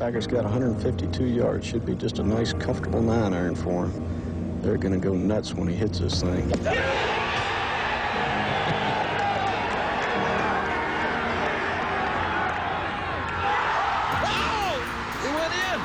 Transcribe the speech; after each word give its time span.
Taggart's 0.00 0.26
got 0.26 0.44
152 0.44 1.24
yards. 1.26 1.66
Should 1.66 1.84
be 1.84 1.94
just 1.94 2.20
a 2.20 2.22
nice, 2.22 2.54
comfortable 2.54 3.02
nine 3.02 3.34
iron 3.34 3.54
for 3.54 3.84
him. 3.84 4.62
They're 4.62 4.78
going 4.78 4.98
to 4.98 4.98
go 4.98 5.12
nuts 5.12 5.52
when 5.52 5.68
he 5.68 5.74
hits 5.74 5.98
this 5.98 6.22
thing. 6.22 6.50
It 6.50 6.54
went 15.36 15.52
in. 15.68 15.80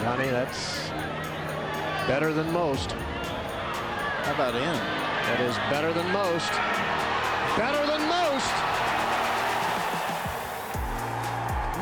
Johnny, 0.00 0.28
that's 0.30 0.90
better 2.06 2.32
than 2.32 2.52
most. 2.52 2.92
How 2.92 4.32
about 4.32 4.54
in? 4.54 4.62
That 4.62 5.40
is 5.40 5.56
better 5.72 5.92
than 5.92 6.08
most. 6.12 6.52
Better 7.58 7.84
than 7.84 8.08
most. 8.08 8.81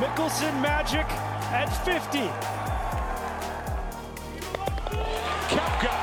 Mickelson 0.00 0.60
Magic 0.62 1.06
at 1.52 1.68
50. 1.84 2.18
Koepka, 5.50 5.94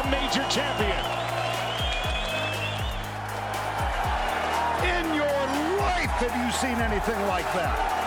a 0.00 0.10
major 0.10 0.44
champion. 0.48 1.04
In 4.88 5.14
your 5.14 5.42
life, 5.78 6.10
have 6.22 6.34
you 6.44 6.52
seen 6.52 6.78
anything 6.80 7.20
like 7.28 7.44
that? 7.54 8.02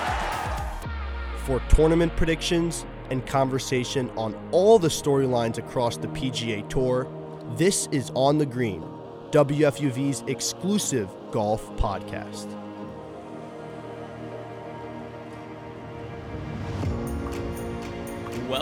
for 1.45 1.59
tournament 1.69 2.15
predictions 2.15 2.87
and 3.11 3.23
conversation 3.27 4.09
on 4.17 4.35
all 4.51 4.79
the 4.79 4.87
storylines 4.87 5.59
across 5.59 5.95
the 5.95 6.07
PGA 6.07 6.67
Tour. 6.69 7.07
This 7.55 7.87
is 7.91 8.11
On 8.15 8.39
the 8.39 8.47
Green, 8.47 8.81
WFUV's 9.29 10.23
exclusive 10.27 11.07
golf 11.31 11.69
podcast. 11.77 12.64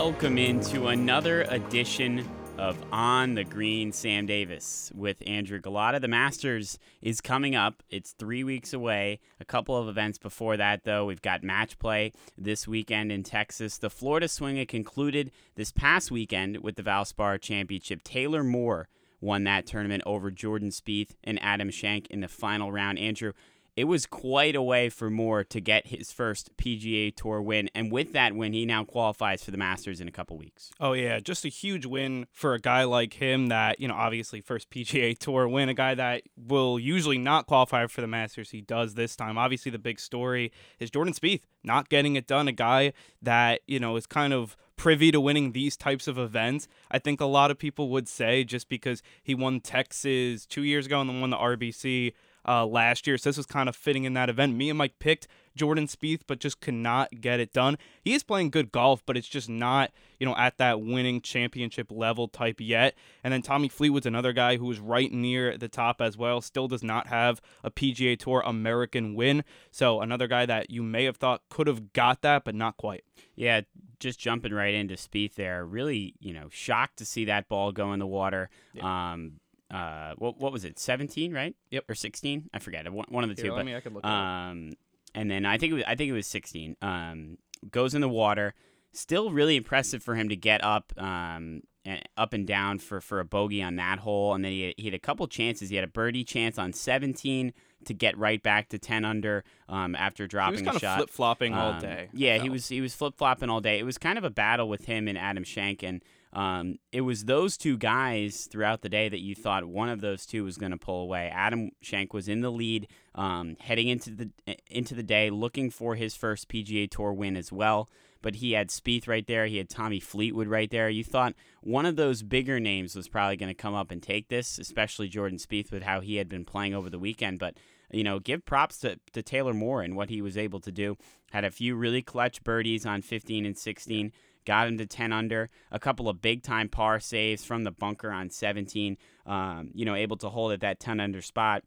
Welcome 0.04 0.36
into 0.36 0.88
another 0.88 1.44
edition 1.44 2.28
of 2.58 2.76
On 2.92 3.34
the 3.34 3.42
Green 3.42 3.90
Sam 3.90 4.26
Davis 4.26 4.92
with 4.94 5.22
Andrew 5.26 5.58
Gullotta. 5.58 5.98
The 5.98 6.08
Masters 6.08 6.78
is 7.00 7.22
coming 7.22 7.56
up. 7.56 7.82
It's 7.88 8.12
three 8.12 8.44
weeks 8.44 8.74
away. 8.74 9.18
A 9.40 9.46
couple 9.46 9.78
of 9.78 9.88
events 9.88 10.18
before 10.18 10.58
that, 10.58 10.84
though. 10.84 11.06
We've 11.06 11.22
got 11.22 11.42
match 11.42 11.78
play 11.78 12.12
this 12.36 12.68
weekend 12.68 13.12
in 13.12 13.22
Texas. 13.22 13.78
The 13.78 13.88
Florida 13.88 14.28
Swing 14.28 14.58
had 14.58 14.68
concluded 14.68 15.30
this 15.54 15.72
past 15.72 16.10
weekend 16.10 16.58
with 16.58 16.76
the 16.76 16.82
Valspar 16.82 17.40
Championship. 17.40 18.02
Taylor 18.02 18.44
Moore 18.44 18.88
won 19.22 19.44
that 19.44 19.64
tournament 19.64 20.02
over 20.04 20.30
Jordan 20.30 20.68
Spieth 20.68 21.12
and 21.24 21.42
Adam 21.42 21.70
Schenk 21.70 22.08
in 22.08 22.20
the 22.20 22.28
final 22.28 22.70
round. 22.70 22.98
Andrew, 22.98 23.32
it 23.76 23.84
was 23.84 24.06
quite 24.06 24.54
a 24.54 24.62
way 24.62 24.88
for 24.88 25.10
Moore 25.10 25.42
to 25.44 25.60
get 25.60 25.88
his 25.88 26.12
first 26.12 26.56
PGA 26.56 27.14
Tour 27.14 27.42
win, 27.42 27.68
and 27.74 27.90
with 27.90 28.12
that 28.12 28.34
win, 28.34 28.52
he 28.52 28.64
now 28.64 28.84
qualifies 28.84 29.42
for 29.42 29.50
the 29.50 29.56
Masters 29.56 30.00
in 30.00 30.06
a 30.06 30.12
couple 30.12 30.36
weeks. 30.38 30.70
Oh 30.78 30.92
yeah, 30.92 31.18
just 31.18 31.44
a 31.44 31.48
huge 31.48 31.84
win 31.84 32.26
for 32.32 32.54
a 32.54 32.60
guy 32.60 32.84
like 32.84 33.14
him 33.14 33.48
that, 33.48 33.80
you 33.80 33.88
know, 33.88 33.94
obviously 33.94 34.40
first 34.40 34.70
PGA 34.70 35.18
Tour 35.18 35.48
win, 35.48 35.68
a 35.68 35.74
guy 35.74 35.94
that 35.94 36.22
will 36.36 36.78
usually 36.78 37.18
not 37.18 37.46
qualify 37.46 37.86
for 37.86 38.00
the 38.00 38.06
Masters. 38.06 38.50
He 38.50 38.60
does 38.60 38.94
this 38.94 39.16
time. 39.16 39.36
Obviously 39.36 39.70
the 39.70 39.78
big 39.78 39.98
story 39.98 40.52
is 40.78 40.90
Jordan 40.90 41.14
Spieth 41.14 41.42
not 41.64 41.88
getting 41.88 42.14
it 42.14 42.26
done, 42.26 42.46
a 42.46 42.52
guy 42.52 42.92
that, 43.22 43.62
you 43.66 43.80
know, 43.80 43.96
is 43.96 44.06
kind 44.06 44.32
of 44.32 44.56
privy 44.76 45.10
to 45.10 45.20
winning 45.20 45.52
these 45.52 45.76
types 45.76 46.06
of 46.06 46.18
events. 46.18 46.68
I 46.90 46.98
think 46.98 47.20
a 47.20 47.26
lot 47.26 47.50
of 47.50 47.58
people 47.58 47.88
would 47.90 48.08
say 48.08 48.44
just 48.44 48.68
because 48.68 49.02
he 49.22 49.34
won 49.34 49.60
Texas 49.60 50.46
2 50.46 50.62
years 50.62 50.86
ago 50.86 51.00
and 51.00 51.08
then 51.08 51.20
won 51.20 51.30
the 51.30 51.36
RBC 51.36 52.12
uh, 52.46 52.66
last 52.66 53.06
year. 53.06 53.18
So 53.18 53.30
this 53.30 53.36
was 53.36 53.46
kind 53.46 53.68
of 53.68 53.76
fitting 53.76 54.04
in 54.04 54.14
that 54.14 54.28
event. 54.28 54.56
Me 54.56 54.70
and 54.70 54.78
Mike 54.78 54.98
picked 54.98 55.26
Jordan 55.56 55.86
Spieth, 55.86 56.22
but 56.26 56.40
just 56.40 56.60
could 56.60 56.74
not 56.74 57.20
get 57.20 57.40
it 57.40 57.52
done. 57.52 57.78
He 58.02 58.14
is 58.14 58.22
playing 58.22 58.50
good 58.50 58.72
golf, 58.72 59.02
but 59.06 59.16
it's 59.16 59.28
just 59.28 59.48
not, 59.48 59.92
you 60.18 60.26
know, 60.26 60.36
at 60.36 60.58
that 60.58 60.80
winning 60.80 61.20
championship 61.20 61.90
level 61.90 62.28
type 62.28 62.56
yet. 62.60 62.94
And 63.22 63.32
then 63.32 63.42
Tommy 63.42 63.68
Fleetwood's 63.68 64.06
another 64.06 64.32
guy 64.32 64.56
who 64.56 64.66
was 64.66 64.80
right 64.80 65.12
near 65.12 65.56
the 65.56 65.68
top 65.68 66.00
as 66.00 66.16
well. 66.16 66.40
Still 66.40 66.68
does 66.68 66.82
not 66.82 67.06
have 67.06 67.40
a 67.62 67.70
PGA 67.70 68.18
Tour 68.18 68.42
American 68.44 69.14
win. 69.14 69.44
So 69.70 70.00
another 70.00 70.26
guy 70.26 70.46
that 70.46 70.70
you 70.70 70.82
may 70.82 71.04
have 71.04 71.16
thought 71.16 71.42
could 71.50 71.66
have 71.66 71.92
got 71.92 72.22
that, 72.22 72.44
but 72.44 72.54
not 72.54 72.76
quite. 72.76 73.04
Yeah, 73.36 73.62
just 74.00 74.18
jumping 74.18 74.52
right 74.52 74.74
into 74.74 74.94
Spieth 74.94 75.34
there. 75.34 75.64
Really, 75.64 76.14
you 76.18 76.32
know, 76.32 76.48
shocked 76.50 76.98
to 76.98 77.04
see 77.04 77.24
that 77.26 77.48
ball 77.48 77.72
go 77.72 77.92
in 77.92 78.00
the 78.00 78.06
water. 78.06 78.50
Um, 78.80 79.40
uh, 79.74 80.14
what 80.18 80.38
what 80.40 80.52
was 80.52 80.64
it? 80.64 80.78
Seventeen, 80.78 81.32
right? 81.32 81.54
Yep. 81.70 81.84
Or 81.88 81.94
sixteen? 81.94 82.48
I 82.54 82.58
forget. 82.58 82.90
One, 82.92 83.24
of 83.24 83.34
the 83.34 83.40
Here, 83.42 83.50
two. 83.50 83.56
but, 83.56 83.66
me- 83.66 83.74
I 83.76 83.80
could 83.80 83.92
look 83.94 84.04
um, 84.06 84.72
and 85.14 85.30
then 85.30 85.44
I 85.46 85.58
think 85.58 85.72
it 85.72 85.74
was 85.74 85.84
I 85.86 85.94
think 85.94 86.10
it 86.10 86.12
was 86.14 86.26
sixteen. 86.26 86.76
Um, 86.82 87.38
goes 87.70 87.94
in 87.94 88.00
the 88.00 88.08
water. 88.08 88.54
Still 88.92 89.32
really 89.32 89.56
impressive 89.56 90.04
for 90.04 90.14
him 90.14 90.28
to 90.28 90.36
get 90.36 90.62
up, 90.62 90.92
um, 90.98 91.62
and 91.84 92.00
up 92.16 92.32
and 92.32 92.46
down 92.46 92.78
for 92.78 93.00
for 93.00 93.18
a 93.18 93.24
bogey 93.24 93.60
on 93.60 93.74
that 93.76 93.98
hole, 93.98 94.34
and 94.34 94.44
then 94.44 94.52
he 94.52 94.72
he 94.76 94.84
had 94.84 94.94
a 94.94 95.00
couple 95.00 95.26
chances. 95.26 95.68
He 95.68 95.74
had 95.74 95.84
a 95.84 95.88
birdie 95.88 96.22
chance 96.22 96.58
on 96.58 96.72
seventeen 96.72 97.52
to 97.86 97.92
get 97.92 98.16
right 98.16 98.40
back 98.40 98.68
to 98.68 98.78
ten 98.78 99.04
under 99.04 99.42
um, 99.68 99.96
after 99.96 100.28
dropping 100.28 100.60
He 100.60 100.66
was 100.66 100.66
a 100.68 100.70
kind 100.70 100.76
of 100.76 100.80
shot. 100.82 100.96
flip 100.98 101.10
flopping 101.10 101.54
all 101.54 101.72
Um, 101.72 101.80
day. 101.80 102.08
Yeah, 102.12 102.34
I 102.36 102.38
he 102.38 102.48
was 102.48 102.68
he 102.68 102.80
was 102.80 102.94
flip 102.94 103.14
flopping 103.16 103.50
all 103.50 103.60
day. 103.60 103.80
It 103.80 103.84
was 103.84 103.98
kind 103.98 104.16
of 104.16 104.22
a 104.22 104.30
battle 104.30 104.68
with 104.68 104.84
him 104.84 105.08
and 105.08 105.18
Adam 105.18 105.42
Schenk, 105.42 105.82
and 105.82 106.00
um, 106.34 106.78
it 106.90 107.02
was 107.02 107.24
those 107.24 107.56
two 107.56 107.78
guys 107.78 108.48
throughout 108.50 108.82
the 108.82 108.88
day 108.88 109.08
that 109.08 109.20
you 109.20 109.36
thought 109.36 109.64
one 109.64 109.88
of 109.88 110.00
those 110.00 110.26
two 110.26 110.42
was 110.42 110.58
going 110.58 110.72
to 110.72 110.78
pull 110.78 111.02
away. 111.02 111.30
Adam 111.32 111.70
Schenk 111.80 112.12
was 112.12 112.28
in 112.28 112.40
the 112.40 112.50
lead, 112.50 112.88
um, 113.14 113.56
heading 113.60 113.86
into 113.86 114.10
the 114.10 114.30
into 114.68 114.94
the 114.94 115.04
day, 115.04 115.30
looking 115.30 115.70
for 115.70 115.94
his 115.94 116.16
first 116.16 116.48
PGA 116.48 116.90
Tour 116.90 117.12
win 117.12 117.36
as 117.36 117.52
well. 117.52 117.88
But 118.20 118.36
he 118.36 118.52
had 118.52 118.70
Spieth 118.70 119.06
right 119.06 119.26
there. 119.26 119.46
He 119.46 119.58
had 119.58 119.68
Tommy 119.68 120.00
Fleetwood 120.00 120.48
right 120.48 120.70
there. 120.70 120.88
You 120.88 121.04
thought 121.04 121.34
one 121.60 121.86
of 121.86 121.96
those 121.96 122.22
bigger 122.22 122.58
names 122.58 122.96
was 122.96 123.06
probably 123.06 123.36
going 123.36 123.50
to 123.50 123.54
come 123.54 123.74
up 123.74 123.90
and 123.90 124.02
take 124.02 124.28
this, 124.28 124.58
especially 124.58 125.08
Jordan 125.08 125.38
Spieth 125.38 125.70
with 125.70 125.82
how 125.82 126.00
he 126.00 126.16
had 126.16 126.28
been 126.28 126.44
playing 126.44 126.74
over 126.74 126.90
the 126.90 126.98
weekend. 126.98 127.38
But 127.38 127.54
you 127.92 128.02
know, 128.02 128.18
give 128.18 128.44
props 128.44 128.78
to, 128.80 128.98
to 129.12 129.22
Taylor 129.22 129.54
Moore 129.54 129.82
and 129.82 129.94
what 129.94 130.10
he 130.10 130.20
was 130.20 130.36
able 130.36 130.58
to 130.60 130.72
do. 130.72 130.96
Had 131.30 131.44
a 131.44 131.50
few 131.50 131.76
really 131.76 132.02
clutch 132.02 132.42
birdies 132.42 132.84
on 132.84 133.02
15 133.02 133.46
and 133.46 133.56
16, 133.56 134.12
got 134.44 134.68
him 134.68 134.78
to 134.78 134.86
10 134.86 135.12
under, 135.12 135.50
a 135.70 135.78
couple 135.78 136.08
of 136.08 136.20
big 136.22 136.42
time 136.42 136.68
par 136.68 137.00
saves 137.00 137.44
from 137.44 137.64
the 137.64 137.70
bunker 137.70 138.10
on 138.10 138.30
17, 138.30 138.96
um, 139.26 139.70
you 139.74 139.84
know, 139.84 139.94
able 139.94 140.16
to 140.18 140.28
hold 140.28 140.52
at 140.52 140.60
that 140.60 140.80
10 140.80 141.00
under 141.00 141.22
spot. 141.22 141.62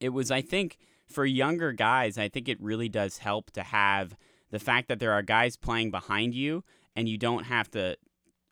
It 0.00 0.10
was, 0.10 0.30
I 0.30 0.42
think, 0.42 0.78
for 1.06 1.24
younger 1.24 1.72
guys, 1.72 2.18
I 2.18 2.28
think 2.28 2.48
it 2.48 2.60
really 2.60 2.88
does 2.88 3.18
help 3.18 3.50
to 3.52 3.62
have 3.62 4.16
the 4.50 4.58
fact 4.58 4.88
that 4.88 4.98
there 4.98 5.12
are 5.12 5.22
guys 5.22 5.56
playing 5.56 5.90
behind 5.90 6.34
you 6.34 6.64
and 6.94 7.08
you 7.08 7.18
don't 7.18 7.44
have 7.44 7.70
to. 7.72 7.96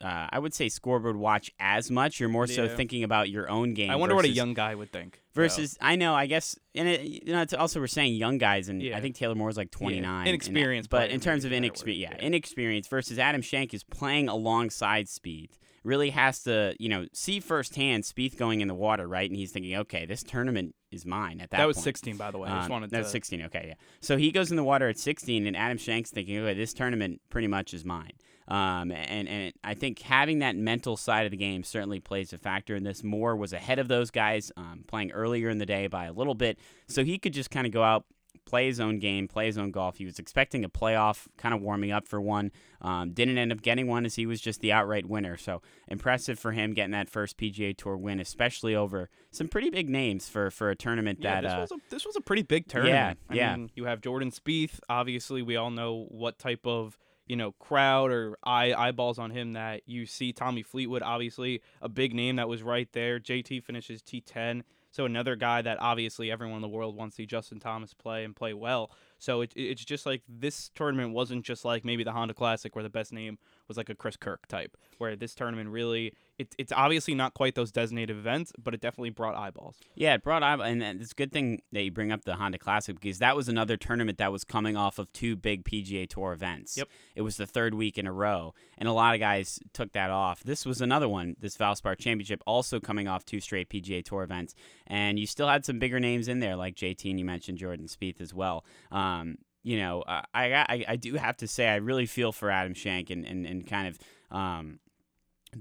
Uh, 0.05 0.27
I 0.31 0.39
would 0.39 0.53
say 0.53 0.69
scoreboard 0.69 1.17
watch 1.17 1.51
as 1.59 1.91
much. 1.91 2.21
You're 2.21 2.29
more 2.29 2.47
so 2.47 2.65
Yeah. 2.65 2.77
thinking 2.77 3.03
about 3.05 3.31
your 3.31 3.49
own 3.49 3.73
game. 3.73 3.91
I 3.91 3.97
wonder 3.97 4.15
what 4.15 4.25
a 4.25 4.29
versus- 4.29 4.37
young 4.37 4.53
guy 4.53 4.75
would 4.75 4.93
think. 4.93 5.23
though. 5.35 5.43
versus 5.43 5.77
I 5.81 5.97
know 5.97 6.15
I 6.15 6.27
guess 6.27 6.57
and 6.77 6.87
it, 6.89 7.01
you 7.01 7.33
know 7.33 7.41
it's 7.43 7.55
also 7.55 7.81
we're 7.81 7.87
saying 7.89 8.15
young 8.15 8.39
guys 8.39 8.69
and 8.69 8.81
Yeah. 8.83 8.97
I 8.97 9.01
think 9.01 9.17
Taylor 9.17 9.35
Moore's 9.35 9.57
like 9.57 9.71
29 9.73 10.21
and- 10.21 10.29
Inexperienced 10.29 10.91
but 10.91 10.99
player, 10.99 11.11
in 11.11 11.19
terms 11.21 11.45
of 11.45 11.51
maybe 11.51 11.67
is 11.67 11.71
a 11.71 11.73
better 11.85 11.91
inexperience 11.91 12.01
yeah, 12.13 12.17
Yeah. 12.21 12.27
inexperience 12.27 12.87
versus 12.89 13.19
Adam 13.19 13.43
Schenk 13.43 13.75
is 13.75 13.83
playing 13.83 14.29
alongside 14.29 15.07
Spieth 15.07 15.59
really 15.85 16.11
has 16.11 16.43
to 16.45 16.75
you 16.81 16.89
know 16.89 17.07
see 17.13 17.39
firsthand 17.41 18.03
Spieth 18.05 18.37
going 18.39 18.61
in 18.61 18.69
the 18.69 18.75
water 18.75 19.07
right 19.07 19.29
and 19.31 19.39
he's 19.39 19.53
thinking 19.53 19.77
okay 19.77 20.07
this 20.07 20.23
tournament 20.23 20.75
is 20.91 21.05
mine 21.05 21.41
at 21.41 21.51
that 21.51 21.59
That 21.59 21.67
was 21.67 21.77
point. 21.77 21.85
16, 21.85 22.17
by 22.17 22.31
the 22.31 22.39
way. 22.39 22.49
I 22.49 22.57
just 22.59 22.67
Um, 22.67 22.73
wanted 22.73 22.91
that 22.91 22.97
to. 22.99 23.03
was 23.03 23.11
16 23.13 23.43
okay 23.43 23.65
yeah 23.69 23.75
so 24.01 24.17
he 24.17 24.33
goes 24.33 24.51
in 24.51 24.57
the 24.57 24.65
water 24.65 24.89
at 24.89 24.99
16 24.99 25.47
and 25.47 25.57
Adam 25.57 25.77
Schenk's 25.79 26.11
thinking 26.11 26.39
okay 26.39 26.55
this 26.55 26.73
tournament 26.75 27.21
pretty 27.31 27.49
much 27.49 27.75
is 27.75 27.85
mine 27.85 28.13
um, 28.49 28.91
and 28.93 29.27
and 29.29 29.53
I 29.63 29.73
think 29.75 30.01
having 30.01 30.41
that 30.41 30.55
mental 30.57 30.97
side 30.99 31.25
of 31.25 31.31
the 31.31 31.37
game 31.39 31.65
certainly 31.65 31.99
plays 32.01 32.33
a 32.35 32.39
factor 32.39 32.77
in 32.77 32.83
this. 32.85 33.03
Moore 33.03 33.37
was 33.37 33.55
ahead 33.55 33.79
of 33.79 33.89
those 33.89 34.11
guys, 34.11 34.53
um, 34.59 34.85
playing 34.87 35.13
earlier 35.13 35.49
in 35.49 35.57
the 35.57 35.65
day 35.65 35.87
by 35.87 36.05
a 36.05 36.13
little 36.13 36.35
bit, 36.35 36.59
so 36.87 37.05
he 37.05 37.19
could 37.19 37.33
just 37.33 37.51
kind 37.51 37.67
of 37.67 37.73
go 37.73 37.83
out, 37.83 38.05
play 38.47 38.67
his 38.67 38.81
own 38.81 38.99
game, 38.99 39.29
play 39.29 39.47
his 39.47 39.59
own 39.59 39.71
golf. 39.71 39.97
He 39.97 40.05
was 40.05 40.19
expecting 40.19 40.65
a 40.65 40.69
playoff, 40.69 41.27
kind 41.37 41.55
of 41.55 41.61
warming 41.61 41.91
up 41.91 42.07
for 42.07 42.21
one. 42.21 42.53
Um, 42.81 43.13
didn't 43.13 43.39
end 43.39 43.53
up 43.53 43.63
getting 43.63 43.87
one 43.87 44.05
as 44.05 44.15
he 44.15 44.27
was 44.27 44.41
just 44.41 44.61
the 44.61 44.73
outright 44.73 45.07
winner. 45.07 45.37
So 45.37 45.63
impressive 45.89 46.39
for 46.39 46.53
him 46.53 46.73
getting 46.73 46.93
that 46.93 47.09
first 47.09 47.37
PGA 47.39 47.77
Tour 47.77 47.97
win, 47.97 48.21
especially 48.21 48.75
over 48.75 49.09
some 49.31 49.49
pretty 49.49 49.71
big 49.71 49.89
names 49.89 50.29
for 50.29 50.51
for 50.51 50.71
a 50.71 50.77
tournament 50.77 51.19
Yeah, 51.21 51.41
that. 51.41 51.43
this, 51.43 51.53
uh, 51.53 51.61
was 51.61 51.73
a, 51.73 51.91
this 51.91 52.07
was 52.07 52.17
a 52.17 52.21
pretty 52.21 52.43
big 52.43 52.69
tournament. 52.69 53.19
I 53.29 53.35
yeah. 53.35 53.57
mean, 53.57 53.71
you 53.75 53.85
have 53.87 54.01
Jordan 54.01 54.31
Spieth. 54.31 54.81
Obviously, 54.89 55.43
we 55.43 55.57
all 55.57 55.71
know 55.71 56.07
what 56.11 56.39
type 56.39 56.67
of 56.67 56.99
you 57.27 57.37
know 57.37 57.53
crowd 57.53 58.11
or 58.11 58.37
eye 58.45 58.75
eyeballs 58.75 59.19
on 59.19 59.31
him 59.31 59.55
that 59.55 59.83
you 59.87 60.07
see. 60.07 60.33
Tommy 60.33 60.63
Fleetwood, 60.63 61.03
obviously 61.03 61.63
a 61.81 61.89
big 61.89 62.15
name 62.15 62.37
that 62.37 62.49
was 62.49 62.63
right 62.63 62.89
there. 62.93 63.19
JT 63.19 63.63
finishes 63.65 64.03
T10. 64.03 64.63
So 64.95 65.07
another 65.07 65.35
guy 65.35 65.61
that 65.61 65.79
obviously 65.81 66.31
everyone 66.31 66.55
in 66.55 66.63
the 66.63 66.69
world 66.69 66.95
wants 66.95 67.17
to 67.17 67.23
see 67.23 67.27
Justin 67.27 67.59
Thomas 67.59 67.93
play 67.93 68.23
and 68.23 68.35
play 68.35 68.55
well. 68.55 68.93
So 69.19 69.41
it, 69.41 69.53
it's 69.57 69.85
just 69.85 70.07
like 70.07 70.23
this 70.29 70.71
tournament 70.73 71.13
wasn't 71.13 71.45
just 71.45 71.65
like 71.65 71.85
maybe 71.85 72.05
the 72.05 72.13
Honda 72.13 72.33
Classic 72.33 72.73
where 72.77 72.85
the 72.85 72.89
best 72.91 73.13
name 73.13 73.39
was 73.67 73.77
like 73.77 73.89
a 73.89 73.97
Chris 73.97 74.17
Kirk 74.17 74.47
type, 74.47 74.77
where 74.99 75.17
this 75.17 75.35
tournament 75.35 75.69
really, 75.71 76.13
it, 76.39 76.55
it's 76.59 76.73
obviously 76.73 77.15
not 77.15 77.35
quite 77.35 77.55
those 77.55 77.71
designated 77.71 78.17
events, 78.17 78.53
but 78.63 78.75
it 78.75 78.81
definitely 78.81 79.11
brought 79.11 79.37
eyeballs. 79.37 79.77
Yeah, 79.95 80.15
it 80.15 80.23
brought 80.23 80.43
eyeballs. 80.43 80.69
and 80.69 80.83
it's 80.83 81.13
a 81.13 81.15
good 81.15 81.33
thing 81.33 81.63
that 81.73 81.83
you 81.83 81.93
bring 81.93 82.11
up 82.11 82.25
the 82.25 82.35
Honda 82.35 82.59
Classic 82.59 82.99
because 82.99 83.19
that 83.19 83.37
was 83.37 83.49
another 83.49 83.77
tournament 83.77 84.19
that 84.19 84.33
was 84.33 84.43
coming 84.43 84.77
off 84.77 84.99
of 84.99 85.13
two 85.13 85.37
big 85.37 85.65
PGA 85.65 86.09
Tour 86.09 86.33
events. 86.33 86.77
Yep. 86.77 86.89
It 87.15 87.23
was 87.23 87.37
the 87.37 87.47
third 87.47 87.75
week 87.75 87.99
in 87.99 88.07
a 88.07 88.13
row, 88.13 88.55
and 88.77 88.89
a 88.89 88.93
lot 88.93 89.15
of 89.15 89.21
guys 89.21 89.61
took 89.73 89.93
that 89.93 90.11
off. 90.11 90.43
This 90.43 90.67
was 90.67 90.81
another 90.81 91.09
one, 91.09 91.37
this 91.39 91.57
Valspar 91.57 91.97
Championship, 91.99 92.43
also 92.47 92.81
coming 92.81 93.07
off 93.07 93.25
two 93.25 93.41
straight 93.41 93.71
PGA 93.71 94.05
Tour 94.05 94.23
events, 94.25 94.55
and 94.87 95.19
you 95.19 95.27
still 95.27 95.49
had 95.49 95.65
some 95.65 95.79
bigger 95.79 96.01
names 96.01 96.27
in 96.27 96.41
there, 96.41 96.57
like 96.57 96.75
JT, 96.75 97.09
and 97.11 97.19
you 97.19 97.25
mentioned 97.25 97.59
Jordan 97.59 97.87
Spieth 97.87 98.21
as 98.21 98.35
well. 98.35 98.65
Um, 98.91 99.39
you 99.63 99.79
know, 99.79 100.05
I, 100.07 100.25
I 100.35 100.85
I 100.89 100.97
do 100.97 101.15
have 101.15 101.39
to 101.39 101.49
say 101.49 101.69
I 101.69 101.77
really 101.77 102.05
feel 102.07 102.33
for 102.33 102.51
Adam 102.51 102.75
Schenk 102.75 103.09
and, 103.09 103.25
and, 103.25 103.47
and 103.47 103.67
kind 103.67 103.89
of 103.89 103.99
um, 104.31 104.79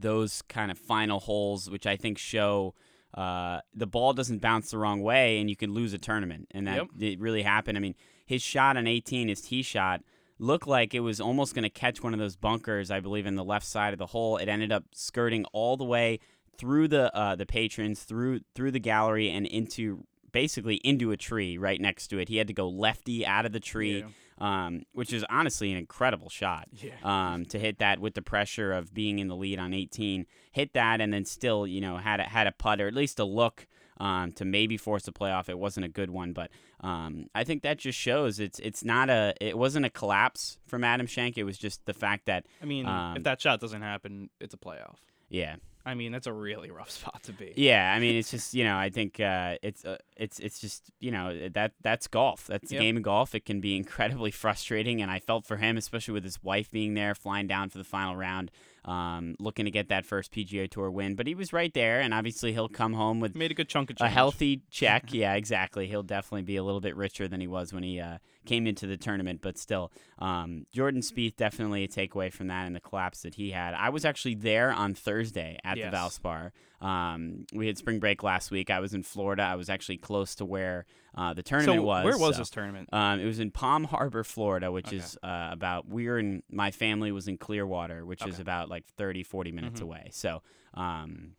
those 0.02 0.42
kind 0.44 0.72
of 0.72 0.78
final 0.78 1.20
holes, 1.20 1.70
which 1.70 1.86
I 1.86 1.96
think 1.96 2.18
show 2.18 2.74
uh, 3.14 3.60
the 3.74 3.88
ball 3.88 4.14
doesn't 4.14 4.42
bounce 4.42 4.72
the 4.72 4.78
wrong 4.78 5.02
way 5.02 5.40
and 5.40 5.50
you 5.50 5.56
can 5.56 5.74
lose 5.74 5.94
a 5.94 5.98
tournament. 5.98 6.48
And 6.52 6.68
that 6.68 6.78
Yep. 6.78 6.88
it 7.00 7.20
really 7.20 7.44
happened. 7.44 7.78
I 7.78 7.82
mean, 7.82 7.96
his 8.26 8.42
shot 8.42 8.78
on 8.78 8.88
18, 8.88 9.28
his 9.28 9.42
tee 9.42 9.62
shot, 9.62 10.02
looked 10.40 10.68
like 10.68 10.94
it 10.94 11.02
was 11.02 11.22
almost 11.22 11.54
going 11.54 11.64
to 11.64 11.70
catch 11.70 12.02
one 12.02 12.14
of 12.14 12.20
those 12.20 12.36
bunkers, 12.36 12.90
I 12.90 13.00
believe, 13.00 13.26
in 13.26 13.36
the 13.36 13.44
left 13.44 13.66
side 13.66 13.94
of 13.94 14.00
the 14.00 14.08
hole. 14.08 14.38
It 14.38 14.50
ended 14.50 14.72
up 14.72 14.84
skirting 14.94 15.46
all 15.54 15.78
the 15.78 15.84
way 15.84 16.20
through 16.58 16.88
the 16.88 17.16
uh, 17.16 17.36
the 17.36 17.46
patrons, 17.46 18.04
through 18.04 18.42
through 18.56 18.72
the 18.72 18.80
gallery, 18.80 19.30
and 19.30 19.46
into 19.46 20.06
basically 20.32 20.76
into 20.78 21.12
a 21.12 21.18
tree 21.18 21.58
right 21.58 21.80
next 21.80 22.08
to 22.08 22.18
it. 22.18 22.30
He 22.30 22.38
had 22.38 22.48
to 22.48 22.54
go 22.54 22.68
lefty 22.68 23.26
out 23.26 23.46
of 23.46 23.52
the 23.52 23.60
tree, 23.60 24.04
um, 24.38 24.84
which 24.94 25.14
is 25.14 25.26
honestly 25.30 25.72
an 25.72 25.78
incredible 25.78 26.30
shot. 26.30 26.68
Yeah. 26.72 26.92
Um, 27.04 27.46
to 27.46 27.60
hit 27.60 27.80
that 27.80 28.00
with 28.00 28.14
the 28.14 28.22
pressure 28.22 28.72
of 28.74 28.94
being 28.94 29.20
in 29.20 29.28
the 29.28 29.36
lead 29.36 29.60
on 29.60 29.74
18, 29.74 30.26
hit 30.52 30.74
that, 30.74 31.02
and 31.02 31.14
then 31.14 31.26
still, 31.26 31.66
you 31.68 31.82
know, 31.82 31.98
had 31.98 32.20
a, 32.20 32.24
had 32.24 32.48
a 32.48 32.52
putt 32.52 32.82
or 32.82 32.88
at 32.88 32.94
least 32.94 33.20
a 33.20 33.26
look 33.26 33.68
um, 34.00 34.32
to 34.34 34.46
maybe 34.46 34.76
force 34.78 35.08
a 35.08 35.12
playoff. 35.12 35.50
It 35.50 35.60
wasn't 35.60 35.86
a 35.86 35.90
good 35.90 36.10
one, 36.10 36.34
but 36.34 36.50
um, 36.82 37.28
I 37.36 37.44
think 37.44 37.62
that 37.64 37.78
just 37.78 37.98
shows 37.98 38.40
it's 38.40 38.60
it's 38.60 38.84
not 38.84 39.10
a 39.10 39.34
it 39.40 39.58
wasn't 39.58 39.86
a 39.86 39.90
collapse 39.90 40.58
from 40.68 40.84
Adam 40.84 41.06
Schenk. 41.08 41.38
It 41.38 41.44
was 41.44 41.58
just 41.58 41.86
the 41.86 41.94
fact 41.94 42.26
that 42.26 42.46
I 42.62 42.66
mean, 42.66 42.86
Um, 42.88 43.16
if 43.18 43.24
that 43.24 43.40
shot 43.40 43.60
doesn't 43.62 43.82
happen, 43.84 44.30
it's 44.42 44.54
a 44.54 44.58
playoff. 44.58 44.96
yeah 45.30 45.56
I 45.86 45.96
mean, 45.96 46.12
that's 46.12 46.28
a 46.28 46.34
really 46.34 46.72
rough 46.72 46.90
spot 47.00 47.24
to 47.24 47.34
be. 47.34 47.54
Yeah, 47.58 47.94
I 47.94 48.00
mean, 48.00 48.16
it's 48.16 48.32
just 48.32 48.54
you 48.54 48.64
know, 48.64 48.78
I 48.78 48.90
think 48.90 49.20
uh, 49.20 49.58
it's 49.62 49.84
uh, 49.84 49.98
it's 50.16 50.40
it's 50.40 50.60
just 50.60 50.92
you 51.00 51.12
know 51.12 51.50
that 51.50 51.74
that's 51.82 52.08
golf. 52.08 52.48
That's 52.48 52.70
the 52.70 52.76
Yep. 52.76 52.82
game 52.82 52.98
of 52.98 53.04
golf. 53.04 53.36
It 53.36 53.46
can 53.46 53.60
be 53.62 53.76
incredibly 53.84 54.32
frustrating, 54.32 55.02
and 55.02 55.12
I 55.12 55.20
felt 55.20 55.46
for 55.46 55.58
him, 55.58 55.78
especially 55.78 56.14
with 56.14 56.24
his 56.24 56.42
wife 56.44 56.72
being 56.72 56.94
there, 56.94 57.14
flying 57.16 57.48
down 57.48 57.70
for 57.70 57.78
the 57.78 57.84
final 57.84 58.16
round, 58.16 58.50
um, 58.86 59.36
looking 59.40 59.66
to 59.66 59.72
get 59.72 59.90
that 59.90 60.06
first 60.06 60.32
PGA 60.32 60.70
Tour 60.70 60.90
win. 60.90 61.16
But 61.16 61.28
he 61.28 61.36
was 61.36 61.52
right 61.54 61.74
there, 61.74 62.00
and 62.00 62.14
obviously 62.14 62.54
he'll 62.54 62.70
come 62.70 62.94
home 62.94 63.20
with 63.20 63.36
Made 63.36 63.52
a 63.52 63.54
good 63.56 63.70
chunk 63.70 63.90
of 63.92 63.98
a 64.00 64.10
healthy 64.10 64.62
check. 64.72 65.06
yeah, 65.14 65.34
exactly. 65.34 65.88
He'll 65.88 66.04
definitely 66.04 66.44
be 66.44 66.56
a 66.56 66.64
little 66.64 66.82
bit 66.82 66.96
richer 66.96 67.28
than 67.28 67.42
he 67.42 67.48
was 67.48 67.74
when 67.74 67.84
he 67.84 68.00
uh, 68.00 68.20
came 68.46 68.68
into 68.68 68.88
the 68.88 68.98
tournament. 68.98 69.40
But 69.42 69.58
still, 69.58 69.92
um, 70.20 70.66
Jordan 70.72 71.02
Spieth 71.02 71.36
definitely 71.38 71.84
a 71.84 71.88
takeaway 71.88 72.32
from 72.32 72.48
that 72.48 72.66
and 72.68 72.76
the 72.76 72.80
collapse 72.80 73.22
that 73.22 73.36
he 73.36 73.52
had. 73.52 73.74
I 73.74 73.90
was 73.90 74.06
actually 74.06 74.36
there 74.36 74.72
on 74.72 74.94
Thursday 74.94 75.58
at 75.64 75.78
Yes. 75.78 75.92
the 75.92 75.98
Valspar. 75.98 76.52
Um, 76.86 77.46
we 77.54 77.68
had 77.68 77.78
spring 77.78 78.00
break 78.00 78.24
last 78.24 78.52
week. 78.52 78.70
I 78.70 78.80
was 78.80 78.94
in 78.94 79.04
Florida. 79.04 79.44
I 79.44 79.56
was 79.56 79.70
actually 79.70 79.98
close 79.98 80.36
to 80.36 80.46
where 80.46 80.86
uh, 81.16 81.34
the 81.34 81.44
tournament 81.44 81.80
so 81.80 81.84
was. 81.84 82.04
where 82.04 82.18
was 82.18 82.36
so- 82.36 82.42
this 82.42 82.50
tournament? 82.50 82.90
um, 82.92 83.20
it 83.20 83.26
was 83.26 83.40
in 83.40 83.52
Palm 83.52 83.84
Harbor, 83.86 84.24
Florida, 84.24 84.72
which 84.72 84.88
Okay. 84.88 84.98
is 84.98 85.18
uh, 85.24 85.50
about, 85.52 85.88
we 85.88 86.08
were 86.08 86.20
in, 86.20 86.44
my 86.50 86.72
family 86.72 87.12
was 87.12 87.28
in 87.28 87.38
Clearwater, 87.38 88.06
which 88.06 88.26
is 88.26 88.40
about 88.40 88.68
like 88.70 88.86
30, 88.98 89.24
40 89.24 89.52
minutes 89.52 89.80
Mhm. 89.80 89.84
away. 89.84 90.10
So, 90.12 90.42
um, 90.74 91.36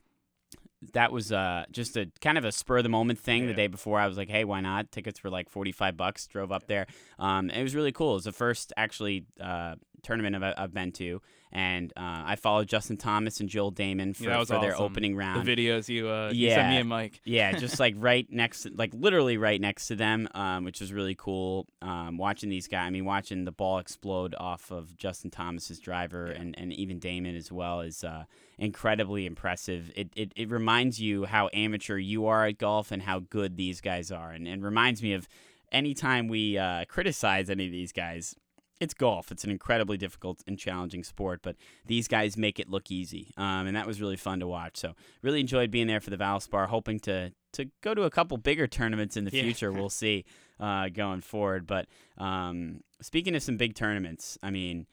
that 0.93 1.13
was 1.13 1.33
uh, 1.33 1.65
just 1.71 1.97
a 1.97 2.11
kind 2.21 2.39
of 2.39 2.45
a 2.45 2.53
spur 2.53 2.79
of 2.79 2.83
the 2.83 2.89
moment 2.89 3.19
thing. 3.19 3.47
The 3.47 3.55
day 3.55 3.67
before, 3.67 3.99
I 3.99 4.07
was 4.07 4.17
like, 4.17 4.29
"Hey, 4.29 4.45
why 4.45 4.61
not?" 4.61 4.93
Tickets 4.93 5.25
were 5.25 5.31
like 5.31 5.49
forty 5.49 5.73
five 5.73 5.97
bucks. 5.97 6.27
Drove 6.27 6.53
up 6.53 6.67
there. 6.67 6.87
Um, 7.19 7.51
it 7.51 7.63
was 7.63 7.75
really 7.75 7.93
cool. 7.93 8.13
It 8.13 8.15
was 8.15 8.25
the 8.25 8.33
first 8.33 8.73
actually 8.77 9.25
uh, 9.41 9.77
tournament 10.05 10.37
I've, 10.37 10.55
I've 10.57 10.75
been 10.75 10.93
to, 10.93 11.21
and 11.51 11.93
uh, 11.97 12.23
I 12.27 12.37
followed 12.37 12.69
Justin 12.69 12.97
Thomas 12.97 13.41
and 13.41 13.49
Joel 13.49 13.73
Dahmen 13.73 14.15
for, 14.17 14.25
Yeah, 14.25 14.45
for 14.45 14.61
their 14.61 14.75
awesome. 14.75 14.85
opening 14.85 15.17
round. 15.17 15.47
The 15.47 15.57
videos 15.57 15.89
you, 15.89 16.09
uh, 16.09 16.31
you 16.33 16.51
sent 16.51 16.69
me 16.71 16.77
and 16.79 16.89
Mike. 16.89 17.21
Yeah, 17.25 17.53
just 17.59 17.79
like 17.81 17.95
right 17.99 18.27
next, 18.31 18.67
like 18.75 18.93
literally 18.95 19.37
right 19.37 19.61
next 19.61 19.87
to 19.89 19.97
them, 19.97 20.29
um, 20.35 20.65
which 20.65 20.81
was 20.81 20.93
really 20.93 21.15
cool. 21.15 21.67
Um, 21.83 22.19
watching 22.19 22.51
these 22.51 22.69
guys, 22.69 22.87
I 22.87 22.91
mean, 22.91 23.05
watching 23.05 23.45
the 23.45 23.53
ball 23.53 23.79
explode 23.79 24.35
off 24.39 24.71
of 24.71 24.97
Justin 24.97 25.31
Thomas's 25.31 25.79
driver 25.79 26.27
and, 26.27 26.55
and 26.59 26.73
even 26.73 27.01
Dahmen 27.01 27.37
as 27.37 27.51
well 27.51 27.81
is 27.81 28.05
uh, 28.05 28.25
incredibly 28.59 29.27
impressive. 29.27 29.91
It, 29.97 30.11
it 30.17 30.33
it 30.37 30.51
reminds 30.51 31.01
you 31.01 31.25
how 31.25 31.49
amateur 31.53 31.97
you 31.97 32.27
are 32.27 32.47
at 32.47 32.59
golf 32.59 32.91
and 32.93 33.03
how 33.03 33.21
good 33.21 33.57
these 33.57 33.81
guys 33.81 34.11
are, 34.11 34.31
and, 34.33 34.47
and 34.49 34.63
reminds 34.65 35.03
me 35.03 35.13
of 35.13 35.29
anytime 35.73 36.29
we 36.29 36.59
uh, 36.59 36.85
criticize 36.87 37.51
any 37.51 37.67
of 37.67 37.73
these 37.73 37.93
guys. 37.93 38.35
It's 38.81 38.93
golf. 38.95 39.31
It's 39.31 39.45
an 39.45 39.51
incredibly 39.51 39.97
difficult 39.97 40.43
and 40.47 40.59
challenging 40.59 41.05
sport, 41.05 41.41
but 41.43 41.57
these 41.87 42.09
guys 42.09 42.37
make 42.37 42.59
it 42.59 42.69
look 42.69 42.91
easy, 42.91 43.33
um, 43.37 43.67
and 43.67 43.77
that 43.77 43.87
was 43.87 44.01
really 44.01 44.17
fun 44.17 44.41
to 44.41 44.47
watch. 44.49 44.77
So 44.77 44.95
really 45.23 45.41
enjoyed 45.41 45.71
being 45.71 45.87
there 45.87 46.01
for 46.01 46.11
the 46.11 46.17
Valspar. 46.19 46.67
Hoping 46.69 46.99
to 47.01 47.33
to 47.53 47.71
go 47.83 47.95
to 47.95 48.03
a 48.03 48.11
couple 48.11 48.37
bigger 48.37 48.67
tournaments 48.67 49.17
in 49.17 49.25
the 49.25 49.31
Yeah. 49.33 49.43
future. 49.45 49.73
We'll 49.73 49.89
see 50.05 50.25
uh, 50.59 50.89
going 50.89 51.21
forward. 51.21 51.67
But 51.69 51.87
um, 52.19 52.81
speaking 53.01 53.37
of 53.37 53.43
some 53.45 53.57
big 53.57 53.77
tournaments, 53.77 54.37
I 54.43 54.51
mean, 54.51 54.87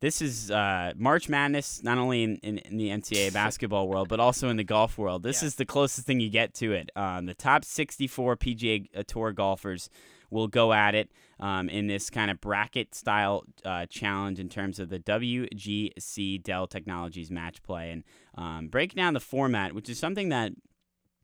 this 0.00 0.22
is 0.22 0.50
uh, 0.52 0.92
March 0.96 1.28
Madness, 1.28 1.82
not 1.82 1.98
only 1.98 2.22
in, 2.22 2.36
in, 2.44 2.58
in 2.58 2.76
the 2.76 2.90
NCAA 2.90 3.32
basketball 3.42 3.88
world, 3.88 4.08
but 4.08 4.20
also 4.20 4.48
in 4.50 4.56
the 4.56 4.62
golf 4.64 4.98
world. 4.98 5.24
This 5.24 5.42
Yeah. 5.42 5.48
is 5.48 5.54
the 5.56 5.64
closest 5.66 6.06
thing 6.06 6.20
you 6.20 6.30
get 6.30 6.54
to 6.54 6.72
it. 6.72 6.90
Um, 6.94 7.26
the 7.26 7.34
top 7.34 7.64
64 7.64 8.36
PGA 8.36 9.04
Tour 9.06 9.32
golfers 9.32 9.90
will 10.30 10.48
go 10.48 10.72
at 10.72 10.94
it 10.94 11.10
um, 11.40 11.68
in 11.68 11.86
this 11.86 12.10
kind 12.10 12.30
of 12.30 12.40
bracket 12.40 12.94
style 12.94 13.44
uh, 13.64 13.86
challenge 13.86 14.38
in 14.40 14.48
terms 14.48 14.78
of 14.78 14.88
the 14.88 14.98
WGC 14.98 16.42
Dell 16.42 16.66
Technologies 16.66 17.30
match 17.30 17.62
play 17.62 17.90
and 17.90 18.04
um, 18.36 18.68
break 18.68 18.94
down 18.94 19.14
the 19.14 19.20
format, 19.20 19.74
which 19.74 19.88
is 19.88 19.98
something 19.98 20.28
that 20.30 20.52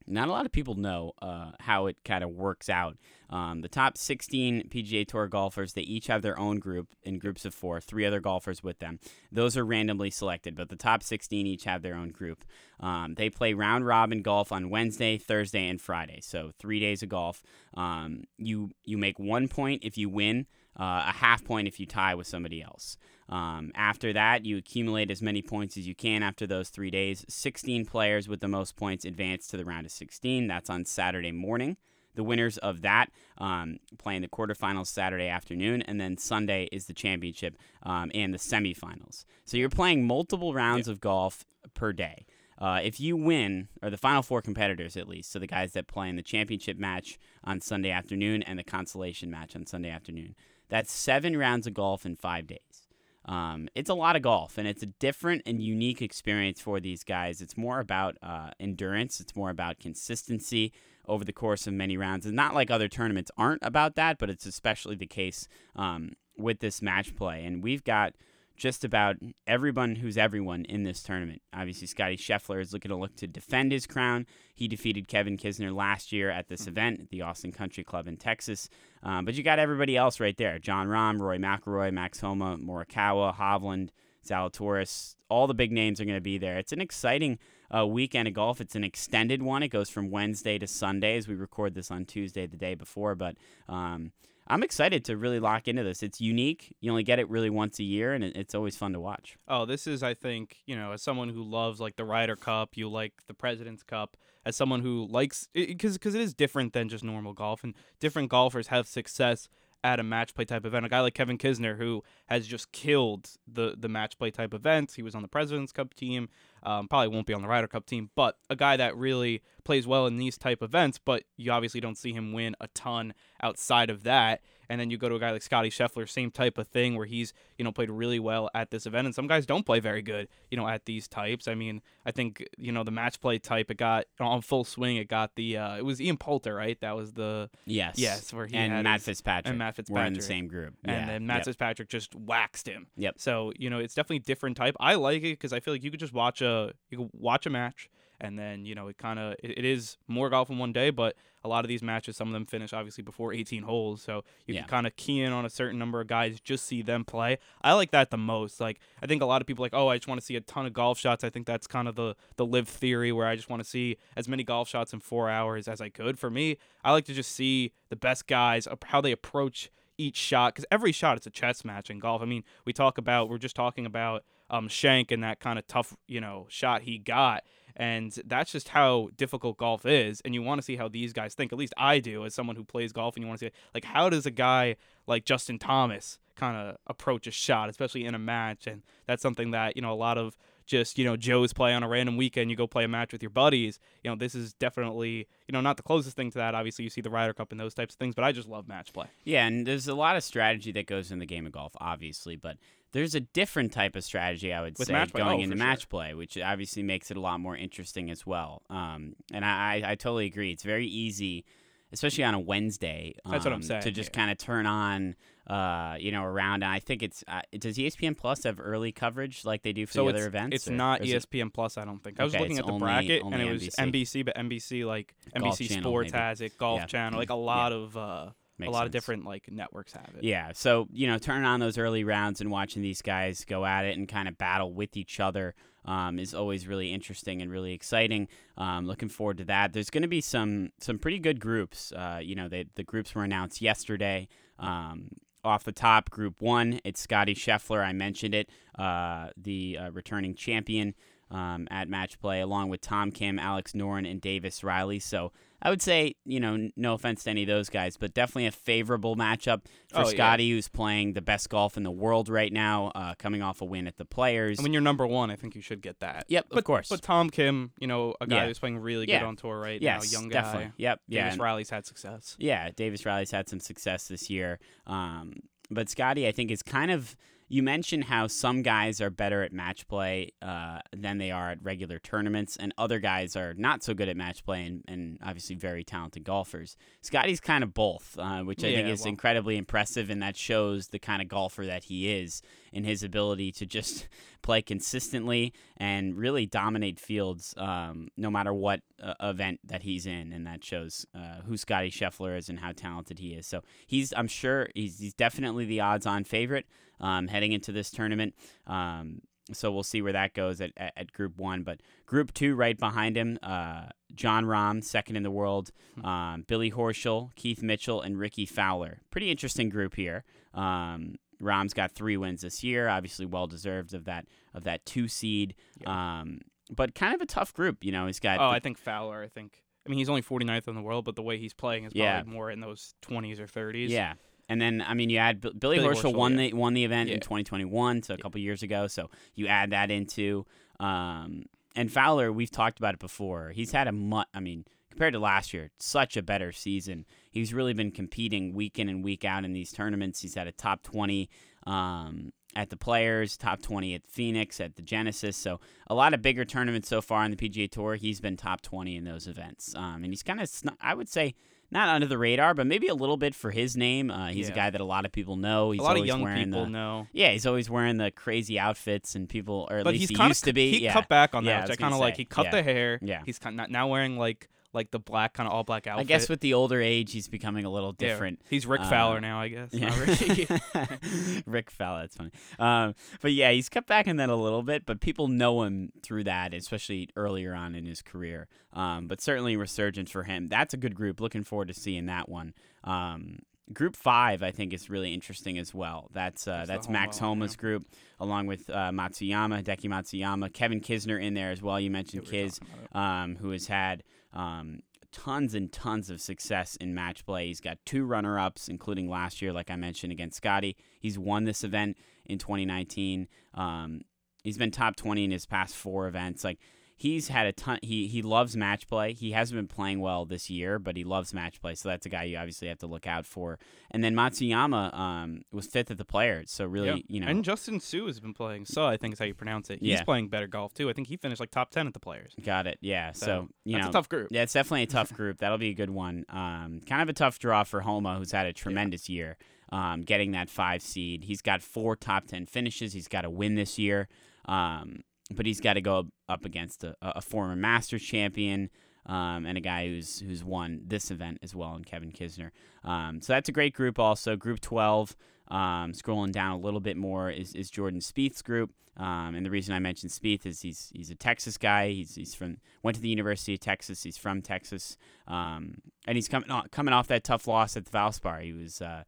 not 0.07 0.29
a 0.29 0.33
lot 0.33 0.47
of 0.47 0.53
people 0.53 0.75
know 0.75 1.13
uh, 1.21 1.53
how 1.61 1.87
it 1.87 1.97
kind 2.05 2.25
of 2.25 2.31
works 2.31 2.69
out. 2.69 2.97
Um, 3.31 3.63
the 3.63 3.69
top 3.69 3.97
16 3.97 4.69
PGA 4.69 5.07
Tour 5.07 5.27
golfers, 5.27 5.73
they 5.73 5.83
each 5.83 6.07
have 6.09 6.23
their 6.23 6.39
own 6.39 6.59
group 6.59 6.89
in 7.03 7.19
groups 7.19 7.45
of 7.45 7.55
four, 7.55 7.81
three 7.81 8.05
other 8.05 8.21
golfers 8.21 8.63
with 8.63 8.79
them. 8.79 8.99
Those 9.31 9.57
are 9.57 9.65
randomly 9.65 10.11
selected, 10.11 10.55
but 10.55 10.69
the 10.69 10.77
top 10.77 11.03
16 11.03 11.47
each 11.47 11.65
have 11.65 11.83
their 11.83 11.95
own 11.95 12.11
group. 12.11 12.45
Um, 12.79 13.15
they 13.15 13.31
play 13.31 13.55
round 13.55 13.87
robin 13.87 14.23
golf 14.23 14.53
on 14.53 14.71
Wednesday, 14.71 15.17
Thursday, 15.17 15.69
and 15.69 15.81
Friday, 15.81 16.21
so 16.21 16.51
three 16.59 16.81
days 16.81 17.03
of 17.03 17.09
golf. 17.09 17.43
Um, 17.75 18.25
you 18.37 18.71
you 18.85 18.99
make 18.99 19.19
one 19.19 19.49
point 19.49 19.82
if 19.85 19.97
you 19.97 20.09
win, 20.09 20.47
uh, 20.79 21.05
a 21.09 21.13
half 21.13 21.44
point 21.44 21.69
if 21.69 21.79
you 21.79 21.87
tie 21.87 22.15
with 22.15 22.27
somebody 22.27 22.63
else. 22.63 22.97
Um, 23.29 23.72
after 23.74 24.12
that, 24.12 24.44
you 24.44 24.58
accumulate 24.58 25.10
as 25.10 25.22
many 25.22 25.43
points 25.43 25.76
as 25.76 25.86
you 25.86 25.94
can 25.94 26.22
after 26.22 26.46
those 26.46 26.69
three 26.69 26.91
days. 26.91 27.24
16 27.29 27.86
players 27.86 28.29
with 28.29 28.41
the 28.41 28.48
most 28.48 28.76
points 28.76 29.05
advance 29.05 29.46
to 29.48 29.56
the 29.56 29.64
round 29.64 29.86
of 29.86 29.93
16. 29.93 30.46
That's 30.46 30.70
on 30.70 30.84
Saturday 30.84 31.32
morning. 31.32 31.76
The 32.14 32.24
winners 32.24 32.58
of 32.58 32.82
that 32.82 33.10
um, 33.38 33.79
play 33.98 34.17
in 34.17 34.22
the 34.22 34.29
quarterfinals 34.29 34.88
Saturday 34.88 35.29
afternoon, 35.29 35.81
and 35.82 36.00
then 36.00 36.19
Sunday 36.19 36.69
is 36.70 36.86
the 36.86 36.93
championship 36.93 37.56
um, 37.84 38.10
and 38.14 38.34
the 38.34 38.38
semifinals. 38.38 39.24
So 39.44 39.56
you're 39.56 39.70
playing 39.70 40.06
multiple 40.06 40.52
rounds 40.52 40.88
of 40.88 41.00
golf 41.00 41.44
per 41.74 41.93
day. 41.93 42.26
Uh, 42.58 42.81
if 42.84 43.00
you 43.00 43.17
win, 43.17 43.69
or 43.82 43.91
the 43.91 43.96
final 43.96 44.22
four 44.22 44.43
competitors 44.43 44.96
at 44.96 45.08
least, 45.08 45.32
so 45.32 45.38
the 45.38 45.46
guys 45.46 45.72
that 45.72 45.88
play 45.88 46.08
in 46.08 46.17
the 46.17 46.22
championship 46.22 46.79
match 46.79 47.19
on 47.43 47.60
Sunday 47.60 47.91
afternoon 47.91 48.43
and 48.43 48.58
the 48.58 48.62
consolation 48.62 49.31
match 49.31 49.56
on 49.56 49.67
Sunday 49.67 49.91
afternoon, 49.91 50.36
that's 50.69 50.93
seven 50.93 51.36
rounds 51.36 51.67
of 51.67 51.74
golf 51.74 52.06
in 52.06 52.14
five 52.14 52.46
days. 52.46 52.81
Um, 53.24 53.69
it's 53.74 53.91
a 53.91 53.94
lot 53.94 54.17
of 54.17 54.22
golf, 54.22 54.58
and 54.58 54.67
it's 54.67 54.82
a 54.82 54.86
different 54.86 55.43
and 55.46 55.62
unique 55.62 56.02
experience 56.02 56.60
for 56.60 56.81
these 56.81 57.05
guys. 57.05 57.41
It's 57.41 57.56
more 57.56 57.79
about 57.79 58.17
uh, 58.22 58.50
endurance, 58.58 59.20
it's 59.20 59.36
more 59.36 59.50
about 59.50 59.79
consistency 59.79 60.72
over 61.06 61.24
the 61.24 61.32
course 61.32 61.67
of 61.67 61.74
many 61.74 61.96
rounds. 61.96 62.26
And 62.26 62.36
not 62.36 62.55
like 62.55 62.70
other 62.70 62.88
tournaments 62.88 63.31
aren't 63.36 63.62
about 63.64 63.96
that, 63.96 64.19
but 64.19 64.31
it's 64.31 64.46
especially 64.46 64.96
the 64.96 65.06
case 65.06 65.48
um, 65.76 66.12
with 66.36 66.60
this 66.60 66.82
match 66.82 67.14
play. 67.17 67.44
And 67.44 67.62
we've 67.62 67.84
got 67.84 68.14
just 68.63 68.85
about 68.85 69.17
everyone 69.45 69.97
who's 69.97 70.17
everyone 70.17 70.65
in 70.67 70.85
this 70.85 71.03
tournament. 71.03 71.43
Obviously, 71.53 71.89
Scottie 71.89 72.17
Scheffler 72.17 72.61
is 72.61 72.73
looking 72.73 72.91
to 72.91 72.97
look 72.97 73.17
to 73.17 73.27
defend 73.27 73.73
his 73.73 73.89
crown. 73.89 74.25
He 74.55 74.69
defeated 74.69 75.09
Kevin 75.09 75.37
Kisner 75.37 75.75
last 75.75 76.13
year 76.13 76.31
at 76.31 76.47
this 76.47 76.69
event 76.69 77.01
at 77.01 77.11
the 77.11 77.23
Austin 77.23 77.51
Country 77.51 77.83
Club 77.83 78.07
in 78.07 78.17
Texas. 78.17 78.69
Um, 79.03 79.25
but 79.25 79.35
you 79.35 79.43
got 79.43 79.59
everybody 79.59 79.97
else 79.97 80.21
right 80.21 80.37
there: 80.37 80.61
Jon 80.61 80.87
Rahm, 80.87 81.19
Rory 81.19 81.41
McIlroy, 81.41 81.93
Max 81.93 82.21
Homa, 82.21 82.57
Morikawa, 82.57 83.35
Hovland, 83.35 83.89
Zalatoris. 84.25 85.17
All 85.29 85.49
the 85.49 85.55
big 85.55 85.73
names 85.73 86.01
are 86.01 86.05
going 86.05 86.15
to 86.17 86.21
be 86.21 86.39
there. 86.39 86.57
It's 86.57 86.73
an 86.73 86.81
exciting 86.81 87.41
uh, 87.77 87.85
weekend 87.85 88.29
of 88.29 88.35
golf. 88.35 88.61
It's 88.61 88.77
an 88.77 88.85
extended 88.85 89.43
one. 89.43 89.65
It 89.65 89.71
goes 89.71 89.91
from 89.91 90.09
Wednesday 90.09 90.57
to 90.61 90.69
Sunday 90.69 91.17
as 91.17 91.27
we 91.27 91.35
record 91.35 91.75
this 91.75 91.91
on 91.91 92.05
Tuesday, 92.05 92.47
the 92.47 92.57
day 92.57 92.77
before. 92.77 93.17
But 93.17 93.39
um, 93.69 94.13
I'm 94.46 94.63
excited 94.63 95.05
to 95.06 95.17
really 95.17 95.41
lock 95.41 95.69
into 95.69 95.82
this. 95.82 96.03
It's 96.03 96.20
unique. 96.20 96.75
You 96.81 96.91
only 96.91 97.05
get 97.05 97.19
it 97.19 97.29
really 97.31 97.51
once 97.51 97.79
a 97.79 97.84
year, 97.84 98.13
and 98.13 98.25
it's 98.25 98.55
always 98.55 98.77
fun 98.77 98.93
to 98.93 99.01
watch. 99.01 99.37
Oh, 99.49 99.65
this 99.65 99.87
is, 99.87 100.03
I 100.03 100.15
think, 100.15 100.58
you 100.67 100.77
know, 100.77 100.93
as 100.93 101.03
someone 101.03 101.29
who 101.29 101.43
loves 101.43 101.81
like 101.81 101.96
the 101.96 102.05
Ryder 102.05 102.37
Cup, 102.37 102.77
you 102.77 102.89
like 102.89 103.13
the 103.29 103.34
President's 103.34 103.82
Cup. 103.82 104.17
As 104.44 104.56
someone 104.56 104.81
who 104.81 105.06
likes, 105.08 105.49
because 105.55 105.93
because 105.93 106.17
it 106.17 106.20
is 106.20 106.34
different 106.34 106.72
than 106.72 106.89
just 106.89 107.05
normal 107.05 107.32
golf, 107.32 107.63
and 107.63 107.75
different 108.01 108.29
golfers 108.29 108.67
have 108.67 108.89
success 108.89 109.49
at 109.84 109.98
a 109.98 110.03
match 110.03 110.34
play 110.34 110.44
type 110.44 110.65
event. 110.65 110.86
A 110.86 110.89
guy 110.89 111.01
like 111.01 111.15
Kevin 111.15 111.39
Kisner, 111.39 111.77
who 111.77 112.03
has 112.27 112.46
just 112.46 112.72
killed 112.72 113.31
the 113.46 113.74
the 113.77 113.89
match 113.89 114.19
play 114.19 114.31
type 114.31 114.55
events. 114.55 114.94
He 114.94 115.03
was 115.03 115.15
on 115.15 115.22
the 115.22 115.29
President's 115.29 115.72
Cup 115.72 115.94
team. 115.94 116.29
Um, 116.62 116.86
probably 116.89 117.08
won't 117.08 117.27
be 117.27 117.34
on 117.34 117.43
the 117.43 117.48
Ryder 117.48 117.67
Cup 117.67 117.86
team, 117.86 118.10
but 118.15 118.36
a 118.48 118.56
guy 118.56 118.77
that 118.77 118.96
really 118.96 119.43
plays 119.65 119.86
well 119.86 120.06
in 120.06 120.17
these 120.17 120.39
type 120.39 120.62
events. 120.62 120.98
But 120.98 121.24
you 121.36 121.51
obviously 121.51 121.81
don't 121.81 121.98
see 121.98 122.12
him 122.12 122.32
win 122.32 122.55
a 122.60 122.69
ton 122.69 123.15
outside 123.43 123.91
of 123.91 124.05
that. 124.05 124.43
And 124.72 124.81
then 124.81 124.88
you 124.88 124.96
go 124.96 125.10
to 125.10 125.17
a 125.17 125.20
guy 125.20 125.32
like 125.32 125.43
Scottie 125.43 125.69
Scheffler, 125.69 126.08
same 126.08 126.31
type 126.31 126.56
of 126.56 126.67
thing, 126.67 126.96
where 126.96 127.05
he's 127.05 127.34
you 127.58 127.64
know 127.64 127.72
played 127.72 127.91
really 127.91 128.19
well 128.19 128.48
at 128.55 128.70
this 128.70 128.86
event, 128.86 129.05
and 129.05 129.14
some 129.14 129.26
guys 129.26 129.44
don't 129.44 129.67
play 129.67 129.81
very 129.81 130.00
good, 130.00 130.29
you 130.50 130.56
know, 130.56 130.67
at 130.67 130.86
these 130.86 131.06
types. 131.06 131.46
I 131.46 131.55
mean, 131.55 131.82
I 132.06 132.10
think 132.10 132.48
you 132.56 132.72
know 132.72 132.82
the 132.82 132.91
match 132.91 133.20
play 133.20 133.38
type, 133.38 133.70
it 133.70 133.76
got 133.76 134.06
on 134.19 134.41
full 134.41 134.64
swing. 134.64 134.96
It 134.96 135.08
got 135.08 135.34
the 135.34 135.58
uh, 135.58 135.76
it 135.76 135.84
was 135.84 136.00
Ian 136.00 136.17
Poulter, 136.17 136.55
right? 136.55 136.81
That 136.81 136.96
was 136.96 137.12
the 137.12 137.50
yes, 137.67 137.98
yes, 137.98 138.32
where 138.32 138.46
he 138.46 138.56
and 138.56 138.82
Matt 138.82 139.00
his- 139.00 139.05
Fitzpatrick. 139.05 139.50
and 139.50 139.58
Matt 139.58 139.79
We're 139.91 140.06
in 140.06 140.14
the 140.14 140.22
same 140.22 140.48
group, 140.48 140.72
and 140.86 141.06
then 141.06 141.26
Matt 141.26 141.41
yep. 141.41 141.44
Fitzpatrick 141.44 141.91
just 141.91 142.14
waxed 142.14 142.67
him. 142.67 142.86
Yep. 142.96 143.17
So 143.19 143.52
you 143.58 143.69
know 143.69 143.79
it's 143.79 143.93
definitely 143.93 144.20
different 144.20 144.56
type. 144.56 144.74
I 144.81 144.94
like 144.94 145.19
it 145.19 145.34
because 145.34 145.52
I 145.52 145.60
feel 145.60 145.74
like 145.74 145.84
you 145.84 145.91
could 145.91 146.00
just 146.00 146.14
watch 146.14 146.41
a 146.41 146.72
you 146.88 146.96
could 146.96 147.10
watch 147.12 147.44
a 147.44 147.50
match 147.50 147.91
and 148.22 148.38
then 148.38 148.64
you 148.64 148.74
know 148.74 148.88
it 148.88 148.96
kind 148.96 149.19
of 149.19 149.34
it, 149.43 149.58
it 149.58 149.64
is 149.67 149.98
more 150.08 150.31
golf 150.31 150.48
in 150.48 150.56
one 150.56 150.72
day, 150.72 150.88
but 150.88 151.14
a 151.44 151.49
lot 151.49 151.65
of 151.65 151.69
these 151.69 151.82
matches, 151.82 152.17
some 152.17 152.29
of 152.29 152.32
them 152.34 152.46
finish 152.46 152.72
obviously 152.72 153.03
before 153.03 153.32
18 153.32 153.63
holes, 153.65 154.03
so 154.03 154.25
you 154.46 154.55
Yeah. 154.55 154.61
can 154.63 154.69
kind 154.69 154.87
of 154.87 154.96
key 154.96 155.20
in 155.22 155.32
on 155.32 155.44
a 155.44 155.51
certain 155.51 155.79
number 155.79 156.01
of 156.01 156.06
guys, 156.06 156.39
just 156.41 156.65
see 156.67 156.82
them 156.82 157.05
play. 157.05 157.39
I 157.63 157.72
like 157.72 157.91
that 157.91 158.11
the 158.11 158.17
most. 158.17 158.61
Like 158.61 158.79
I 159.03 159.06
think 159.06 159.22
a 159.22 159.27
lot 159.27 159.41
of 159.43 159.46
people 159.46 159.65
are 159.65 159.67
like, 159.67 159.75
oh, 159.75 159.89
I 159.89 159.96
just 159.96 160.08
want 160.08 160.20
to 160.20 160.25
see 160.25 160.37
a 160.37 160.41
ton 160.41 160.67
of 160.67 160.72
golf 160.72 160.99
shots. 160.99 161.25
I 161.25 161.31
think 161.31 161.46
that's 161.46 161.67
kind 161.67 161.89
of 161.89 161.94
the 161.96 162.15
the 162.37 162.46
LIV 162.46 162.69
theory 162.69 163.13
where 163.13 163.27
I 163.27 163.37
just 163.37 163.51
want 163.51 163.63
to 163.63 163.69
see 163.69 163.96
as 164.17 164.29
many 164.29 164.44
golf 164.44 164.69
shots 164.69 164.93
in 164.93 165.01
four 165.01 165.29
hours 165.29 165.69
as 165.69 165.81
I 165.81 165.89
could. 165.89 166.19
For 166.19 166.31
me, 166.31 166.56
I 166.84 166.93
like 166.93 167.05
to 167.06 167.15
just 167.15 167.32
see 167.32 167.72
the 167.89 167.96
best 167.96 168.27
guys, 168.27 168.69
how 168.87 169.01
they 169.01 169.13
approach 169.13 169.70
each 169.99 170.17
shot 170.17 170.55
because 170.55 170.65
every 170.70 170.91
shot 170.91 171.17
it's 171.19 171.27
a 171.27 171.31
chess 171.31 171.65
match 171.65 171.91
in 171.91 171.99
golf. 171.99 172.22
I 172.22 172.25
mean, 172.25 172.44
we 172.65 172.72
talk 172.72 172.96
about 172.99 173.29
we're 173.29 173.39
just 173.39 173.55
talking 173.55 173.84
about 173.84 174.25
um, 174.49 174.69
Schenk 174.69 175.11
and 175.11 175.22
that 175.22 175.39
kind 175.41 175.58
of 175.58 175.67
tough 175.67 175.96
you 176.06 176.20
know 176.20 176.46
shot 176.49 176.82
he 176.82 176.99
got, 176.99 177.43
and 177.76 178.12
that's 178.26 178.52
just 178.52 178.69
how 178.69 179.08
difficult 179.17 179.56
golf 179.56 179.86
is. 179.86 180.20
And 180.24 180.34
you 180.34 180.43
want 180.43 180.58
to 180.60 180.64
see 180.64 180.76
how 180.76 180.88
these 180.88 181.12
guys 181.12 181.34
think. 181.34 181.52
At 181.52 181.58
least 181.58 181.74
I 181.76 181.98
do, 181.98 182.24
as 182.24 182.34
someone 182.34 182.56
who 182.56 182.64
plays 182.64 182.93
golf, 182.93 183.17
and 183.17 183.22
you 183.22 183.29
want 183.29 183.41
to 183.41 183.46
see 183.46 183.52
like 183.74 183.84
how 183.84 184.08
does 184.08 184.26
a 184.26 184.31
guy 184.31 184.76
like 185.06 185.24
Justin 185.24 185.58
Thomas 185.58 186.19
kind 186.36 186.56
of 186.56 186.76
approach 186.86 187.26
a 187.26 187.31
shot, 187.31 187.69
especially 187.69 188.05
in 188.05 188.14
a 188.14 188.19
match, 188.19 188.67
and 188.67 188.82
that's 189.06 189.22
something 189.22 189.50
that 189.52 189.76
you 189.76 189.82
know 189.82 189.93
a 189.93 189.94
lot 189.94 190.19
of 190.19 190.36
just 190.67 190.98
you 190.98 191.05
know 191.05 191.17
Joe's 191.17 191.52
play 191.52 191.74
on 191.74 191.82
a 191.82 191.88
random 191.88 192.17
weekend. 192.17 192.50
You 192.50 192.56
go 192.56 192.67
play 192.67 192.84
a 192.84 192.88
match 192.88 193.12
with 193.12 193.22
your 193.22 193.31
buddies. 193.31 193.79
You 194.02 194.10
know 194.10 194.17
this 194.17 194.34
is 194.34 194.55
definitely 194.55 195.29
you 195.46 195.52
know 195.52 195.60
not 195.60 195.76
the 195.76 195.82
closest 195.82 196.17
thing 196.17 196.31
to 196.31 196.38
that. 196.38 196.55
Obviously, 196.55 196.84
you 196.84 196.91
see 196.91 197.00
the 197.00 197.10
Ryder 197.10 197.34
Cup 197.34 197.52
and 197.52 197.60
those 197.60 197.74
types 197.74 197.94
of 197.94 197.98
things, 197.98 198.14
but 198.14 198.24
I 198.24 198.32
just 198.32 198.48
love 198.48 198.69
match 198.69 198.93
play. 198.93 199.06
Yeah, 199.24 199.46
and 199.46 199.67
there's 199.67 199.88
a 199.88 199.94
lot 199.94 200.17
of 200.17 200.24
strategy 200.24 200.72
that 200.72 200.86
goes 200.86 201.10
in 201.10 201.19
the 201.19 201.26
game 201.26 201.46
of 201.46 201.52
golf, 201.52 201.72
obviously, 201.79 202.36
but 202.36 202.56
there's 202.93 203.15
a 203.15 203.20
different 203.20 203.72
type 203.72 203.96
of 203.96 204.05
strategy 204.05 204.53
I 204.53 204.61
would 204.63 204.79
With 204.79 204.89
say 204.89 204.93
match 204.94 205.13
play? 205.13 205.22
going 205.22 205.41
Oh, 205.41 205.43
into 205.43 205.56
for 205.56 205.58
sure. 205.58 205.67
match 205.67 205.89
play, 205.89 206.15
which 206.15 206.39
obviously 206.39 206.82
makes 206.82 207.11
it 207.11 207.17
a 207.17 207.20
lot 207.20 207.41
more 207.41 207.56
interesting 207.56 208.11
as 208.11 208.27
well. 208.27 208.63
Um, 208.70 209.17
and 209.32 209.44
I, 209.44 209.82
I, 209.84 209.91
I 209.93 209.94
totally 209.94 210.27
agree. 210.27 210.51
It's 210.53 210.63
very 210.63 210.87
easy, 210.87 211.44
especially 211.93 212.25
on 212.25 212.34
a 212.34 212.41
Wednesday. 212.41 213.15
That's 213.29 213.44
what 213.44 213.53
I'm 213.53 213.56
um, 213.58 213.63
saying, 213.63 213.82
To 213.82 213.91
just 213.91 214.11
yeah. 214.13 214.17
kind 214.20 214.31
of 214.31 214.39
turn 214.39 214.67
on, 214.67 215.15
uh, 215.46 215.96
you 215.99 216.13
know, 216.13 216.22
around. 216.22 216.63
And 216.63 216.72
I 216.72 216.79
think 216.81 217.03
it's 217.03 217.25
uh, 217.29 217.41
does 217.58 217.77
ESPN 217.77 218.17
Plus 218.17 218.44
have 218.44 218.61
early 218.61 218.93
coverage 218.93 219.44
like 219.44 219.63
they 219.63 219.72
do 219.72 219.87
for 219.87 219.93
So 219.94 220.05
the 220.05 220.11
it's, 220.11 220.19
other 220.19 220.27
events? 220.29 220.55
it's 220.55 220.69
or- 220.69 220.72
not 220.72 221.01
or 221.01 221.05
is 221.05 221.13
it- 221.13 221.31
ESPN 221.31 221.53
Plus. 221.53 221.77
I 221.79 221.84
don't 221.84 222.03
think. 222.03 222.20
I 222.20 222.25
was 222.25 222.34
Okay, 222.34 222.41
looking 222.43 222.56
it's 222.58 222.61
at 222.61 222.67
the 222.67 222.72
only- 222.72 222.84
bracket 222.84 223.22
only 223.22 223.41
and 223.41 223.49
it 223.49 223.53
was 223.53 223.63
NBC. 223.79 224.22
NBC, 224.22 224.25
but 224.25 224.37
NBC 224.37 224.84
like 224.87 225.15
Golf 225.39 225.58
NBC 225.58 225.69
Channel, 225.69 225.82
Sports 225.91 226.13
maybe. 226.13 226.22
has 226.22 226.41
it, 226.43 226.58
Golf 226.58 226.81
Yeah. 226.81 226.87
Channel, 226.87 227.19
like 227.19 227.31
a 227.31 227.34
lot 227.34 227.72
of 227.72 227.96
uh, 227.96 228.31
a 228.63 228.67
Makes 228.67 228.73
lot 228.73 228.87
of 228.87 228.93
different 228.93 229.25
like 229.25 229.51
networks 229.51 229.93
have 229.93 230.11
it. 230.17 230.25
Yeah, 230.25 230.53
so 230.55 230.89
you 230.93 231.07
know, 231.07 231.19
turning 231.19 231.45
on 231.45 231.61
those 231.61 231.79
early 231.79 232.05
rounds 232.05 232.41
and 232.41 232.51
watching 232.51 232.83
these 232.83 233.03
guys 233.03 233.45
go 233.45 233.65
at 233.65 233.85
it 233.85 233.97
and 233.97 234.09
kind 234.09 234.29
of 234.29 234.39
battle 234.39 234.73
with 234.73 234.97
each 234.97 235.21
other 235.21 235.55
um, 235.85 236.19
is 236.19 236.35
always 236.35 236.67
really 236.67 236.93
interesting 236.93 237.43
and 237.43 237.51
really 237.51 237.73
exciting. 237.73 238.29
Um, 238.57 238.87
looking 238.87 239.09
forward 239.09 239.39
to 239.39 239.45
that. 239.45 239.73
There's 239.73 239.91
going 239.91 240.03
to 240.03 240.09
be 240.09 240.21
some 240.21 240.71
some 240.79 240.99
pretty 240.99 241.19
good 241.19 241.41
groups. 241.41 241.93
Uh, 241.93 242.21
you 242.23 242.35
know, 242.35 242.49
they, 242.49 242.67
the 242.75 242.85
groups 242.85 243.15
were 243.15 243.25
announced 243.25 243.61
yesterday. 243.61 244.29
Um, 244.59 245.09
off 245.45 245.65
the 245.65 245.73
top, 245.73 246.09
Group 246.11 246.41
One, 246.41 246.79
it's 246.85 247.01
Scottie 247.01 247.35
Scheffler. 247.35 247.85
I 247.85 247.93
mentioned 247.93 248.33
it, 248.33 248.49
uh, 248.79 249.31
the 249.37 249.77
uh, 249.81 249.91
returning 249.91 250.37
champion 250.37 250.95
um, 251.32 251.67
at 251.70 251.89
match 251.89 252.20
play, 252.20 252.41
along 252.41 252.69
with 252.69 252.81
Tom 252.81 253.10
Kim, 253.10 253.39
Alex 253.39 253.72
Noren, 253.72 254.08
and 254.08 254.20
Davis 254.20 254.62
Riley. 254.62 254.98
So 255.01 255.32
I 255.65 255.70
would 255.70 255.81
say, 255.81 256.15
you 256.24 256.41
know, 256.41 256.70
no 256.77 256.94
offense 256.94 257.24
to 257.24 257.31
any 257.31 257.43
of 257.43 257.46
those 257.48 257.69
guys, 257.69 257.96
but 257.96 258.12
definitely 258.15 258.46
a 258.46 258.53
favorable 258.53 259.17
matchup 259.17 259.62
for 259.89 259.98
Oh, 260.01 260.03
yeah. 260.03 260.05
Scottie, 260.10 260.51
who's 260.51 260.69
playing 260.69 261.15
the 261.15 261.22
best 261.22 261.48
golf 261.48 261.77
in 261.77 261.84
the 261.84 261.91
world 261.91 262.29
right 262.29 262.53
now, 262.53 262.91
uh, 262.94 263.15
coming 263.19 263.43
off 263.43 263.60
a 263.60 263.65
win 263.65 263.86
at 263.86 263.96
the 263.96 264.05
Players. 264.05 264.58
And 264.58 264.65
when 264.65 264.72
you're 264.72 264.82
number 264.82 265.06
one, 265.06 265.31
I 265.31 265.36
think 265.36 265.55
you 265.55 265.62
should 265.62 265.81
get 265.81 266.01
that. 266.01 266.24
Yep, 266.29 266.46
of 266.51 266.65
course. 266.65 266.89
But 266.89 267.01
Tom 267.01 267.31
Kim, 267.31 267.70
you 267.79 267.86
know, 267.86 268.15
a 268.20 268.27
guy 268.27 268.36
Yeah. 268.36 268.46
who's 268.46 268.58
playing 268.58 268.79
really 268.79 269.08
Yeah. 269.08 269.20
good 269.20 269.27
on 269.27 269.36
tour 269.36 269.58
right 269.58 269.81
yes, 269.81 270.12
now, 270.12 270.19
young 270.20 270.29
definitely. 270.29 270.65
guy. 270.67 270.72
Yep, 270.79 271.01
yeah. 271.08 271.20
Davis 271.20 271.32
and- 271.34 271.43
Riley's 271.43 271.70
had 271.70 271.86
success. 271.86 272.36
Yeah, 272.39 272.70
Davis 272.74 273.06
Riley's 273.06 273.31
had 273.31 273.48
some 273.48 273.60
success 273.60 274.08
this 274.08 274.29
year. 274.29 274.58
Um, 274.86 275.34
but 275.70 275.89
Scottie, 275.89 276.27
I 276.27 276.32
think, 276.32 276.51
is 276.51 276.62
kind 276.62 276.91
of. 276.91 277.17
You 277.53 277.63
mentioned 277.63 278.05
how 278.05 278.29
some 278.29 278.63
guys 278.63 278.99
are 279.03 279.11
better 279.11 279.43
at 279.43 279.53
match 279.53 279.87
play 279.87 280.31
uh, 280.41 280.79
than 280.97 281.19
they 281.19 281.31
are 281.31 281.51
at 281.51 281.63
regular 281.63 281.99
tournaments, 281.99 282.56
and 282.56 282.73
other 282.79 282.99
guys 282.99 283.37
are 283.37 283.53
not 283.53 283.82
so 283.82 283.93
good 283.93 284.09
at 284.09 284.17
match 284.17 284.43
play 284.43 284.65
and, 284.65 284.82
and 284.89 285.19
obviously 285.23 285.55
very 285.55 285.85
talented 285.85 286.25
golfers. 286.25 286.79
Scottie's 287.03 287.41
kind 287.41 287.63
of 287.63 287.75
both, 287.75 288.17
uh, 288.19 288.41
which 288.41 288.65
I 288.65 288.73
think 288.73 288.89
is 288.89 289.01
well- 289.01 289.11
incredibly 289.11 289.59
impressive, 289.59 290.09
and 290.09 290.23
that 290.23 290.35
shows 290.35 290.89
the 290.89 290.99
kind 290.99 291.21
of 291.21 291.29
golfer 291.29 291.67
that 291.67 291.85
he 291.85 292.11
is 292.11 292.41
in 292.72 292.84
his 292.84 293.02
ability 293.02 293.52
to 293.52 293.67
just 293.67 294.08
play 294.43 294.62
consistently 294.62 295.52
and 295.76 296.17
really 296.17 296.46
dominate 296.46 296.98
fields 296.98 297.55
um, 297.56 298.08
no 298.17 298.31
matter 298.31 298.52
what 298.52 298.81
uh, 299.02 299.14
event 299.20 299.60
that 299.64 299.82
he's 299.82 300.06
in. 300.06 300.32
And 300.32 300.46
that 300.46 300.64
shows 300.64 301.06
uh, 301.14 301.43
who 301.46 301.56
Scottie 301.56 301.91
Scheffler 301.91 302.36
is 302.36 302.48
and 302.48 302.58
how 302.58 302.72
talented 302.72 303.19
he 303.19 303.34
is. 303.34 303.46
So 303.46 303.62
he's, 303.86 304.12
I'm 304.17 304.29
sure, 304.29 304.69
he's, 304.74 304.98
he's 304.98 305.14
definitely 305.14 305.64
the 305.64 305.81
odds 305.81 306.06
on 306.06 306.24
favorite 306.24 306.67
um, 307.00 307.29
heading 307.29 307.52
into 307.52 307.72
this 307.72 307.91
tournament. 307.91 308.34
Um, 308.67 309.22
so 309.52 309.72
we'll 309.72 309.82
see 309.82 310.02
where 310.02 310.12
that 310.12 310.34
goes 310.34 310.60
at, 310.60 310.70
at, 310.76 310.93
at 310.96 311.12
Group 311.12 311.38
One. 311.38 311.62
But 311.62 311.81
Group 312.06 312.32
Two, 312.32 312.55
right 312.55 312.79
behind 312.79 313.17
him, 313.17 313.38
uh, 313.43 313.86
Jon 314.14 314.44
Rahm, 314.44 314.82
second 314.84 315.17
in 315.17 315.22
the 315.22 315.31
world, 315.31 315.72
um, 316.05 316.44
Billy 316.46 316.70
Horschel, 316.70 317.34
Keith 317.34 317.62
Mitchell, 317.62 318.00
and 318.00 318.19
Rickie 318.19 318.46
Fowler. 318.46 319.00
Pretty 319.10 319.31
interesting 319.31 319.69
group 319.69 319.96
here. 319.96 320.24
Um, 320.55 321.17
Rahm's 321.43 321.75
got 321.75 321.93
three 321.93 322.17
wins 322.17 322.41
this 322.43 322.63
year, 322.65 322.89
obviously 322.89 323.27
well 323.27 323.46
deserved 323.46 323.93
of 323.94 324.05
that 324.06 324.27
of 324.55 324.65
that 324.65 324.87
two 324.87 325.08
seed. 325.08 325.55
Um, 325.87 326.41
but 326.70 326.94
kind 326.94 327.15
of 327.15 327.20
a 327.20 327.27
tough 327.27 327.53
group, 327.53 327.84
you 327.84 327.93
know. 327.93 328.06
He's 328.06 328.20
got 328.20 328.39
Oh, 328.41 328.49
the- 328.51 328.56
I 328.56 328.61
think 328.61 328.79
Fowler. 328.79 329.22
I 329.22 329.29
think. 329.29 329.63
I 329.87 329.91
mean, 329.91 329.99
he's 329.99 330.08
only 330.08 330.22
49th 330.22 330.69
in 330.69 330.77
the 330.77 330.81
world, 330.81 331.05
but 331.05 331.17
the 331.17 331.22
way 331.22 331.39
he's 331.39 331.53
playing 331.53 331.84
is 331.84 331.93
probably 331.93 332.32
more 332.32 332.51
in 332.53 332.61
those 332.61 332.94
20s 333.03 333.41
or 333.41 333.49
30s. 333.49 333.89
Yeah. 333.89 334.15
And 334.49 334.61
then 334.61 334.84
I 334.87 334.94
mean 334.94 335.11
you 335.11 335.19
add 335.19 335.41
Bill- 335.41 335.53
Billy, 335.55 335.79
Billy 335.79 335.89
Horschel 335.94 336.13
Horschel, 336.13 336.15
won 336.17 336.32
yeah. 336.39 336.49
the 336.51 336.53
won 336.55 336.75
the 336.75 336.84
event 336.84 337.08
Yeah. 337.08 337.17
in 337.17 337.20
2021, 337.20 338.03
so 338.03 338.15
a 338.15 338.19
couple 338.19 338.41
years 338.41 338.63
ago. 338.63 338.87
So 338.87 339.11
you 339.34 339.46
add 339.49 339.70
that 339.70 339.91
into 339.91 340.46
um, 340.81 341.44
and 341.75 341.91
Fowler, 341.91 342.32
we've 342.32 342.51
talked 342.51 342.79
about 342.79 342.94
it 342.94 343.01
before. 343.01 343.51
He's 343.51 343.72
had 343.72 343.89
a 343.89 343.93
mu- 343.93 344.22
I 344.34 344.41
mean 344.41 344.65
compared 344.91 345.15
to 345.15 345.19
last 345.20 345.55
year, 345.55 345.70
such 345.79 346.17
a 346.17 346.22
better 346.22 346.53
season. 346.53 347.06
He's 347.32 347.53
really 347.53 347.72
been 347.74 347.91
competing 347.91 348.55
week 348.55 348.79
in 348.79 348.89
and 348.89 349.03
week 349.03 349.24
out 349.24 349.44
in 349.44 349.53
these 349.53 349.72
tournaments. 349.72 350.20
He's 350.20 350.34
had 350.34 350.46
a 350.46 350.53
top 350.53 350.82
20 350.82 351.29
um, 351.67 352.32
at 352.55 352.70
the 352.70 352.77
Players, 352.77 353.36
top 353.36 353.62
20 353.62 353.94
at 353.94 354.06
Phoenix, 354.06 354.60
at 354.60 354.77
the 354.77 354.82
Genesis. 354.82 355.36
So 355.36 355.58
a 355.89 355.94
lot 355.94 356.15
of 356.15 356.22
bigger 356.22 356.44
tournaments 356.44 356.89
so 356.89 357.01
far 357.01 357.22
on 357.22 357.31
the 357.31 357.36
PGA 357.36 357.70
Tour. 357.70 357.96
He's 357.96 358.20
been 358.20 358.36
top 358.36 358.60
20 358.60 358.96
in 358.96 359.05
those 359.05 359.27
events, 359.27 359.74
um, 359.74 360.05
and 360.05 360.06
he's 360.12 360.22
kind 360.22 360.41
of 360.41 360.48
sn- 360.48 360.77
I 360.81 360.94
would 360.94 361.08
say 361.08 361.34
not 361.70 361.89
under 361.89 362.06
the 362.06 362.19
radar, 362.19 362.53
but 362.53 362.67
maybe 362.67 362.89
a 362.89 362.94
little 362.94 363.17
bit 363.17 363.34
for 363.34 363.51
his 363.51 363.79
name. 363.79 364.10
Uh, 364.10 364.29
he's 364.29 364.51
a 364.51 364.53
guy 364.53 364.69
that 364.69 364.81
a 364.82 364.84
lot 364.84 365.06
of 365.06 365.12
people 365.12 365.36
know. 365.36 365.70
He's 365.70 365.81
a 365.81 365.84
lot 365.84 365.93
of 365.93 365.96
always 365.96 366.08
young 366.08 366.20
wearing 366.20 366.44
people 366.44 366.65
the, 366.65 366.70
know. 366.70 367.06
Yeah, 367.12 367.31
he's 367.31 367.46
always 367.46 367.70
wearing 367.70 367.96
the 367.96 368.10
crazy 368.10 368.58
outfits, 368.58 369.15
and 369.15 369.27
people, 369.27 369.67
or 369.70 369.79
at 369.79 369.84
But 369.84 369.94
least 369.94 370.10
he's 370.10 370.19
he 370.19 370.27
used 370.27 370.44
to 370.44 370.53
be. 370.53 370.70
he 370.70 370.84
yeah. 370.84 370.93
cut 370.93 371.08
back 371.08 371.34
on 371.34 371.44
that, 371.44 371.51
Yeah, 371.51 371.58
I 371.58 371.60
which 371.62 371.69
was 371.70 371.79
I 371.79 371.81
kind 371.81 371.94
of 371.94 372.01
like. 372.01 372.17
He 372.19 372.27
cut 372.27 372.44
yeah. 372.44 372.51
the 372.51 372.62
hair. 372.62 372.98
Yeah. 373.01 373.22
He's 373.24 373.39
kind 373.39 373.58
of 373.58 373.70
now 373.70 373.89
wearing 373.89 374.19
like 374.19 374.51
like 374.74 374.91
the 374.91 374.98
black 374.98 375.34
kind 375.34 375.46
of 375.46 375.52
all 375.52 375.64
black 375.64 375.86
outfit. 375.86 376.00
I 376.00 376.05
guess 376.05 376.29
with 376.29 376.41
the 376.41 376.55
older 376.55 376.81
age, 376.81 377.12
he's 377.12 377.29
becoming 377.29 377.64
a 377.64 377.70
little 377.70 377.94
Yeah. 377.98 378.08
different. 378.08 378.41
He's 378.48 378.67
Rick 378.67 378.81
Uh, 378.82 378.91
Fowler 378.91 379.20
now, 379.20 379.41
I 379.41 379.48
guess. 379.48 379.70
Yeah. 379.72 379.94
Rick 381.46 381.70
Fowler, 381.70 382.00
that's 382.02 382.17
funny. 382.17 382.31
Um, 382.58 382.94
but 383.20 383.32
yeah, 383.32 383.50
he's 383.50 383.69
cut 383.69 383.86
back 383.86 384.08
on 384.08 384.17
that 384.17 384.29
a 384.29 384.36
little 384.36 384.62
bit, 384.62 384.86
but 384.86 385.00
people 385.00 385.29
know 385.29 385.62
him 385.62 385.93
through 386.02 386.24
that, 386.24 386.55
especially 386.55 387.08
earlier 387.17 387.55
on 387.55 387.74
in 387.74 387.84
his 387.86 388.02
career. 388.02 388.48
Um, 388.72 389.06
but 389.06 389.20
certainly 389.20 389.56
resurgence 389.56 390.10
for 390.10 390.22
him. 390.24 390.48
That's 390.48 390.74
a 390.74 390.76
good 390.76 390.94
group. 390.94 391.20
Looking 391.20 391.44
forward 391.44 391.69
to 391.69 391.74
seeing 391.74 392.06
that 392.06 392.29
one. 392.29 392.55
Um, 392.84 393.41
group 393.72 393.96
five, 393.96 394.43
I 394.43 394.50
think, 394.50 394.72
is 394.72 394.88
really 394.91 395.12
interesting 395.14 395.58
as 395.58 395.74
well. 395.74 396.08
That's 396.12 396.48
uh, 396.48 396.64
That's 396.67 396.88
Max 396.88 397.19
Homa, 397.19 397.29
Homa's 397.31 397.52
yeah. 397.55 397.60
group, 397.60 397.86
along 398.20 398.46
with 398.46 398.69
uh, 398.70 398.91
Matsuyama, 398.91 399.62
Deki 399.62 399.88
Matsuyama, 399.88 400.52
Kevin 400.52 400.81
Kisner 400.81 401.22
in 401.22 401.34
there 401.34 401.50
as 401.50 401.62
well. 401.62 401.79
You 401.79 401.91
mentioned 401.91 402.24
were 402.24 402.31
Kiz, 402.31 402.58
um, 402.93 403.36
who 403.36 403.50
has 403.50 403.67
had 403.67 404.02
um, 404.32 404.81
tons 405.12 405.55
and 405.55 405.70
tons 405.70 406.10
of 406.10 406.20
success 406.20 406.77
in 406.77 406.94
match 406.94 407.24
play. 407.24 407.46
He's 407.46 407.60
got 407.60 407.79
two 407.84 408.05
runner 408.05 408.39
ups, 408.39 408.69
including 408.69 409.08
last 409.08 409.43
year, 409.43 409.53
like 409.53 409.70
I 409.70 409.77
mentioned, 409.77 410.12
against 410.12 410.39
Scottie. 410.39 410.77
He's 411.01 411.19
won 411.19 411.44
this 411.44 411.62
event 411.62 411.98
in 412.24 412.39
2019. 412.39 413.29
Um, 413.55 414.03
he's 414.43 414.58
been 414.58 414.70
top 414.70 414.96
20 414.96 415.24
in 415.24 415.31
his 415.31 415.46
past 415.46 415.77
four 415.77 416.08
events. 416.08 416.44
Like, 416.44 416.58
he's 417.03 417.29
had 417.29 417.47
a 417.47 417.53
ton. 417.53 417.79
He 417.82 418.06
he 418.06 418.23
loves 418.23 418.56
match 418.56 418.87
play. 418.87 419.13
He 419.13 419.32
hasn't 419.32 419.59
been 419.59 419.67
playing 419.67 420.01
well 420.01 420.25
this 420.25 420.49
year, 420.49 420.79
but 420.79 420.97
he 420.97 421.05
loves 421.05 421.35
match 421.35 421.61
play. 421.61 421.75
So 421.75 421.89
that's 421.89 422.06
a 422.06 422.09
guy 422.09 422.25
you 422.25 422.37
obviously 422.37 422.69
have 422.69 422.79
to 422.79 422.87
look 422.87 423.06
out 423.06 423.27
for. 423.27 423.59
And 423.91 424.03
then 424.05 424.15
Matsuyama 424.15 424.94
um, 424.97 425.43
was 425.53 425.67
fifth 425.67 425.91
at 425.91 425.99
the 425.99 426.05
players. 426.05 426.51
So 426.51 426.65
really, 426.65 426.89
Yeah. 426.89 426.97
you 427.09 427.21
know, 427.21 427.27
And 427.27 427.44
Justin 427.44 427.81
Suh 427.81 428.06
has 428.06 428.21
been 428.21 428.35
playing. 428.35 428.67
So 428.67 428.87
I 428.87 428.97
think 428.97 429.15
is 429.15 429.19
how 429.19 429.25
you 429.25 429.35
pronounce 429.35 429.69
it. 429.71 429.81
He's 429.81 429.91
Yeah. 429.91 430.05
playing 430.05 430.29
better 430.29 430.47
golf 430.47 430.73
too. 430.75 430.89
I 430.89 430.93
think 430.93 431.09
he 431.09 431.17
finished 431.17 431.41
like 431.41 431.51
top 431.51 431.71
ten 431.71 431.87
at 431.87 431.93
the 431.94 432.01
players. 432.01 432.35
got 432.43 432.67
it. 432.67 432.79
Yeah. 432.81 433.13
So, 433.13 433.27
So, 433.27 433.49
you 433.65 433.73
that's 433.75 433.85
know, 433.87 433.91
a 433.91 433.93
tough 433.93 434.09
group. 434.09 434.29
Yeah, 434.31 434.43
it's 434.43 434.53
definitely 434.53 434.85
a 434.85 434.87
tough 434.87 435.13
group. 435.19 435.39
That'll 435.39 435.59
be 435.59 435.71
a 435.71 435.75
good 435.75 435.91
one. 435.91 436.25
Um, 436.29 436.81
kind 436.87 437.03
of 437.03 437.09
a 437.09 437.13
tough 437.13 437.39
draw 437.39 437.65
for 437.65 437.81
Homa, 437.81 438.17
who's 438.19 438.32
had 438.32 438.47
a 438.47 438.53
tremendous 438.53 439.09
year, 439.09 439.37
um, 439.71 440.03
getting 440.03 440.31
that 440.32 440.49
five 440.49 440.82
seed. 440.82 441.25
He's 441.25 441.43
got 441.43 441.63
four 441.63 441.97
top 441.97 442.27
ten 442.27 442.47
finishes. 442.47 442.93
He's 442.93 443.09
got 443.09 443.23
to 443.23 443.31
win 443.31 443.55
this 443.56 443.79
year, 443.79 444.09
um, 444.47 445.03
but 445.36 445.46
he's 445.46 445.60
got 445.60 445.74
to 445.74 445.81
go 445.81 446.08
up 446.29 446.44
against 446.44 446.84
a, 446.84 446.94
a 447.03 447.20
former 447.20 447.56
Masters 447.56 448.03
champion 448.03 448.70
um, 449.06 449.46
and 449.46 449.58
a 449.58 449.60
guy 449.60 449.89
who's 449.89 450.20
who's 450.20 450.44
won 450.44 450.82
this 450.86 451.10
event 451.10 451.39
as 451.43 451.55
well, 451.55 451.74
and 451.74 451.86
Kevin 451.86 452.12
Kisner. 452.12 452.51
Um, 452.84 453.20
so 453.20 453.32
that's 453.32 453.48
a 453.48 453.53
great 453.53 453.74
group. 453.74 453.98
Also, 453.98 454.36
Group 454.36 454.60
Twelve. 454.60 455.17
Um, 455.48 455.93
scrolling 455.93 456.32
down 456.32 456.53
a 456.53 456.56
little 456.56 456.81
bit 456.81 456.96
more 456.96 457.29
is, 457.29 457.55
is 457.55 457.69
Jordan 457.69 458.01
Spieth's 458.01 458.41
group, 458.41 458.70
um, 458.96 459.34
and 459.34 459.44
the 459.44 459.51
reason 459.51 459.74
I 459.74 459.81
mentioned 459.81 460.12
Spieth 460.12 460.46
is 460.46 460.62
he's 460.62 460.91
he's 460.94 461.10
a 461.10 461.15
Texas 461.15 461.58
guy. 461.58 461.91
He's 461.91 462.15
he's 462.15 462.34
from 462.34 462.58
went 462.82 462.94
to 462.94 463.03
the 463.03 463.08
University 463.08 463.55
of 463.55 463.60
Texas. 463.60 464.03
He's 464.03 464.17
from 464.17 464.41
Texas, 464.41 464.96
um, 465.27 465.79
and 466.06 466.17
he's 466.17 466.29
coming 466.29 466.48
coming 466.70 466.94
off 466.94 467.08
that 467.08 467.24
tough 467.24 467.46
loss 467.48 467.77
at 467.77 467.86
the 467.86 467.91
Valspar. 467.91 468.43
He 468.43 468.53
was 468.53 468.81
uh, 468.81 469.03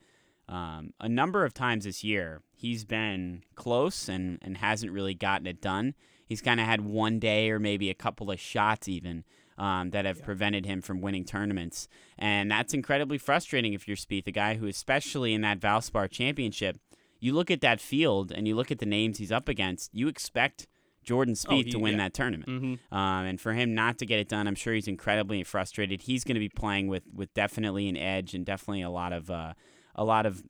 um, 0.48 0.92
a 1.00 1.08
number 1.08 1.44
of 1.44 1.54
times 1.54 1.84
this 1.84 2.02
year. 2.02 2.42
He's 2.54 2.84
been 2.84 3.42
close 3.54 4.08
and 4.08 4.38
and 4.42 4.58
hasn't 4.58 4.92
really 4.92 5.14
gotten 5.14 5.46
it 5.46 5.60
done. 5.60 5.94
He's 6.26 6.40
kind 6.40 6.60
of 6.60 6.66
had 6.66 6.80
one 6.82 7.18
day 7.18 7.50
or 7.50 7.58
maybe 7.58 7.90
a 7.90 7.94
couple 7.94 8.30
of 8.30 8.40
shots 8.40 8.88
even 8.88 9.24
um, 9.58 9.90
that 9.90 10.04
have 10.04 10.22
prevented 10.22 10.66
him 10.66 10.80
from 10.82 11.00
winning 11.00 11.24
tournaments. 11.24 11.86
And 12.18 12.50
that's 12.50 12.74
incredibly 12.74 13.18
frustrating 13.18 13.72
if 13.72 13.86
you're 13.86 13.96
Spieth, 13.96 14.26
a 14.26 14.32
guy 14.32 14.54
who, 14.54 14.66
especially 14.66 15.32
in 15.34 15.42
that 15.42 15.60
Valspar 15.60 16.10
championship, 16.10 16.78
you 17.20 17.32
look 17.32 17.50
at 17.50 17.60
that 17.60 17.80
field 17.80 18.32
and 18.32 18.48
you 18.48 18.54
look 18.56 18.70
at 18.70 18.78
the 18.80 18.86
names 18.86 19.18
he's 19.18 19.30
up 19.32 19.48
against, 19.48 19.94
you 19.94 20.08
expect 20.08 20.66
Jordan 21.04 21.34
Spieth 21.34 21.52
Oh, 21.52 21.56
he- 21.64 21.70
to 21.70 21.78
win 21.78 21.92
yeah. 21.92 21.98
that 21.98 22.14
tournament. 22.14 22.48
Mm-hmm. 22.48 22.94
Um, 22.94 23.26
and 23.26 23.40
for 23.40 23.52
him 23.52 23.74
not 23.74 23.98
to 23.98 24.06
get 24.06 24.18
it 24.18 24.28
done, 24.28 24.48
I'm 24.48 24.54
sure 24.54 24.74
he's 24.74 24.88
incredibly 24.88 25.44
frustrated. 25.44 26.02
He's 26.02 26.24
going 26.24 26.34
to 26.34 26.40
be 26.40 26.48
playing 26.48 26.88
with, 26.88 27.04
with 27.14 27.32
definitely 27.34 27.88
an 27.88 27.96
edge 27.96 28.34
and 28.34 28.44
definitely 28.44 28.82
a 28.82 28.90
lot 28.90 29.12
of 29.12 29.30
uh, 29.30 29.52
a 29.94 30.04
lot 30.04 30.26
of 30.26 30.42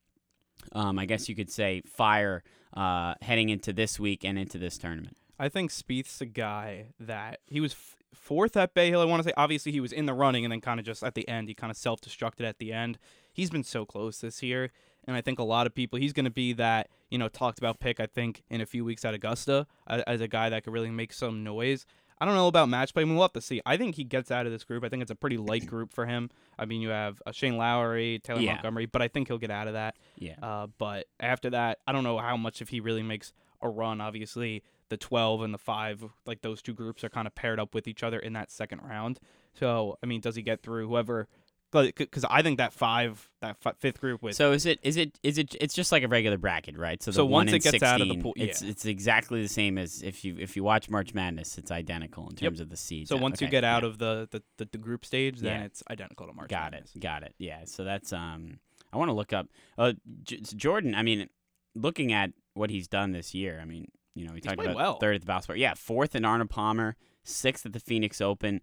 um, 0.72 0.98
I 0.98 1.04
guess 1.04 1.28
you 1.28 1.34
could 1.36 1.50
say 1.50 1.82
fire 1.84 2.42
uh, 2.74 3.14
heading 3.20 3.50
into 3.50 3.72
this 3.72 4.00
week 4.00 4.24
and 4.24 4.38
into 4.38 4.56
this 4.56 4.78
tournament. 4.78 5.16
I 5.38 5.48
think 5.48 5.70
Spieth's 5.70 6.20
a 6.20 6.26
guy 6.26 6.86
that 7.00 7.40
he 7.46 7.60
was 7.60 7.72
f- 7.72 7.96
fourth 8.14 8.56
at 8.56 8.74
Bay 8.74 8.90
Hill. 8.90 9.00
I 9.00 9.04
want 9.04 9.22
to 9.22 9.28
say 9.28 9.34
obviously 9.36 9.72
he 9.72 9.80
was 9.80 9.92
in 9.92 10.06
the 10.06 10.14
running 10.14 10.44
and 10.44 10.52
then 10.52 10.60
kind 10.60 10.78
of 10.78 10.86
just 10.86 11.02
at 11.02 11.14
the 11.14 11.28
end 11.28 11.48
he 11.48 11.54
kind 11.54 11.70
of 11.70 11.76
self 11.76 12.00
destructed 12.00 12.44
at 12.44 12.58
the 12.58 12.72
end. 12.72 12.98
He's 13.32 13.50
been 13.50 13.64
so 13.64 13.84
close 13.84 14.20
this 14.20 14.42
year, 14.42 14.70
and 15.06 15.16
I 15.16 15.20
think 15.20 15.38
a 15.40 15.44
lot 15.44 15.66
of 15.66 15.74
people 15.74 15.98
he's 15.98 16.12
going 16.12 16.24
to 16.24 16.30
be 16.30 16.52
that 16.54 16.88
you 17.10 17.18
know 17.18 17.28
talked 17.28 17.58
about 17.58 17.80
pick. 17.80 17.98
I 18.00 18.06
think 18.06 18.44
in 18.48 18.60
a 18.60 18.66
few 18.66 18.84
weeks 18.84 19.04
at 19.04 19.14
Augusta 19.14 19.66
as 19.88 20.20
a 20.20 20.28
guy 20.28 20.48
that 20.50 20.64
could 20.64 20.72
really 20.72 20.90
make 20.90 21.12
some 21.12 21.42
noise. 21.42 21.84
I 22.20 22.26
don't 22.26 22.36
know 22.36 22.46
about 22.46 22.68
match 22.68 22.94
play. 22.94 23.02
I 23.02 23.06
mean, 23.06 23.16
we'll 23.16 23.24
have 23.24 23.32
to 23.32 23.40
see. 23.40 23.60
I 23.66 23.76
think 23.76 23.96
he 23.96 24.04
gets 24.04 24.30
out 24.30 24.46
of 24.46 24.52
this 24.52 24.62
group. 24.62 24.84
I 24.84 24.88
think 24.88 25.02
it's 25.02 25.10
a 25.10 25.16
pretty 25.16 25.36
light 25.36 25.66
group 25.66 25.92
for 25.92 26.06
him. 26.06 26.30
I 26.56 26.64
mean, 26.64 26.80
you 26.80 26.90
have 26.90 27.20
uh, 27.26 27.32
Shane 27.32 27.56
Lowry, 27.56 28.20
Taylor 28.22 28.40
Yeah. 28.40 28.52
Montgomery, 28.52 28.86
but 28.86 29.02
I 29.02 29.08
think 29.08 29.26
he'll 29.26 29.36
get 29.36 29.50
out 29.50 29.66
of 29.66 29.72
that. 29.72 29.96
Yeah. 30.16 30.36
Uh, 30.40 30.68
but 30.78 31.06
after 31.18 31.50
that, 31.50 31.80
I 31.88 31.92
don't 31.92 32.04
know 32.04 32.16
how 32.18 32.36
much 32.36 32.62
if 32.62 32.68
he 32.68 32.78
really 32.78 33.02
makes 33.02 33.32
a 33.60 33.68
run. 33.68 34.00
Obviously, 34.00 34.62
the 34.88 34.96
12 34.96 35.42
and 35.42 35.54
the 35.54 35.58
5, 35.58 36.04
like 36.26 36.42
those 36.42 36.60
two 36.62 36.74
groups 36.74 37.02
are 37.04 37.08
kind 37.08 37.26
of 37.26 37.34
paired 37.34 37.58
up 37.60 37.74
with 37.74 37.86
each 37.88 38.02
other 38.02 38.18
in 38.18 38.32
that 38.34 38.50
second 38.50 38.80
round. 38.82 39.18
So, 39.54 39.96
I 40.02 40.06
mean, 40.06 40.20
does 40.20 40.36
he 40.36 40.42
get 40.42 40.62
through 40.62 40.88
whoever? 40.88 41.28
Because 41.72 42.24
I 42.30 42.42
think 42.42 42.58
that 42.58 42.72
five, 42.72 43.28
that 43.40 43.56
fi- 43.60 43.72
fifth 43.80 44.00
group 44.00 44.22
with 44.22 44.36
So 44.36 44.52
is 44.52 44.64
it 44.64 44.78
is 44.84 44.96
it 44.96 45.18
is 45.24 45.38
it 45.38 45.56
it's 45.60 45.74
just 45.74 45.90
like 45.90 46.04
a 46.04 46.08
regular 46.08 46.38
bracket, 46.38 46.78
right? 46.78 47.02
So 47.02 47.10
the 47.10 47.16
So 47.16 47.24
once 47.26 47.50
it 47.52 47.64
gets 47.64 47.70
16, 47.72 47.88
out 47.88 48.00
of 48.00 48.06
the 48.06 48.18
pool- 48.18 48.34
it's 48.36 48.62
yeah. 48.62 48.70
it's 48.70 48.84
exactly 48.84 49.42
the 49.42 49.48
same 49.48 49.76
as 49.76 50.00
if 50.00 50.24
you 50.24 50.36
if 50.38 50.54
you 50.54 50.62
watch 50.62 50.88
March 50.88 51.14
Madness, 51.14 51.58
it's 51.58 51.72
identical 51.72 52.24
in 52.28 52.34
Yep. 52.34 52.38
terms 52.38 52.60
of 52.60 52.68
the 52.68 52.76
seeds. 52.76 53.08
so 53.08 53.16
once 53.16 53.40
you 53.40 53.48
get 53.48 53.64
out 53.64 53.82
yeah. 53.82 53.88
of 53.88 53.98
the, 53.98 54.28
the, 54.30 54.42
the, 54.58 54.68
the 54.70 54.78
group 54.78 55.04
stage, 55.04 55.40
then 55.40 55.60
Yeah. 55.62 55.66
it's 55.66 55.82
identical 55.90 56.28
to 56.28 56.32
March. 56.32 56.48
got 56.48 56.70
Madness. 56.70 56.94
it, 56.94 57.00
got 57.00 57.24
it, 57.24 57.34
yeah. 57.38 57.64
So 57.64 57.82
that's 57.82 58.12
um, 58.12 58.60
I 58.92 58.96
want 58.96 59.08
to 59.08 59.14
look 59.14 59.32
up 59.32 59.48
uh 59.76 59.94
J- 60.22 60.42
Jordan. 60.54 60.94
I 60.94 61.02
mean, 61.02 61.28
looking 61.74 62.12
at 62.12 62.30
what 62.52 62.70
he's 62.70 62.86
done 62.86 63.10
this 63.10 63.34
year, 63.34 63.58
I 63.60 63.64
mean, 63.64 63.90
you 64.14 64.26
know, 64.26 64.32
we 64.32 64.40
talked 64.40 64.60
about 64.60 64.74
well. 64.76 64.98
third 64.98 65.16
at 65.16 65.24
the 65.24 65.32
Valspar, 65.32 65.56
yeah, 65.56 65.74
fourth 65.74 66.14
in 66.14 66.24
Arnold 66.24 66.50
Palmer, 66.50 66.96
sixth 67.22 67.66
at 67.66 67.72
the 67.72 67.80
Phoenix 67.80 68.20
Open. 68.20 68.60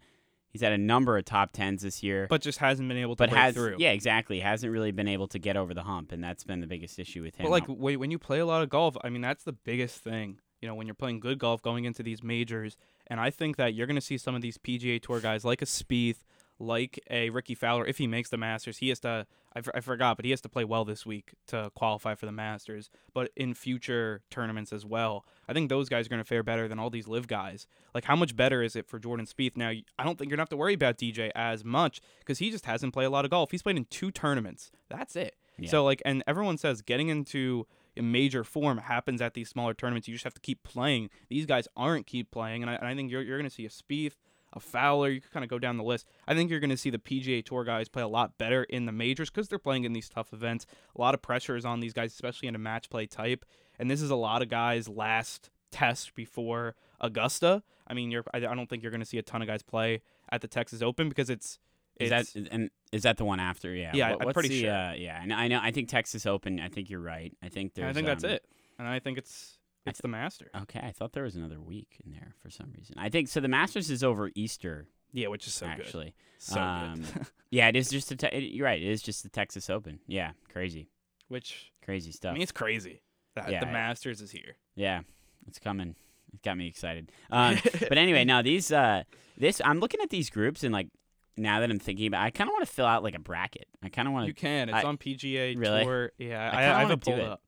He's 0.49 0.61
had 0.61 0.73
a 0.73 0.77
number 0.77 1.17
of 1.17 1.23
top 1.23 1.53
tens 1.53 1.81
this 1.81 2.03
year. 2.03 2.27
But 2.29 2.41
just 2.41 2.57
hasn't 2.59 2.87
been 2.89 2.97
able 2.97 3.15
to 3.15 3.19
but 3.19 3.29
break 3.29 3.41
has 3.41 3.55
through. 3.55 3.77
yeah 3.79 3.91
exactly 3.91 4.41
hasn't 4.41 4.71
really 4.71 4.91
been 4.91 5.07
able 5.07 5.27
to 5.29 5.39
get 5.39 5.55
over 5.55 5.73
the 5.73 5.83
hump 5.83 6.11
and 6.11 6.21
that's 6.21 6.43
been 6.43 6.59
the 6.59 6.67
biggest 6.67 6.99
issue 6.99 7.23
with 7.23 7.35
him 7.35 7.45
But 7.45 7.51
like 7.51 7.63
wait, 7.67 7.97
when 7.97 8.11
you 8.11 8.19
play 8.19 8.39
a 8.39 8.45
lot 8.45 8.61
of 8.61 8.69
golf, 8.69 8.97
I 9.01 9.09
mean 9.09 9.21
that's 9.21 9.43
the 9.43 9.53
biggest 9.53 9.97
thing. 10.03 10.39
You 10.61 10.67
know, 10.67 10.75
when 10.75 10.87
you're 10.87 10.93
playing 10.93 11.21
good 11.21 11.39
golf 11.39 11.61
going 11.61 11.85
into 11.85 12.03
these 12.03 12.21
majors, 12.21 12.77
and 13.07 13.19
I 13.19 13.29
think 13.29 13.55
that 13.57 13.73
you're 13.73 13.87
going 13.87 13.95
to 13.95 14.01
see 14.01 14.17
some 14.17 14.35
of 14.35 14.41
these 14.41 14.57
PGA 14.57 15.01
Tour 15.01 15.19
guys 15.19 15.43
like 15.43 15.61
a 15.61 15.65
Spieth, 15.65 16.23
like 16.59 16.99
a 17.09 17.29
Rickie 17.31 17.55
Fowler, 17.55 17.85
if 17.85 17.97
he 17.97 18.05
makes 18.05 18.29
the 18.29 18.37
Masters, 18.37 18.77
he 18.77 18.89
has 18.89 18.99
to. 18.99 19.25
I, 19.55 19.59
f- 19.59 19.69
I 19.75 19.79
forgot, 19.81 20.17
but 20.17 20.25
he 20.25 20.31
has 20.31 20.41
to 20.41 20.49
play 20.49 20.63
well 20.63 20.85
this 20.85 21.05
week 21.05 21.33
to 21.47 21.71
qualify 21.75 22.15
for 22.15 22.25
the 22.25 22.31
Masters. 22.31 22.89
But 23.13 23.31
in 23.35 23.53
future 23.53 24.21
tournaments 24.29 24.71
as 24.71 24.85
well, 24.85 25.25
I 25.47 25.53
think 25.53 25.69
those 25.69 25.89
guys 25.89 26.05
are 26.05 26.09
going 26.09 26.21
to 26.21 26.27
fare 26.27 26.43
better 26.43 26.67
than 26.67 26.79
all 26.79 26.89
these 26.89 27.07
LIV 27.07 27.27
guys. 27.27 27.67
Like, 27.93 28.05
how 28.05 28.15
much 28.15 28.35
better 28.35 28.63
is 28.63 28.75
it 28.75 28.87
for 28.87 28.99
Jordan 28.99 29.25
Spieth? 29.25 29.57
Now, 29.57 29.69
I 29.69 30.03
don't 30.03 30.17
think 30.17 30.29
you're 30.29 30.37
going 30.37 30.45
to 30.45 30.49
have 30.49 30.49
to 30.49 30.57
worry 30.57 30.73
about 30.73 30.97
DJ 30.97 31.31
as 31.35 31.63
much 31.65 32.01
because 32.19 32.39
he 32.39 32.49
just 32.49 32.65
hasn't 32.65 32.93
played 32.93 33.05
a 33.05 33.09
lot 33.09 33.25
of 33.25 33.31
golf. 33.31 33.51
He's 33.51 33.61
played 33.61 33.77
in 33.77 33.85
two 33.85 34.11
tournaments. 34.11 34.71
That's 34.89 35.15
it. 35.15 35.35
Yeah. 35.57 35.69
So 35.69 35.83
like, 35.83 36.01
and 36.05 36.23
everyone 36.27 36.57
says 36.57 36.81
getting 36.81 37.09
into 37.09 37.67
a 37.97 38.01
major 38.01 38.43
form 38.43 38.77
happens 38.77 39.21
at 39.21 39.33
these 39.33 39.49
smaller 39.49 39.73
tournaments. 39.73 40.07
You 40.07 40.13
just 40.15 40.23
have 40.23 40.33
to 40.33 40.41
keep 40.41 40.63
playing. 40.63 41.09
These 41.29 41.45
guys 41.45 41.67
aren't 41.75 42.07
keep 42.07 42.31
playing, 42.31 42.63
and 42.63 42.69
I, 42.69 42.75
and 42.75 42.87
I 42.87 42.95
think 42.95 43.11
you're 43.11 43.21
you're 43.21 43.37
going 43.37 43.49
to 43.49 43.53
see 43.53 43.65
a 43.65 43.69
Spieth, 43.69 44.13
a 44.53 44.59
Fowler. 44.59 45.09
You 45.09 45.21
can 45.21 45.29
kind 45.31 45.43
of 45.43 45.49
go 45.49 45.59
down 45.59 45.77
the 45.77 45.83
list. 45.83 46.07
I 46.27 46.33
think 46.33 46.49
you're 46.49 46.59
going 46.59 46.69
to 46.71 46.77
see 46.77 46.89
the 46.89 46.97
PGA 46.99 47.43
Tour 47.43 47.63
guys 47.63 47.87
play 47.89 48.03
a 48.03 48.07
lot 48.07 48.37
better 48.37 48.63
in 48.63 48.85
the 48.85 48.91
majors 48.91 49.29
because 49.29 49.47
they're 49.47 49.59
playing 49.59 49.83
in 49.83 49.93
these 49.93 50.09
tough 50.09 50.33
events. 50.33 50.65
A 50.95 51.01
lot 51.01 51.13
of 51.13 51.21
pressure 51.21 51.55
is 51.55 51.65
on 51.65 51.79
these 51.79 51.93
guys, 51.93 52.11
especially 52.13 52.47
in 52.47 52.55
a 52.55 52.59
match 52.59 52.89
play 52.89 53.05
type. 53.05 53.45
And 53.79 53.89
this 53.89 54.01
is 54.01 54.09
a 54.09 54.15
lot 54.15 54.41
of 54.41 54.49
guys' 54.49 54.87
last 54.89 55.49
test 55.71 56.13
before 56.15 56.75
Augusta. 56.99 57.63
I 57.87 57.93
mean, 57.93 58.11
you're 58.11 58.23
I, 58.33 58.37
I 58.37 58.55
don't 58.55 58.69
think 58.69 58.83
you're 58.83 58.91
going 58.91 59.01
to 59.01 59.05
see 59.05 59.17
a 59.17 59.23
ton 59.23 59.41
of 59.41 59.47
guys 59.47 59.63
play 59.63 60.01
at 60.29 60.41
the 60.41 60.47
Texas 60.47 60.81
Open 60.81 61.09
because 61.09 61.29
it's 61.29 61.59
is 61.99 62.11
it's, 62.11 62.33
that 62.33 62.47
and 62.51 62.69
is 62.91 63.03
that 63.03 63.17
the 63.17 63.25
one 63.25 63.39
after 63.39 63.73
yeah 63.73 63.91
Yeah, 63.93 64.15
What- 64.15 64.27
I'm 64.27 64.33
pretty 64.33 64.49
the, 64.49 64.61
sure. 64.61 64.71
uh, 64.73 64.93
yeah 64.93 65.21
and 65.21 65.33
I 65.33 65.47
know 65.47 65.59
I 65.61 65.71
think 65.71 65.89
Texas 65.89 66.25
Open 66.25 66.59
I 66.59 66.69
think 66.69 66.89
you're 66.89 67.01
right 67.01 67.35
I 67.43 67.49
think 67.49 67.73
there's 67.73 67.89
I 67.89 67.93
think 67.93 68.07
that's 68.07 68.23
um, 68.23 68.31
it, 68.31 68.45
and 68.79 68.87
I 68.87 68.99
think 68.99 69.17
it's 69.17 69.57
it's 69.85 70.01
the 70.01 70.07
Masters. 70.07 70.51
okay 70.63 70.79
I 70.83 70.91
thought 70.91 71.13
there 71.13 71.23
was 71.23 71.35
another 71.35 71.59
week 71.59 71.97
in 72.05 72.11
there 72.11 72.33
for 72.41 72.49
some 72.49 72.71
reason 72.77 72.95
I 72.97 73.09
think 73.09 73.27
so 73.27 73.39
the 73.39 73.47
Masters 73.47 73.89
is 73.89 74.03
over 74.03 74.29
Easter 74.35 74.87
Yeah, 75.11 75.27
which 75.27 75.47
is 75.47 75.53
so 75.53 75.65
good. 75.67 75.71
actually 75.71 76.13
So 76.37 76.59
Um, 76.59 77.01
good. 77.13 77.27
yeah 77.51 77.67
it 77.67 77.75
is 77.75 77.89
just 77.89 78.11
a 78.11 78.15
te- 78.15 78.27
it, 78.27 78.51
you're 78.53 78.65
right 78.65 78.81
it 78.81 78.87
is 78.89 79.01
just 79.01 79.23
the 79.23 79.29
Texas 79.29 79.69
Open 79.69 79.99
yeah 80.07 80.31
crazy 80.51 80.89
which 81.27 81.71
crazy 81.83 82.11
stuff. 82.11 82.31
I 82.31 82.33
mean, 82.33 82.41
it's 82.43 82.51
crazy 82.51 83.01
that 83.35 83.49
Yeah, 83.49 83.61
the 83.61 83.67
Masters 83.67 84.19
is 84.21 84.31
here. 84.31 84.57
Yeah, 84.75 85.01
it's 85.47 85.59
coming. 85.59 85.95
It 86.33 86.41
got 86.43 86.57
me 86.57 86.67
excited. 86.67 87.09
Um, 87.31 87.57
but 87.87 87.97
anyway, 87.97 88.25
now 88.25 88.41
these 88.41 88.69
uh, 88.71 89.03
this 89.37 89.61
I'm 89.63 89.79
looking 89.79 90.01
at 90.01 90.09
these 90.09 90.29
groups 90.29 90.65
and 90.65 90.73
like 90.73 90.89
now 91.37 91.61
that 91.61 91.71
I'm 91.71 91.79
thinking 91.79 92.07
about, 92.07 92.21
I 92.23 92.31
kind 92.31 92.49
of 92.49 92.51
want 92.53 92.65
to 92.67 92.71
fill 92.73 92.85
out 92.85 93.01
like 93.03 93.15
a 93.15 93.19
bracket. 93.19 93.67
I 93.81 93.87
kind 93.87 94.09
of 94.09 94.13
want 94.13 94.25
to. 94.25 94.27
You 94.27 94.33
can. 94.33 94.67
It's 94.67 94.77
I- 94.79 94.83
on 94.83 94.97
PGA 94.97 95.57
Really? 95.57 95.83
Tour. 95.85 96.11
Yeah, 96.17 96.51
I 96.53 96.63
I, 96.63 96.75
I, 96.75 96.79
have 96.81 96.91
it 96.91 96.99
pulled 97.01 97.19
it. 97.19 97.25
up. 97.25 97.41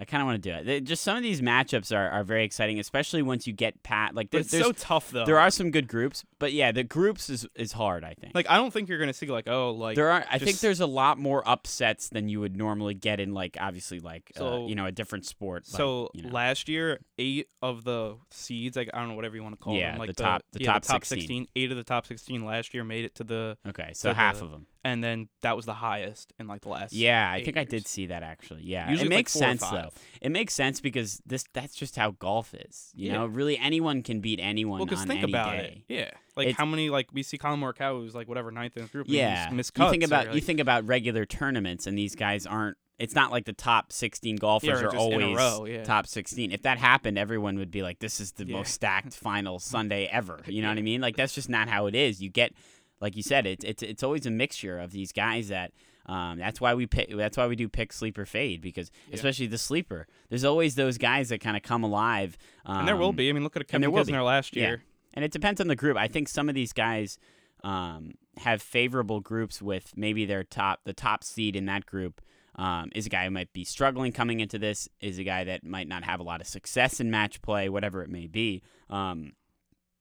I 0.00 0.06
kind 0.06 0.22
of 0.22 0.26
want 0.26 0.42
to 0.42 0.50
do 0.50 0.56
it. 0.56 0.64
They- 0.64 0.80
Just 0.80 1.02
some 1.04 1.16
of 1.18 1.22
these 1.22 1.42
matchups 1.42 1.94
are, 1.94 2.08
are 2.08 2.24
very 2.24 2.42
exciting, 2.42 2.80
especially 2.80 3.20
once 3.20 3.46
you 3.46 3.52
get 3.52 3.82
pat. 3.82 4.14
Like 4.14 4.30
there- 4.30 4.40
It's 4.40 4.50
so 4.50 4.72
tough 4.72 5.10
though. 5.10 5.26
there 5.26 5.38
are 5.38 5.50
some 5.50 5.70
good 5.70 5.88
groups, 5.88 6.24
but 6.38 6.54
yeah, 6.54 6.72
the 6.72 6.82
groups 6.84 7.28
is 7.28 7.46
is 7.54 7.72
hard. 7.72 8.02
I 8.02 8.14
think. 8.14 8.34
like 8.34 8.48
I 8.48 8.56
don't 8.56 8.72
think 8.72 8.88
you're 8.88 8.98
gonna 8.98 9.12
see 9.12 9.26
like 9.26 9.46
oh 9.48 9.72
like 9.72 9.96
there 9.96 10.10
are. 10.10 10.24
I 10.30 10.38
think 10.38 10.58
there's 10.60 10.80
a 10.80 10.86
lot 10.86 11.18
more 11.18 11.46
upsets 11.46 12.08
than 12.08 12.28
you 12.30 12.40
would 12.40 12.56
normally 12.56 12.94
get 12.94 13.20
in 13.20 13.34
like 13.34 13.58
obviously 13.60 14.00
like 14.00 14.32
uh, 14.40 14.60
you 14.66 14.74
know 14.74 14.86
a 14.86 14.92
different 14.92 15.26
sport. 15.26 15.64
like, 15.70 15.76
So 15.76 16.10
you 16.14 16.22
know. 16.22 16.30
last 16.30 16.68
year, 16.68 17.00
eight 17.18 17.48
of 17.60 17.84
the 17.84 18.16
seeds, 18.30 18.76
like 18.78 18.88
I 18.94 18.98
don't 19.00 19.08
know 19.08 19.14
whatever 19.14 19.36
you 19.36 19.42
want 19.42 19.54
to 19.58 19.62
call 19.62 19.76
Yeah, 19.76 19.90
them, 19.90 19.98
like 19.98 20.06
the 20.08 20.14
top- 20.14 20.42
the 20.52 20.60
yeah, 20.60 20.72
top 20.72 20.82
the 20.82 20.88
top 20.88 21.04
16. 21.04 21.46
eight 21.56 21.70
of 21.70 21.76
the 21.76 21.84
top 21.84 22.06
sixteen 22.06 22.44
last 22.46 22.72
year 22.72 22.84
made 22.84 23.04
it 23.04 23.14
to 23.16 23.24
the, 23.24 23.58
okay, 23.68 23.90
so 23.92 24.14
half 24.14 24.38
the- 24.38 24.44
of 24.46 24.50
them. 24.50 24.66
And 24.82 25.04
then 25.04 25.28
that 25.42 25.56
was 25.56 25.66
the 25.66 25.74
highest 25.74 26.32
in 26.38 26.46
like 26.48 26.62
the 26.62 26.70
last. 26.70 26.94
Yeah, 26.94 27.30
I 27.30 27.44
think 27.44 27.58
I 27.58 27.64
did 27.64 27.86
see 27.86 28.06
that 28.06 28.22
actually. 28.22 28.62
Yeah, 28.62 28.88
Usually 28.88 29.08
it 29.08 29.10
like, 29.10 29.18
makes 29.18 29.32
sense 29.32 29.60
though. 29.60 29.90
It 30.22 30.30
makes 30.30 30.54
sense 30.54 30.80
because 30.80 31.20
this 31.26 31.44
that's 31.52 31.74
just 31.74 31.96
how 31.96 32.12
golf 32.12 32.54
is. 32.54 32.90
You 32.94 33.08
Yeah. 33.08 33.18
know, 33.18 33.26
really 33.26 33.58
anyone 33.58 34.02
can 34.02 34.20
beat 34.20 34.40
anyone 34.42 34.78
Well, 34.78 34.86
because 34.86 35.04
think 35.04 35.22
about 35.22 35.52
day. 35.52 35.84
it. 35.88 35.94
Yeah, 35.94 36.10
like 36.34 36.46
It's- 36.46 36.56
how 36.56 36.64
many 36.64 36.88
like 36.88 37.08
we 37.12 37.22
see 37.22 37.36
Collin 37.36 37.60
Morikawa 37.60 38.00
who's 38.00 38.14
like 38.14 38.26
whatever 38.26 38.50
ninth 38.50 38.74
in 38.78 38.84
the 38.84 38.88
group. 38.88 39.06
Yeah, 39.08 39.50
you 39.52 39.62
think 39.90 40.02
about 40.02 40.34
you 40.34 40.40
think 40.40 40.60
about 40.60 40.86
regular 40.86 41.26
tournaments, 41.26 41.86
and 41.86 41.98
these 41.98 42.14
guys 42.14 42.46
aren't. 42.46 42.78
It's 42.98 43.14
not 43.14 43.30
like 43.30 43.46
the 43.46 43.54
top 43.54 43.92
16 43.94 44.36
golfers 44.36 44.68
Yeah, 44.68 44.74
are 44.74 44.82
just 44.82 44.94
in 44.94 45.00
a 45.00 45.02
always 45.02 45.36
row, 45.36 45.64
yeah. 45.64 45.84
top 45.84 46.06
16. 46.06 46.52
If 46.52 46.62
that 46.62 46.76
happened, 46.76 47.16
everyone 47.18 47.56
would 47.58 47.70
be 47.70 47.82
like, 47.82 47.98
"This 47.98 48.20
is 48.20 48.32
the 48.32 48.44
most 48.46 48.74
stacked 48.74 49.14
final 49.14 49.58
Sunday 49.74 50.04
ever." 50.06 50.40
You 50.46 50.60
know 50.62 50.68
what 50.68 50.76
I 50.78 50.82
mean? 50.82 51.00
Like 51.02 51.16
that's 51.16 51.34
just 51.34 51.48
not 51.50 51.68
how 51.68 51.86
it 51.86 51.94
is. 51.94 52.20
You 52.22 52.28
get, 52.30 52.52
like 53.00 53.16
you 53.16 53.22
said, 53.22 53.46
it's 53.46 53.64
it's 53.64 53.82
it's 53.82 54.02
always 54.02 54.26
a 54.26 54.30
mixture 54.30 54.78
of 54.78 54.92
these 54.92 55.12
guys 55.12 55.48
that. 55.48 55.72
Um, 56.06 56.38
that's 56.38 56.60
why 56.60 56.74
we 56.74 56.86
pick. 56.86 57.14
That's 57.14 57.36
why 57.36 57.46
we 57.46 57.54
do 57.54 57.68
pick 57.68 57.92
sleeper 57.92 58.24
fade 58.26 58.62
because 58.62 58.90
especially 59.12 59.46
the 59.46 59.58
sleeper. 59.58 60.08
There's 60.28 60.44
always 60.44 60.74
those 60.74 60.98
guys 60.98 61.28
that 61.28 61.40
kind 61.40 61.56
of 61.56 61.62
come 61.62 61.84
alive. 61.84 62.36
Um, 62.66 62.80
and 62.80 62.88
there 62.88 62.96
will 62.96 63.12
be. 63.12 63.28
I 63.28 63.32
mean, 63.32 63.44
look 63.44 63.54
at 63.54 63.68
Kevin 63.68 63.82
there 63.82 63.90
will 63.90 64.04
be. 64.04 64.12
Kisner 64.12 64.24
last 64.24 64.56
Yeah. 64.56 64.62
year. 64.66 64.82
And 65.14 65.24
it 65.24 65.30
depends 65.30 65.60
on 65.60 65.68
the 65.68 65.76
group. 65.76 65.96
I 65.96 66.08
think 66.08 66.28
some 66.28 66.48
of 66.48 66.54
these 66.56 66.72
guys 66.72 67.18
um, 67.62 68.12
have 68.38 68.60
favorable 68.62 69.20
groups 69.20 69.60
with 69.60 69.92
maybe 69.94 70.24
their 70.24 70.42
top, 70.42 70.80
the 70.84 70.94
top 70.94 71.22
seed 71.22 71.54
in 71.54 71.66
that 71.66 71.86
group 71.86 72.20
um, 72.56 72.90
is 72.94 73.06
a 73.06 73.08
guy 73.10 73.24
who 73.26 73.30
might 73.30 73.52
be 73.52 73.64
struggling 73.64 74.10
coming 74.10 74.40
into 74.40 74.58
this, 74.58 74.88
is 75.00 75.18
a 75.18 75.24
guy 75.24 75.44
that 75.44 75.62
might 75.64 75.86
not 75.86 76.02
have 76.04 76.18
a 76.18 76.22
lot 76.24 76.40
of 76.40 76.46
success 76.46 76.98
in 76.98 77.10
match 77.10 77.40
play, 77.42 77.68
whatever 77.68 78.02
it 78.02 78.08
may 78.10 78.26
be. 78.26 78.62
Um, 78.88 79.32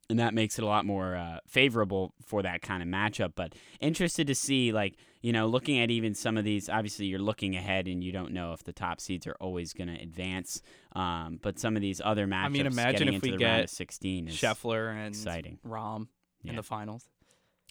and 0.09 0.17
that 0.19 0.33
makes 0.33 0.57
it 0.57 0.63
a 0.63 0.65
lot 0.65 0.85
more 0.85 1.15
uh, 1.15 1.39
favorable 1.47 2.13
for 2.25 2.41
that 2.41 2.61
kind 2.61 2.81
of 2.81 2.89
matchup. 2.89 3.33
But 3.35 3.53
interested 3.79 4.27
to 4.27 4.35
see, 4.35 4.71
like, 4.71 4.95
you 5.21 5.31
know, 5.31 5.45
looking 5.47 5.79
at 5.79 5.91
even 5.91 6.15
some 6.15 6.35
of 6.37 6.43
these, 6.43 6.67
obviously 6.67 7.05
you're 7.05 7.19
looking 7.19 7.55
ahead 7.55 7.87
and 7.87 8.03
you 8.03 8.11
don't 8.11 8.31
know 8.31 8.53
if 8.53 8.63
the 8.63 8.73
top 8.73 8.99
seeds 9.01 9.27
are 9.27 9.35
always 9.39 9.73
going 9.73 9.87
to 9.87 10.01
advance. 10.01 10.61
Um, 10.95 11.39
but 11.41 11.59
some 11.59 11.75
of 11.75 11.81
these 11.81 12.01
other 12.03 12.25
matchups, 12.25 12.49
mean, 12.49 12.65
imagine 12.65 12.91
getting 12.93 13.07
if 13.09 13.23
into 13.23 13.31
we 13.33 13.37
get 13.37 13.69
16 13.69 14.29
is 14.29 14.35
Scheffler 14.35 14.91
and 14.91 15.13
exciting. 15.13 15.59
Rahm 15.67 16.07
Yeah. 16.41 16.51
in 16.51 16.55
the 16.55 16.63
finals. 16.63 17.07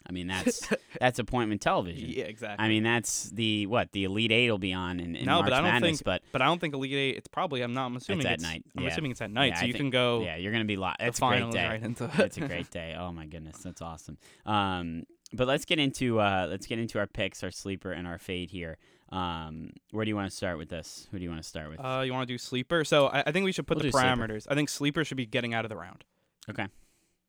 I 0.07 0.13
mean, 0.13 0.27
that's 0.27 0.69
that's 1.01 1.19
appointment 1.19 1.61
television. 1.61 2.09
Yeah, 2.09 2.25
exactly. 2.25 2.65
I 2.65 2.69
mean, 2.69 2.83
that's 2.83 3.31
the 3.31 3.67
what 3.67 3.93
the 3.93 4.05
Elite 4.05 4.33
Eight 4.33 4.51
will 4.51 4.59
be 4.59 4.73
on 4.73 5.01
in, 5.01 5.17
in 5.17 5.27
no, 5.27 5.37
March 5.37 5.45
but 5.47 5.53
I 5.53 5.57
don't 5.61 5.71
Madness, 5.71 5.99
think. 5.99 6.05
but 6.05 6.23
but 6.33 6.41
I 6.43 6.47
don't 6.47 6.61
think 6.61 6.75
Elite 6.75 6.93
Eight. 6.95 7.17
It's 7.17 7.29
probably. 7.29 7.61
I'm 7.63 7.75
not. 7.75 7.87
I'm 7.87 7.97
assuming 7.97 8.27
at 8.27 8.33
it's 8.35 8.45
at 8.45 8.49
night. 8.49 8.65
I'm 8.77 8.85
Yeah. 8.85 8.91
assuming 8.91 9.11
it's 9.11 9.21
at 9.21 9.31
night, 9.31 9.47
Yeah, 9.53 9.55
so 9.57 9.63
I 9.63 9.65
you 9.67 9.73
think- 9.75 9.83
can 9.83 9.91
go. 9.91 10.23
yeah, 10.23 10.37
you're 10.37 10.53
gonna 10.53 10.65
be 10.65 10.77
live. 10.77 10.97
It's 11.01 11.19
a 11.21 11.27
great 11.27 11.51
day. 11.51 11.67
right 11.69 11.83
into 11.83 12.05
it. 12.05 12.19
It's 12.21 12.37
a 12.39 12.41
great 12.41 12.71
day. 12.71 12.97
Oh 12.99 13.13
my 13.13 13.27
goodness, 13.27 13.59
that's 13.59 13.83
awesome. 13.83 14.17
Um, 14.47 15.05
but 15.33 15.47
let's 15.47 15.65
get 15.67 15.79
into 15.79 16.21
uh, 16.21 16.47
let's 16.49 16.67
get 16.67 16.79
into 16.79 16.99
our 16.99 17.07
picks, 17.07 17.43
our 17.45 17.51
sleeper, 17.51 17.93
and 17.93 18.07
our 18.07 18.19
fade 18.19 18.51
here. 18.51 18.79
Um, 19.11 19.71
where 19.91 20.05
do 20.05 20.11
you 20.11 20.17
want 20.17 20.31
to 20.31 20.37
start 20.37 20.59
with 20.59 20.69
this? 20.69 21.07
Who 21.11 21.19
do 21.19 21.25
you 21.25 21.31
want 21.31 21.43
to 21.43 21.49
start 21.49 21.71
with? 21.71 21.81
Uh, 21.81 22.03
you 22.05 22.13
want 22.13 22.29
to 22.29 22.33
do 22.35 22.39
sleeper? 22.39 22.85
So 22.85 23.07
I, 23.09 23.25
I 23.27 23.33
think 23.33 23.45
we 23.45 23.53
should 23.53 23.67
put 23.67 23.77
We'll 23.79 23.83
the 23.85 23.89
do 23.89 23.93
sleeper. 23.93 24.07
parameters. 24.07 24.47
I 24.51 24.55
think 24.55 24.69
sleeper 24.69 25.05
should 25.05 25.17
be 25.17 25.27
getting 25.27 25.55
out 25.55 25.65
of 25.65 25.69
the 25.71 25.77
round. 25.77 26.05
okay, 26.51 26.67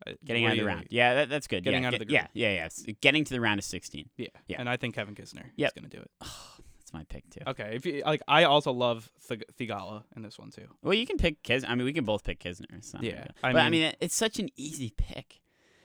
Uh, 0.07 0.11
getting 0.23 0.43
what 0.43 0.49
out 0.49 0.53
of 0.53 0.59
the 0.59 0.65
round. 0.65 0.87
Yeah, 0.89 1.13
that, 1.15 1.29
that's 1.29 1.47
good. 1.47 1.63
Getting 1.63 1.81
yeah, 1.83 1.87
out 1.87 1.93
of 1.93 1.99
the 1.99 2.05
group. 2.05 2.19
yeah, 2.33 2.49
yeah. 2.53 2.65
S- 2.65 2.85
Getting 3.01 3.23
to 3.25 3.33
the 3.33 3.41
round 3.41 3.59
of 3.59 3.65
16. 3.65 4.09
Yeah. 4.17 4.27
Yeah. 4.47 4.57
And 4.59 4.69
I 4.69 4.77
think 4.77 4.95
Kevin 4.95 5.13
Kisner 5.15 5.43
Yep. 5.57 5.71
is 5.75 5.81
going 5.81 5.89
to 5.89 5.97
do 5.97 6.01
it. 6.03 6.11
That's 6.21 6.93
my 6.93 7.03
pick 7.09 7.29
too. 7.29 7.41
Okay. 7.47 7.71
If 7.75 7.85
you, 7.85 8.01
like, 8.05 8.21
I 8.27 8.45
also 8.45 8.71
love 8.71 9.11
Thig- 9.21 9.43
Theegala 9.59 10.03
in 10.15 10.21
this 10.21 10.39
one 10.39 10.51
too. 10.51 10.67
Well, 10.81 10.93
you 10.93 11.05
can 11.05 11.17
pick 11.17 11.43
Kis. 11.43 11.65
I 11.67 11.75
mean, 11.75 11.85
we 11.85 11.93
can 11.93 12.05
both 12.05 12.23
pick 12.23 12.39
Kisner. 12.39 12.93
Not 12.93 13.03
Yeah. 13.03 13.25
I 13.43 13.51
but 13.51 13.59
I 13.59 13.69
mean- 13.69 13.81
mean, 13.83 13.93
it's 13.99 14.15
such 14.15 14.39
an 14.39 14.49
easy 14.55 14.93
pick 14.95 15.41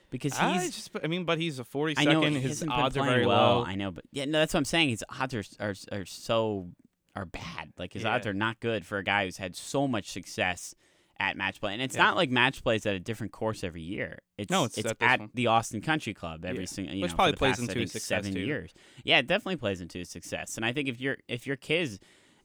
because 0.09 0.31
he's. 0.33 0.41
I 0.41 0.65
just, 0.65 0.89
I 1.03 1.07
mean, 1.07 1.25
but 1.25 1.37
he's 1.37 1.59
a 1.59 1.63
42nd. 1.65 1.97
I 1.99 2.05
know 2.05 2.21
His 2.21 2.63
odds 2.69 2.95
are 2.95 3.03
very 3.05 3.25
well. 3.25 3.57
low. 3.59 3.65
I 3.65 3.75
know, 3.75 3.91
but 3.91 4.05
yeah, 4.11 4.25
no, 4.25 4.39
that's 4.39 4.53
what 4.53 4.59
I'm 4.59 4.65
saying. 4.65 4.89
His 4.89 5.03
odds 5.19 5.33
are 5.33 5.43
are, 5.59 5.75
are 5.91 6.05
so 6.05 6.69
are 7.15 7.25
bad. 7.25 7.73
Like 7.77 7.93
his 7.93 8.05
odds 8.05 8.25
are 8.25 8.33
not 8.33 8.59
good 8.59 8.85
for 8.85 8.97
a 8.97 9.03
guy 9.03 9.25
who's 9.25 9.37
had 9.37 9.55
so 9.55 9.87
much 9.87 10.09
success 10.09 10.73
at 11.19 11.37
match 11.37 11.59
play. 11.61 11.73
And 11.73 11.81
it's 11.81 11.95
Yeah. 11.95 12.03
not 12.03 12.15
like 12.17 12.29
match 12.29 12.61
plays 12.63 12.85
at 12.85 12.95
a 12.95 12.99
different 12.99 13.31
course 13.31 13.63
every 13.63 13.81
year. 13.81 14.19
It's 14.37 14.49
No, 14.51 14.65
it's 14.65 14.77
it's 14.77 14.91
at 14.91 15.01
at 15.01 15.21
the 15.33 15.47
Austin 15.47 15.81
Country 15.81 16.13
Club 16.13 16.43
every 16.45 16.61
Yeah. 16.63 16.65
single 16.67 16.95
you 16.95 17.01
Which 17.03 17.11
know, 17.11 17.15
probably 17.15 17.33
plays 17.33 17.57
past, 17.57 17.69
into 17.69 17.87
success, 17.87 18.03
seven 18.07 18.33
too. 18.33 18.41
years. 18.41 18.73
Yeah, 19.03 19.19
it 19.19 19.27
definitely 19.27 19.57
plays 19.57 19.79
into 19.81 19.97
his 19.99 20.09
success. 20.09 20.57
And 20.57 20.65
I 20.65 20.73
think 20.73 20.89
if 20.89 20.99
you're 20.99 21.17
if 21.27 21.47
you're 21.47 21.55
Kiz 21.55 21.99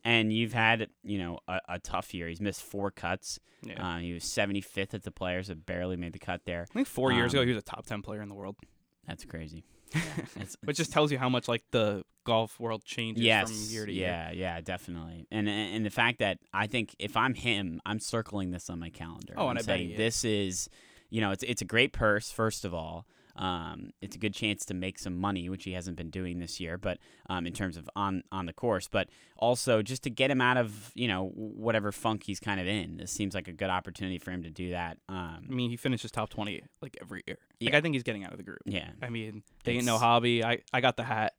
and 0.05 0.33
you've 0.33 0.53
had 0.53 0.89
you 1.03 1.19
know 1.19 1.39
a, 1.49 1.61
a 1.69 1.79
tough 1.79 2.15
year, 2.15 2.29
he's 2.29 2.41
missed 2.41 2.63
four 2.63 2.91
cuts. 2.91 3.39
Yeah. 3.63 3.97
Uh, 3.97 3.99
he 3.99 4.15
was 4.15 4.25
75th 4.25 4.95
at 4.95 5.03
the 5.03 5.11
Players, 5.11 5.49
that 5.49 5.67
barely 5.67 5.97
made 5.97 6.15
the 6.15 6.19
cut 6.19 6.43
there. 6.47 6.63
I 6.63 6.73
think 6.73 6.87
four 6.87 7.13
years 7.13 7.35
ago 7.35 7.43
um, 7.43 7.47
he 7.49 7.53
was 7.53 7.61
a 7.63 7.65
top 7.65 7.85
10 7.85 8.01
player 8.01 8.23
in 8.23 8.29
the 8.31 8.35
world, 8.35 8.57
That's 9.07 9.25
crazy. 9.27 9.65
It's- 10.37 10.57
which 10.64 10.76
just 10.76 10.92
tells 10.92 11.11
you 11.12 11.18
how 11.18 11.29
much 11.29 11.48
like 11.48 11.64
the 11.70 12.05
golf 12.24 12.61
world 12.61 12.85
changes 12.85 13.24
yes, 13.24 13.50
from 13.50 13.72
year 13.74 13.87
to 13.87 13.92
year. 13.92 14.07
yeah, 14.09 14.31
yeah, 14.31 14.61
definitely. 14.61 15.26
And 15.31 15.48
and 15.48 15.85
the 15.85 15.90
fact 15.90 16.18
that 16.18 16.38
I 16.53 16.66
think 16.66 16.94
if 16.98 17.16
I'm 17.16 17.35
him, 17.35 17.81
I'm 17.85 17.98
circling 18.00 18.50
this 18.50 18.70
on 18.70 18.79
my 18.79 18.90
calendar. 18.90 19.35
Oh, 19.37 19.44
I'm 19.44 19.50
and 19.50 19.59
I 19.59 19.62
bet 19.62 19.64
saying 19.64 19.87
he 19.88 19.92
is. 19.94 19.98
this 19.98 20.24
is, 20.24 20.68
you 21.09 21.20
know, 21.20 21.31
it's 21.31 21.42
it's 21.42 21.62
a 21.62 21.64
great 21.64 21.92
purse. 21.92 22.31
First 22.31 22.64
of 22.64 22.72
all, 22.74 23.07
um, 23.37 23.90
it's 24.01 24.16
a 24.16 24.19
good 24.19 24.35
chance 24.35 24.64
to 24.66 24.75
make 24.75 24.99
some 24.99 25.16
money, 25.19 25.49
which 25.49 25.64
he 25.64 25.73
hasn't 25.73 25.97
been 25.97 26.11
doing 26.11 26.38
this 26.38 26.61
year. 26.61 26.77
But 26.79 26.99
um, 27.29 27.47
in 27.47 27.53
terms 27.53 27.77
of 27.77 27.88
on 27.97 28.23
on 28.31 28.47
the 28.47 28.53
course, 28.53 28.88
but 28.88 29.09
also 29.37 29.83
just 29.83 30.03
to 30.05 30.11
get 30.11 30.31
him 30.31 30.40
out 30.40 30.57
of 30.57 30.90
you 30.95 31.09
know 31.09 31.31
whatever 31.35 31.93
funk 31.93 32.25
he's 32.25 32.40
kind 32.40 32.61
of 32.61 32.66
in. 32.66 32.97
This 32.97 33.11
seems 33.12 33.35
like 33.35 33.49
a 33.49 33.53
good 33.53 33.71
opportunity 33.71 34.19
for 34.19 34.31
him 34.31 34.43
to 34.43 34.51
do 34.51 34.71
that. 34.71 34.99
Um, 35.09 35.47
I 35.49 35.53
mean, 35.53 35.71
he 35.71 35.77
finishes 35.77 36.11
top 36.11 36.31
20 36.31 36.62
like 36.83 36.97
every 37.01 37.23
year. 37.27 37.38
Like 37.61 37.71
Yeah. 37.73 37.79
I 37.79 37.81
think 37.81 37.95
he's 37.95 38.03
getting 38.03 38.25
out 38.25 38.33
of 38.33 38.38
the 38.38 38.45
group. 38.45 38.61
yeah, 38.64 38.90
I 39.03 39.09
mean, 39.11 39.43
they 39.64 39.73
ain't 39.73 39.85
no 39.85 39.99
hobby. 39.99 40.45
I, 40.45 40.59
I 40.73 40.81
got 40.81 40.97
the 40.97 41.05
hat, 41.05 41.35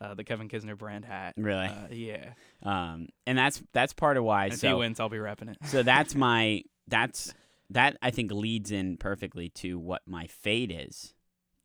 uh, 0.00 0.14
the 0.14 0.24
Kevin 0.24 0.48
Kisner 0.48 0.76
brand 0.76 1.04
hat. 1.04 1.34
really. 1.36 1.66
Uh, 1.66 1.88
yeah. 1.90 2.30
Um, 2.62 3.08
and 3.26 3.36
that's 3.38 3.62
that's 3.72 3.92
part 3.92 4.16
of 4.16 4.24
why. 4.24 4.46
If 4.46 4.56
so 4.58 4.68
he 4.68 4.74
wins, 4.74 5.00
I'll 5.00 5.08
be 5.08 5.16
repping 5.18 5.50
it. 5.50 5.58
so 5.66 5.82
that's 5.82 6.14
my 6.26 6.62
that's 6.88 7.32
that 7.70 7.96
I 8.00 8.10
think 8.10 8.30
leads 8.30 8.70
in 8.70 8.96
perfectly 8.96 9.48
to 9.50 9.78
what 9.78 10.02
my 10.06 10.26
fade 10.28 10.72
is, 10.76 11.14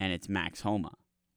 and 0.02 0.12
it's 0.12 0.28
Max 0.28 0.60
Homa 0.62 0.92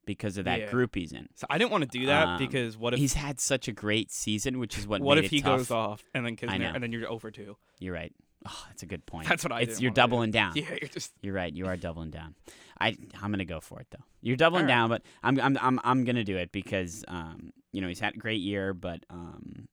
because 0.07 0.37
of 0.38 0.44
that 0.46 0.61
Yeah. 0.61 0.70
group 0.70 0.94
he's 0.94 1.12
in. 1.12 1.29
So 1.35 1.46
I 1.48 1.57
didn't 1.59 1.70
want 1.70 1.83
to 1.90 1.98
do 1.98 2.07
that 2.07 2.27
Um, 2.29 2.38
because 2.38 2.77
what 2.77 2.92
if 2.94 2.98
He's 3.00 3.14
had 3.14 3.38
such 3.40 3.68
a 3.68 3.72
great 3.72 4.11
season, 4.11 4.59
which 4.59 4.77
is 4.79 4.87
what 4.87 5.00
what 5.00 5.18
if 5.18 5.31
he 5.31 5.40
tough. 5.40 5.59
goes 5.59 5.70
off 5.70 6.03
and 6.14 6.27
then 6.27 6.37
Kisner 6.37 6.74
and 6.74 6.83
then 6.83 6.90
you're 6.92 7.09
over 7.11 7.31
two? 7.31 7.57
You're 7.79 7.94
right. 7.94 8.12
Oh, 8.46 8.64
that's 8.68 8.83
a 8.83 8.87
good 8.87 9.07
point. 9.07 9.27
That's 9.29 9.42
what 9.42 9.53
I 9.53 9.61
It's 9.61 9.81
you're 9.81 9.88
wanna 9.90 9.94
do. 9.94 10.00
doubling 10.03 10.31
down. 10.31 10.53
Yeah, 10.57 10.68
you're 10.81 10.88
just 10.90 11.12
You're 11.22 11.33
right. 11.35 11.50
You 11.55 11.66
are 11.66 11.77
doubling 11.79 12.11
down. 12.11 12.35
I 12.79 12.96
I'm 13.22 13.31
gonna 13.31 13.44
go 13.46 13.61
for 13.61 13.81
it 13.81 13.87
though. 13.90 14.05
You're 14.20 14.37
doubling 14.37 14.64
right. 14.64 14.68
down, 14.68 14.88
but 14.90 15.03
I'm 15.22 15.40
I'm 15.40 15.57
I'm 15.61 15.81
I'm 15.85 16.05
gonna 16.05 16.24
do 16.24 16.37
it 16.37 16.53
because 16.53 17.05
um 17.09 17.53
you 17.72 17.81
know 17.81 17.88
he's 17.88 18.00
had 18.00 18.14
a 18.14 18.18
great 18.18 18.40
year, 18.42 18.74
but 18.74 19.00
um 19.09 19.66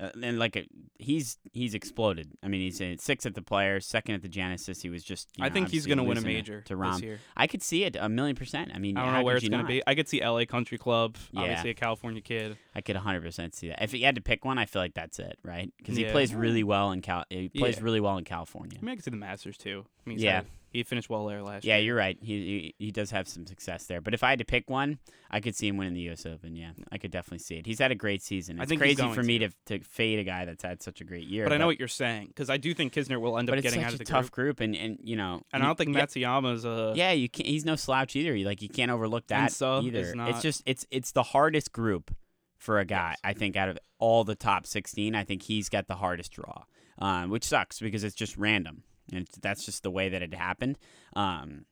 uh, 0.00 0.10
and 0.22 0.38
like 0.38 0.56
a, 0.56 0.66
he's 0.98 1.38
he's 1.52 1.74
exploded. 1.74 2.32
I 2.42 2.48
mean 2.48 2.60
he's 2.60 2.80
in 2.80 2.98
sixth 2.98 3.26
at 3.26 3.34
the 3.34 3.42
Players, 3.42 3.86
second 3.86 4.16
at 4.16 4.22
the 4.22 4.28
Genesis. 4.28 4.82
He 4.82 4.90
was 4.90 5.04
just. 5.04 5.28
you 5.36 5.44
I 5.44 5.48
know, 5.48 5.54
think 5.54 5.68
he's 5.68 5.86
gonna 5.86 6.02
win 6.04 6.18
a 6.18 6.20
major 6.20 6.62
to 6.62 6.74
Rahm. 6.76 6.94
this 6.94 7.02
year. 7.02 7.20
I 7.36 7.46
could 7.46 7.62
see 7.62 7.84
it 7.84 7.96
a 7.98 8.08
million 8.08 8.34
percent. 8.36 8.72
I 8.74 8.78
mean, 8.78 8.96
I 8.96 9.04
don't 9.04 9.14
know 9.14 9.22
where 9.22 9.36
it's 9.36 9.48
gonna 9.48 9.64
be. 9.64 9.82
I 9.86 9.94
could 9.94 10.08
see 10.08 10.20
L.A. 10.20 10.46
Country 10.46 10.78
Club, 10.78 11.16
Yeah. 11.32 11.40
obviously 11.42 11.70
a 11.70 11.74
California 11.74 12.20
kid. 12.20 12.56
I 12.74 12.80
could 12.80 12.96
100% 12.96 13.54
see 13.54 13.68
that. 13.68 13.82
If 13.82 13.92
he 13.92 14.02
had 14.02 14.16
to 14.16 14.20
pick 14.20 14.44
one, 14.44 14.58
I 14.58 14.66
feel 14.66 14.82
like 14.82 14.94
that's 14.94 15.18
it, 15.20 15.38
right? 15.44 15.72
Because 15.78 15.96
he 15.96 16.04
plays 16.04 16.34
really 16.34 16.64
well 16.64 16.90
in 16.90 17.00
Cal. 17.00 17.24
He 17.30 17.48
plays 17.48 17.76
Yeah. 17.76 17.84
really 17.84 18.00
well 18.00 18.18
in 18.18 18.24
California. 18.24 18.78
I 18.80 18.84
mean, 18.84 18.92
I 18.92 18.96
could 18.96 19.04
see 19.04 19.10
the 19.12 19.16
Masters 19.16 19.56
too. 19.56 19.84
I 20.04 20.08
mean, 20.08 20.18
Yeah. 20.18 20.36
had- 20.36 20.46
he 20.74 20.82
finished 20.82 21.08
well 21.08 21.24
there 21.26 21.42
last 21.42 21.64
Yeah, 21.64 21.76
year. 21.76 21.80
Yeah, 21.80 21.86
you're 21.86 21.96
right. 21.96 22.18
He, 22.20 22.74
he 22.78 22.86
he 22.86 22.90
does 22.90 23.10
have 23.12 23.26
some 23.26 23.46
success 23.46 23.86
there. 23.86 24.02
But 24.02 24.12
if 24.12 24.22
I 24.22 24.28
had 24.30 24.38
to 24.40 24.44
pick 24.44 24.68
one, 24.68 24.98
I 25.30 25.40
could 25.40 25.56
see 25.56 25.68
him 25.68 25.78
winning 25.78 25.94
the 25.94 26.00
U.S. 26.02 26.26
Open. 26.26 26.54
Yeah, 26.56 26.72
I 26.92 26.98
could 26.98 27.10
definitely 27.10 27.38
see 27.38 27.56
it. 27.56 27.64
He's 27.66 27.78
had 27.78 27.90
a 27.90 27.94
great 27.94 28.22
season. 28.22 28.58
I 28.60 28.64
It's 28.64 28.68
think 28.68 28.82
he's 28.82 28.98
crazy 28.98 29.14
for 29.14 29.22
me 29.22 29.38
to. 29.38 29.48
to 29.48 29.78
to 29.78 29.84
fade 29.84 30.18
a 30.18 30.24
guy 30.24 30.44
that's 30.44 30.62
had 30.62 30.82
such 30.82 31.00
a 31.00 31.04
great 31.04 31.26
year. 31.26 31.44
But 31.44 31.54
I 31.54 31.56
know 31.56 31.66
what 31.66 31.78
you're 31.78 31.88
saying 31.88 32.26
because 32.28 32.50
I 32.50 32.58
do 32.58 32.74
think 32.74 32.92
Kisner 32.92 33.18
will 33.20 33.38
end 33.38 33.48
But 33.48 33.56
up 33.58 33.62
getting 33.62 33.82
out 33.82 33.92
of 33.94 33.98
the 33.98 34.04
tough 34.04 34.30
group. 34.30 34.58
group, 34.58 34.60
and 34.60 34.76
and 34.76 34.98
you 35.02 35.16
know, 35.16 35.42
And 35.52 35.60
you- 35.62 35.64
I 35.64 35.66
don't 35.68 35.78
think 35.78 35.96
Matsuyama's 35.96 36.64
a 36.66 36.92
Yeah, 36.94 37.12
you 37.12 37.28
can't. 37.30 37.48
He's 37.48 37.64
no 37.64 37.76
slouch 37.76 38.14
either. 38.16 38.34
You 38.36 38.44
like 38.44 38.60
you 38.60 38.68
can't 38.68 38.90
overlook 38.90 39.26
that 39.28 39.50
is 39.52 39.62
either. 39.62 40.12
It's 40.28 40.42
just 40.42 40.62
it's 40.66 40.86
it's 40.90 41.12
the 41.12 41.22
hardest 41.22 41.72
group 41.72 42.14
for 42.56 42.78
a 42.80 42.84
guy. 42.84 43.10
Yes. 43.10 43.20
I 43.22 43.32
think 43.34 43.56
out 43.56 43.68
of 43.68 43.78
all 43.98 44.24
the 44.24 44.34
top 44.34 44.66
sixteen, 44.66 45.14
I 45.14 45.24
think 45.24 45.42
he's 45.42 45.68
got 45.68 45.86
the 45.86 45.96
hardest 45.96 46.32
draw, 46.32 46.64
um, 46.98 47.30
which 47.30 47.44
sucks 47.44 47.78
because 47.80 48.04
it's 48.04 48.14
just 48.14 48.36
random, 48.36 48.82
and 49.12 49.26
that's 49.42 49.64
just 49.64 49.82
the 49.82 49.90
way 49.90 50.08
that 50.08 50.22
it 50.22 50.34
happened. 50.34 50.78
Um, 51.14 51.64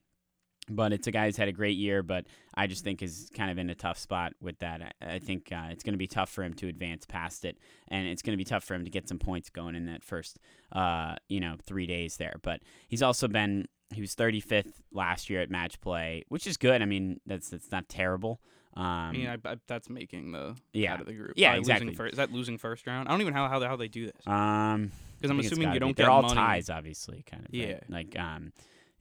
but 0.68 0.92
it's 0.92 1.08
a 1.08 1.10
guy 1.10 1.26
who's 1.26 1.36
had 1.36 1.48
a 1.48 1.52
great 1.52 1.76
year, 1.76 2.04
but 2.04 2.26
I 2.54 2.68
just 2.68 2.84
think 2.84 3.02
is 3.02 3.28
kind 3.34 3.50
of 3.50 3.58
in 3.58 3.68
a 3.68 3.74
tough 3.74 3.98
spot 3.98 4.32
with 4.40 4.58
that. 4.60 4.94
I, 5.02 5.14
I 5.14 5.18
think 5.18 5.48
uh, 5.50 5.66
it's 5.70 5.82
going 5.82 5.94
to 5.94 5.98
be 5.98 6.06
tough 6.06 6.30
for 6.30 6.44
him 6.44 6.54
to 6.54 6.68
advance 6.68 7.04
past 7.04 7.44
it, 7.44 7.58
and 7.88 8.06
it's 8.06 8.22
going 8.22 8.32
to 8.32 8.36
be 8.38 8.44
tough 8.44 8.62
for 8.62 8.74
him 8.74 8.84
to 8.84 8.90
get 8.90 9.08
some 9.08 9.18
points 9.18 9.50
going 9.50 9.74
in 9.74 9.86
that 9.86 10.04
first, 10.04 10.38
uh, 10.70 11.16
you 11.28 11.40
know, 11.40 11.56
three 11.66 11.86
days 11.86 12.16
there. 12.16 12.36
But 12.42 12.60
he's 12.86 13.02
also 13.02 13.26
been 13.26 13.66
he 13.92 14.00
was 14.00 14.14
35th 14.14 14.72
last 14.92 15.28
year 15.28 15.42
at 15.42 15.50
match 15.50 15.80
play, 15.80 16.22
which 16.28 16.46
is 16.46 16.56
good. 16.56 16.80
I 16.80 16.84
mean, 16.86 17.20
that's 17.26 17.48
that's 17.50 17.72
not 17.72 17.88
terrible. 17.88 18.40
Um, 18.74 18.84
I 18.86 19.12
mean, 19.12 19.26
I, 19.26 19.36
I, 19.44 19.56
that's 19.66 19.90
making 19.90 20.30
the 20.32 20.54
Yeah. 20.72 20.94
out 20.94 21.00
of 21.00 21.06
the 21.06 21.12
group. 21.12 21.32
Yeah, 21.36 21.54
exactly. 21.54 21.86
Losing 21.88 21.96
first, 21.96 22.12
is 22.12 22.16
that 22.18 22.32
losing 22.32 22.56
first 22.56 22.86
round? 22.86 23.08
I 23.08 23.10
don't 23.10 23.20
even 23.20 23.34
know 23.34 23.40
how 23.48 23.60
how, 23.60 23.68
how 23.68 23.76
they 23.76 23.88
do 23.88 24.06
this 24.06 24.26
um, 24.28 24.92
because 25.22 25.30
I'm 25.30 25.40
assuming 25.40 25.68
you 25.68 25.74
be- 25.74 25.78
don't 25.78 25.96
They're 25.96 26.06
get 26.06 26.12
all 26.12 26.22
money. 26.22 26.34
ties, 26.34 26.70
obviously, 26.70 27.22
kind 27.30 27.44
of. 27.44 27.50
right? 27.52 27.68
Yeah. 27.68 27.80
Like, 27.88 28.18
um, 28.18 28.52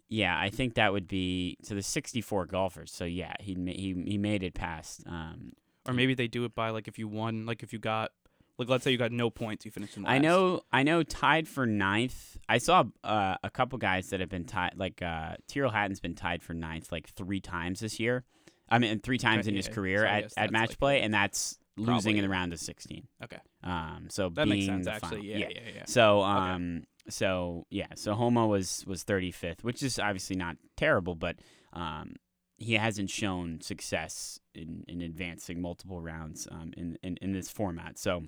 yeah, 0.09 0.37
I 0.37 0.49
think 0.49 0.75
that 0.75 0.91
would 0.93 1.07
be 1.07 1.57
so. 1.63 1.73
There's 1.73 1.87
64 1.87 2.45
golfers, 2.47 2.91
so 2.91 3.05
yeah, 3.05 3.33
he 3.39 3.53
he 3.53 3.95
he 4.05 4.17
made 4.17 4.43
it 4.43 4.53
past. 4.53 5.03
Um, 5.07 5.53
Or 5.87 5.93
maybe 5.93 6.13
they 6.13 6.27
do 6.27 6.43
it 6.45 6.53
by 6.53 6.69
like 6.69 6.87
if 6.87 6.99
you 6.99 7.07
won, 7.07 7.45
like 7.45 7.63
if 7.63 7.71
you 7.71 7.79
got, 7.79 8.11
like 8.57 8.67
let's 8.67 8.83
say 8.83 8.91
you 8.91 8.97
got 8.97 9.13
no 9.13 9.29
points, 9.29 9.63
you 9.63 9.71
finished 9.71 9.95
in 9.95 10.03
last. 10.03 10.11
I 10.11 10.17
know, 10.17 10.61
I 10.71 10.83
know, 10.83 11.01
tied 11.03 11.47
for 11.47 11.65
ninth. 11.65 12.37
I 12.49 12.57
saw 12.57 12.83
uh, 13.05 13.35
a 13.41 13.49
couple 13.49 13.77
guys 13.79 14.09
that 14.09 14.19
have 14.19 14.29
been 14.29 14.43
tied. 14.43 14.73
Like 14.75 15.01
uh, 15.01 15.35
Tyrrell 15.47 15.71
Hatton's 15.71 16.01
been 16.01 16.15
tied 16.15 16.43
for 16.43 16.53
ninth 16.53 16.91
like 16.91 17.07
three 17.07 17.39
times 17.39 17.79
this 17.79 17.97
year. 17.97 18.25
I 18.69 18.79
mean, 18.79 18.99
three 18.99 19.17
times 19.17 19.47
in 19.47 19.55
his 19.55 19.67
career 19.69 19.99
so 19.99 20.05
at, 20.07 20.33
at 20.37 20.51
match 20.51 20.69
like 20.71 20.79
play, 20.79 21.01
and 21.01 21.13
that's 21.13 21.57
losing 21.77 21.85
probably- 21.93 22.17
in 22.17 22.21
the 22.23 22.29
round 22.29 22.53
of 22.53 22.59
16. 22.59 23.07
Okay, 23.23 23.39
Um, 23.63 24.07
so 24.09 24.29
that 24.29 24.45
being 24.45 24.49
makes 24.49 24.65
sense 24.65 24.85
the 24.85 24.91
actually. 24.93 25.09
final- 25.09 25.25
Yeah, 25.25 25.49
yeah, 25.49 25.59
yeah. 25.75 25.85
So 25.85 26.21
um 26.21 26.83
so 27.09 27.65
yeah, 27.69 27.87
so 27.95 28.13
Homa 28.13 28.45
was 28.47 28.83
was 28.85 29.03
35th, 29.03 29.63
which 29.63 29.81
is 29.83 29.97
obviously 29.99 30.35
not 30.35 30.57
terrible, 30.77 31.15
but 31.15 31.37
um 31.73 32.15
he 32.57 32.73
hasn't 32.75 33.09
shown 33.09 33.59
success 33.61 34.39
in, 34.53 34.83
in 34.87 35.01
advancing 35.01 35.59
multiple 35.63 35.99
rounds 35.99 36.47
um, 36.51 36.71
in, 36.77 36.95
in 37.01 37.17
in 37.19 37.31
this 37.31 37.49
format. 37.49 37.97
So 37.97 38.25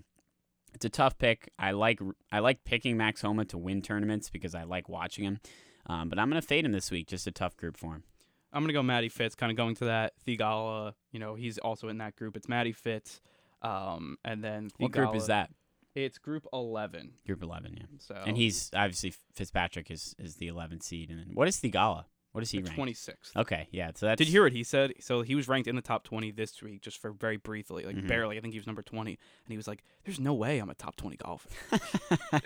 it's 0.74 0.84
a 0.86 0.90
tough 0.90 1.20
pick. 1.20 1.52
I 1.60 1.70
like 1.72 2.00
I 2.32 2.40
like 2.40 2.64
picking 2.64 2.98
Max 2.98 3.22
Homa 3.22 3.46
to 3.46 3.60
win 3.60 3.84
tournaments 3.84 4.32
because 4.32 4.56
I 4.56 4.64
like 4.64 4.90
watching 4.90 5.24
him. 5.26 5.40
Um, 5.86 6.10
but 6.10 6.18
I'm 6.18 6.30
gonna 6.30 6.42
fade 6.42 6.66
him 6.66 6.72
this 6.72 6.90
week. 6.90 7.08
Just 7.08 7.28
a 7.28 7.32
tough 7.32 7.56
group 7.58 7.78
for 7.78 7.94
him. 7.94 8.04
I'm 8.52 8.64
gonna 8.64 8.74
go 8.74 8.82
Matty 8.82 9.10
Fitz, 9.10 9.36
kind 9.36 9.52
of 9.52 9.56
going 9.58 9.76
to 9.76 9.86
that. 9.86 10.14
Theegala, 10.26 10.94
you 11.12 11.20
know, 11.20 11.36
he's 11.36 11.60
also 11.60 11.90
in 11.90 12.00
that 12.00 12.16
group. 12.16 12.36
It's 12.36 12.48
Matty 12.50 12.72
Fitz, 12.72 13.22
um, 13.64 14.18
and 14.24 14.44
then 14.44 14.70
What 14.78 14.92
group 14.92 15.16
is 15.16 15.28
that? 15.28 15.50
It's 15.96 16.18
Group 16.18 16.48
11. 16.52 17.12
Group 17.28 17.44
11, 17.44 17.78
yeah. 17.78 17.84
So 18.00 18.16
And 18.26 18.36
he's 18.36 18.72
obviously 18.76 19.14
Fitzpatrick 19.36 19.92
is 19.92 20.16
is 20.18 20.36
the 20.38 20.48
11th 20.48 20.84
seed, 20.84 21.10
and 21.12 21.20
then 21.20 21.32
what 21.34 21.48
is 21.48 21.58
Theegala? 21.58 22.06
What 22.32 22.42
is 22.42 22.50
he 22.50 22.64
ranked? 22.64 22.80
26th. 22.80 23.36
Okay, 23.38 23.68
yeah. 23.70 23.92
So 23.94 24.08
that's 24.08 24.18
Did 24.18 24.28
you 24.28 24.32
hear 24.32 24.44
what 24.44 24.54
he 24.54 24.64
said? 24.64 24.94
So 25.00 25.22
he 25.22 25.36
was 25.36 25.48
ranked 25.48 25.68
in 25.68 25.76
the 25.76 25.84
top 25.84 26.04
20 26.04 26.32
this 26.32 26.64
week, 26.64 26.82
just 26.82 26.98
for 26.98 27.12
very 27.12 27.38
briefly, 27.38 27.84
like 27.86 27.96
Mhm. 27.96 28.08
barely. 28.08 28.40
I 28.40 28.42
think 28.42 28.54
he 28.56 28.60
was 28.60 28.66
number 28.66 28.82
20, 28.82 29.12
and 29.12 29.52
he 29.52 29.56
was 29.56 29.68
like, 29.68 29.84
"There's 30.04 30.20
no 30.20 30.34
way 30.34 30.58
I'm 30.58 30.72
a 30.72 30.74
top 30.74 30.96
20 30.96 31.16
golfer." 31.18 31.50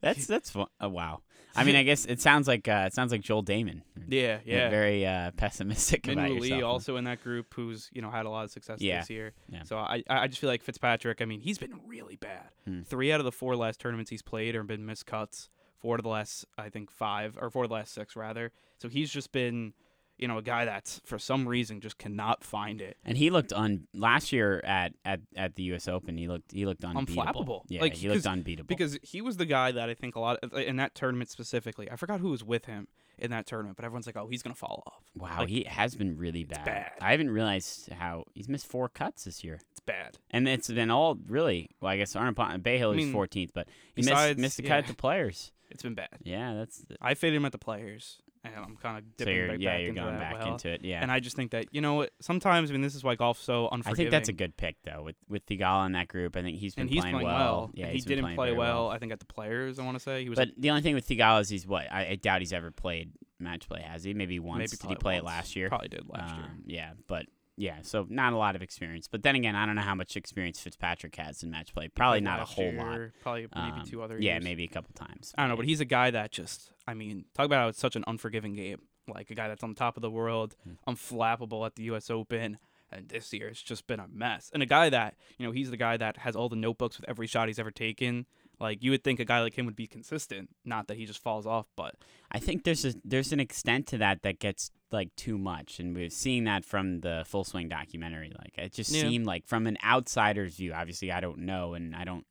that's 0.00 0.26
that's 0.26 0.50
fun. 0.50 0.66
Oh, 0.80 0.88
wow. 0.88 1.22
I 1.56 1.64
mean, 1.64 1.76
I 1.76 1.82
guess 1.82 2.04
it 2.06 2.20
sounds 2.20 2.46
like 2.46 2.68
uh, 2.68 2.84
it 2.86 2.94
sounds 2.94 3.12
like 3.12 3.20
Joel 3.22 3.42
Dahmen. 3.44 3.82
yeah, 4.08 4.38
You're 4.44 4.58
yeah. 4.58 4.70
Very 4.70 5.04
uh, 5.06 5.30
pessimistic 5.36 6.06
about 6.06 6.28
Minwoo 6.30 6.40
Lee 6.40 6.48
yourself. 6.50 6.72
also 6.72 6.96
in 6.96 7.04
that 7.04 7.22
group, 7.22 7.52
who's 7.54 7.90
you 7.92 8.02
know 8.02 8.10
had 8.10 8.26
a 8.26 8.30
lot 8.30 8.44
of 8.44 8.50
success 8.50 8.80
Yeah, 8.80 9.00
this 9.00 9.10
year. 9.10 9.32
yeah. 9.48 9.62
So 9.64 9.76
I 9.78 10.02
I 10.08 10.26
just 10.28 10.40
feel 10.40 10.48
like 10.50 10.62
Fitzpatrick. 10.62 11.20
I 11.20 11.24
mean, 11.24 11.40
he's 11.40 11.58
been 11.58 11.80
really 11.86 12.16
bad. 12.16 12.48
Hmm. 12.66 12.82
Three 12.82 13.12
out 13.12 13.20
of 13.20 13.24
the 13.24 13.32
four 13.32 13.56
last 13.56 13.80
tournaments 13.80 14.10
he's 14.10 14.22
played 14.22 14.54
have 14.54 14.66
been 14.66 14.86
missed 14.86 15.06
cuts. 15.06 15.48
Four 15.80 15.96
of 15.96 16.02
the 16.02 16.08
last, 16.10 16.44
I 16.58 16.68
think, 16.68 16.90
five 16.90 17.38
or 17.40 17.48
four 17.50 17.64
of 17.64 17.70
the 17.70 17.74
last 17.74 17.94
six 17.94 18.14
rather. 18.14 18.52
So 18.76 18.88
he's 18.90 19.10
just 19.10 19.32
been, 19.32 19.72
you 20.20 20.28
know, 20.28 20.38
a 20.38 20.42
guy 20.42 20.64
that's 20.64 21.00
for 21.04 21.18
some 21.18 21.48
reason 21.48 21.80
just 21.80 21.98
cannot 21.98 22.44
find 22.44 22.80
it. 22.80 22.96
and 23.04 23.16
he 23.16 23.30
looked 23.30 23.52
un 23.52 23.86
last 23.94 24.32
year 24.32 24.60
at, 24.64 24.92
at, 25.04 25.20
at 25.36 25.54
the 25.56 25.62
U.S. 25.64 25.88
Open. 25.88 26.16
He 26.18 26.28
looked 26.28 26.52
he 26.52 26.66
looked 26.66 26.84
unbeatable. 26.84 27.24
Unflappable. 27.24 27.62
Yeah, 27.68 27.80
Like, 27.80 27.94
he 27.94 28.08
looked 28.08 28.26
unbeatable. 28.26 28.68
Because 28.68 28.98
he 29.02 29.20
was 29.20 29.36
the 29.38 29.46
guy 29.46 29.72
that 29.72 29.88
I 29.88 29.94
think 29.94 30.16
a 30.16 30.20
lot 30.20 30.38
in 30.54 30.76
that 30.76 30.94
tournament 30.94 31.30
specifically. 31.30 31.90
I 31.90 31.96
forgot 31.96 32.20
who 32.20 32.30
was 32.30 32.44
with 32.44 32.66
him 32.66 32.86
in 33.18 33.30
that 33.30 33.46
tournament, 33.46 33.76
but 33.76 33.84
everyone's 33.84 34.06
like, 34.06 34.16
"Oh, 34.16 34.28
he's 34.28 34.42
gonna 34.42 34.54
fall 34.54 34.82
off." 34.86 35.02
wow, 35.14 35.40
like, 35.40 35.48
he 35.50 35.64
has 35.64 35.94
been 35.94 36.16
really 36.16 36.44
bad. 36.44 36.64
bad. 36.64 36.90
I 37.02 37.10
haven't 37.10 37.30
realized 37.30 37.90
how 37.92 38.24
he's 38.34 38.48
missed 38.48 38.66
four 38.66 38.88
cuts 38.88 39.24
this 39.24 39.44
year, 39.44 39.60
It's 39.72 39.80
bad. 39.80 40.16
and 40.30 40.48
it's 40.48 40.68
been 40.68 40.90
all 40.90 41.18
really. 41.28 41.68
Well, 41.80 41.90
I 41.92 41.98
guess 41.98 42.16
Arnold 42.16 42.62
Bay 42.62 42.78
Hill 42.78 42.92
I 42.92 42.94
is 42.94 43.04
mean, 43.04 43.12
14th, 43.14 43.50
but 43.54 43.68
he 43.94 44.00
missed 44.02 44.08
besides- 44.10 44.38
missed 44.40 44.56
the 44.56 44.62
yeah. 44.62 44.68
cut 44.70 44.78
at 44.78 44.86
the 44.86 44.94
players. 44.94 45.52
It's 45.70 45.82
been 45.82 45.94
bad. 45.94 46.08
Yeah, 46.24 46.54
that's 46.54 46.82
I 47.00 47.12
faded 47.14 47.36
him 47.36 47.44
at 47.44 47.52
the 47.52 47.58
players, 47.58 48.18
and 48.44 48.54
I'm 48.56 48.76
kind 48.76 48.98
of 48.98 49.04
so 49.04 49.24
dipping 49.24 49.36
you're 49.36 49.48
right 49.48 49.60
yeah 49.60 49.70
back 49.70 49.80
you're 49.80 49.88
into 49.90 50.00
going 50.02 50.18
back 50.18 50.34
well. 50.38 50.52
into 50.52 50.68
it. 50.70 50.80
Yeah, 50.82 51.02
And 51.02 51.12
I 51.12 51.20
just 51.20 51.36
think 51.36 51.50
that 51.50 51.66
you 51.72 51.80
know 51.80 51.94
what? 51.94 52.10
Sometimes 52.20 52.70
I 52.70 52.72
mean, 52.72 52.82
this 52.82 52.94
is 52.94 53.04
why 53.04 53.14
golf's 53.14 53.42
so 53.42 53.68
unforgiving. 53.70 53.92
I 53.92 53.94
think 53.96 54.10
that's 54.10 54.28
a 54.28 54.32
good 54.32 54.56
pick 54.56 54.76
though 54.84 55.02
with 55.02 55.16
with 55.28 55.44
Theegala 55.46 55.86
in 55.86 55.92
that 55.92 56.08
group. 56.08 56.36
I 56.36 56.42
think 56.42 56.58
he's 56.58 56.74
been 56.74 56.82
and 56.82 56.90
he's 56.90 57.02
playing, 57.02 57.16
playing 57.16 57.28
well. 57.28 57.36
well. 57.36 57.70
Yeah, 57.74 57.88
he 57.88 58.00
didn't 58.00 58.34
play 58.34 58.46
very 58.48 58.56
well. 58.58 58.88
I 58.88 58.98
think 58.98 59.12
at 59.12 59.20
the 59.20 59.26
players, 59.26 59.78
I 59.78 59.84
want 59.84 59.96
to 59.96 60.02
say 60.02 60.22
he 60.22 60.28
was. 60.28 60.38
But 60.38 60.50
the 60.56 60.70
only 60.70 60.82
thing 60.82 60.94
with 60.94 61.06
Theegala 61.06 61.40
is 61.40 61.48
he's 61.48 61.66
what 61.66 61.90
I, 61.90 62.08
I 62.10 62.14
doubt 62.16 62.40
he's 62.40 62.52
ever 62.52 62.70
played 62.70 63.12
match 63.38 63.68
play. 63.68 63.82
Has 63.82 64.04
he? 64.04 64.14
Maybe 64.14 64.38
once. 64.38 64.58
maybe 64.58 64.76
Did 64.80 64.88
he 64.88 64.96
play 64.96 65.16
it 65.16 65.24
last 65.24 65.56
year? 65.56 65.68
Probably 65.68 65.88
did 65.88 66.08
last 66.08 66.34
year. 66.34 66.44
Um, 66.44 66.62
Yeah, 66.66 66.92
but 67.06 67.26
yeah, 67.60 67.78
so 67.82 68.06
not 68.08 68.32
a 68.32 68.36
lot 68.36 68.56
of 68.56 68.62
experience. 68.62 69.06
But 69.06 69.22
then 69.22 69.34
again, 69.36 69.54
I 69.54 69.66
don't 69.66 69.74
know 69.74 69.82
how 69.82 69.94
much 69.94 70.16
experience 70.16 70.58
Fitzpatrick 70.60 71.14
has 71.16 71.42
in 71.42 71.50
match 71.50 71.74
play. 71.74 71.88
Probably 71.88 72.20
not 72.22 72.40
a 72.40 72.44
whole 72.44 72.72
lot. 72.72 72.92
year, 72.92 73.12
Probably 73.20 73.42
maybe 73.54 73.80
Um, 73.80 73.84
two 73.86 74.02
other. 74.02 74.18
Yeah, 74.18 74.34
years. 74.34 74.44
maybe 74.44 74.64
a 74.64 74.68
couple 74.68 74.94
times. 74.94 75.34
I 75.36 75.42
don't 75.42 75.50
know, 75.50 75.56
but 75.56 75.66
he's 75.66 75.80
a 75.80 75.84
guy 75.84 76.10
that 76.10 76.30
just, 76.32 76.72
I 76.86 76.94
mean, 76.94 77.26
talk 77.34 77.44
about 77.46 77.60
how 77.62 77.68
it's 77.68 77.78
such 77.78 77.96
an 77.96 78.04
unforgiving 78.06 78.54
game. 78.54 78.80
Like 79.06 79.30
a 79.30 79.34
guy 79.34 79.48
that's 79.48 79.62
on 79.64 79.74
top 79.74 79.96
of 79.96 80.02
the 80.02 80.10
world, 80.10 80.56
Hmm. 80.64 80.74
unflappable 80.94 81.66
at 81.66 81.74
the 81.76 81.82
U.S. 81.84 82.10
Open, 82.10 82.58
and 82.92 83.08
this 83.08 83.32
year 83.32 83.48
it's 83.48 83.62
just 83.62 83.86
been 83.86 84.00
a 84.00 84.06
mess. 84.08 84.50
And 84.54 84.62
a 84.62 84.66
guy 84.66 84.88
that, 84.90 85.14
you 85.38 85.46
know, 85.46 85.52
he's 85.52 85.70
the 85.70 85.76
guy 85.76 85.96
that 85.96 86.18
has 86.18 86.34
all 86.36 86.48
the 86.48 86.56
notebooks 86.56 86.98
with 86.98 87.08
every 87.08 87.26
shot 87.26 87.48
he's 87.48 87.58
ever 87.58 87.70
taken. 87.70 88.26
Like 88.60 88.82
you 88.82 88.90
would 88.90 89.02
think 89.02 89.18
a 89.20 89.24
guy 89.24 89.40
like 89.40 89.56
him 89.56 89.64
would 89.66 89.76
be 89.76 89.86
consistent, 89.86 90.50
not 90.64 90.86
that 90.88 90.96
he 90.98 91.06
just 91.06 91.22
falls 91.22 91.46
off. 91.46 91.66
But 91.76 91.94
I 92.30 92.38
think 92.38 92.64
there's 92.64 92.84
a 92.84 92.92
there's 93.04 93.32
an 93.32 93.40
extent 93.40 93.86
to 93.88 93.98
that 93.98 94.22
that 94.22 94.38
gets 94.38 94.70
like 94.92 95.14
too 95.16 95.38
much, 95.38 95.80
and 95.80 95.94
we're 95.96 96.10
seeing 96.10 96.44
that 96.44 96.64
from 96.64 97.00
the 97.00 97.24
Full 97.26 97.44
Swing 97.44 97.68
documentary. 97.68 98.32
Like 98.38 98.58
it 98.58 98.72
just 98.72 98.92
Yeah. 98.92 99.02
seemed 99.02 99.24
like 99.26 99.46
from 99.46 99.66
an 99.66 99.78
outsider's 99.84 100.56
view. 100.56 100.72
Obviously, 100.74 101.10
I 101.10 101.20
don't 101.20 101.38
know, 101.38 101.74
and 101.74 101.96
I 101.96 102.04
don't 102.04 102.26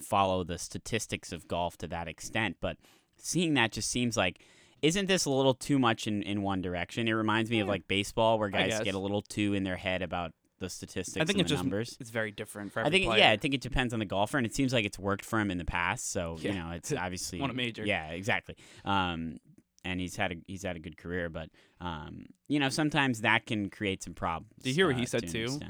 follow 0.00 0.42
the 0.44 0.58
statistics 0.58 1.32
of 1.32 1.46
golf 1.46 1.76
to 1.78 1.86
that 1.88 2.08
extent, 2.08 2.56
but 2.60 2.76
seeing 3.16 3.54
that 3.54 3.72
just 3.72 3.90
seems 3.90 4.16
like. 4.16 4.40
Isn't 4.80 5.06
this 5.06 5.26
a 5.26 5.30
little 5.30 5.54
too 5.54 5.78
much 5.78 6.08
in, 6.08 6.24
in 6.24 6.42
one 6.42 6.60
direction? 6.60 7.06
It 7.06 7.12
reminds 7.12 7.52
me 7.52 7.60
of 7.60 7.68
like 7.68 7.86
baseball, 7.86 8.36
where 8.36 8.48
guys 8.48 8.80
get 8.80 8.96
a 8.96 8.98
little 8.98 9.22
too 9.22 9.54
in 9.54 9.62
their 9.62 9.76
head 9.76 10.02
about 10.02 10.32
the 10.62 10.70
statistics 10.70 11.20
I 11.20 11.24
think 11.24 11.40
it's 11.40 11.50
just 11.50 11.62
numbers. 11.62 11.96
it's 12.00 12.10
very 12.10 12.30
different 12.30 12.72
for 12.72 12.80
I 12.84 12.88
think 12.88 13.04
player. 13.06 13.18
yeah, 13.18 13.30
I 13.30 13.36
think 13.36 13.52
it 13.52 13.60
depends 13.60 13.92
on 13.92 13.98
the 13.98 14.06
golfer, 14.06 14.38
and 14.38 14.46
it 14.46 14.54
seems 14.54 14.72
like 14.72 14.84
it's 14.84 14.98
worked 14.98 15.24
for 15.24 15.38
him 15.38 15.50
in 15.50 15.58
the 15.58 15.64
past. 15.64 16.10
So 16.10 16.36
you 16.40 16.54
know, 16.54 16.70
it's 16.70 16.92
obviously 16.98 17.40
Won 17.40 17.50
a 17.50 17.54
major. 17.54 17.84
Yeah, 17.84 18.10
exactly. 18.10 18.56
Um, 18.84 19.36
and 19.84 20.00
he's 20.00 20.16
had 20.16 20.32
a 20.32 20.36
he's 20.46 20.62
had 20.62 20.76
a 20.76 20.78
good 20.78 20.96
career, 20.96 21.28
but 21.28 21.50
um, 21.80 22.26
you 22.48 22.60
know, 22.60 22.68
sometimes 22.68 23.22
that 23.22 23.46
can 23.46 23.68
create 23.68 24.02
some 24.02 24.14
problems. 24.14 24.52
Did 24.62 24.70
you 24.70 24.74
hear 24.74 24.86
what 24.86 24.96
uh, 24.96 25.00
he 25.00 25.06
said 25.06 25.28
to 25.28 25.48
too? 25.48 25.60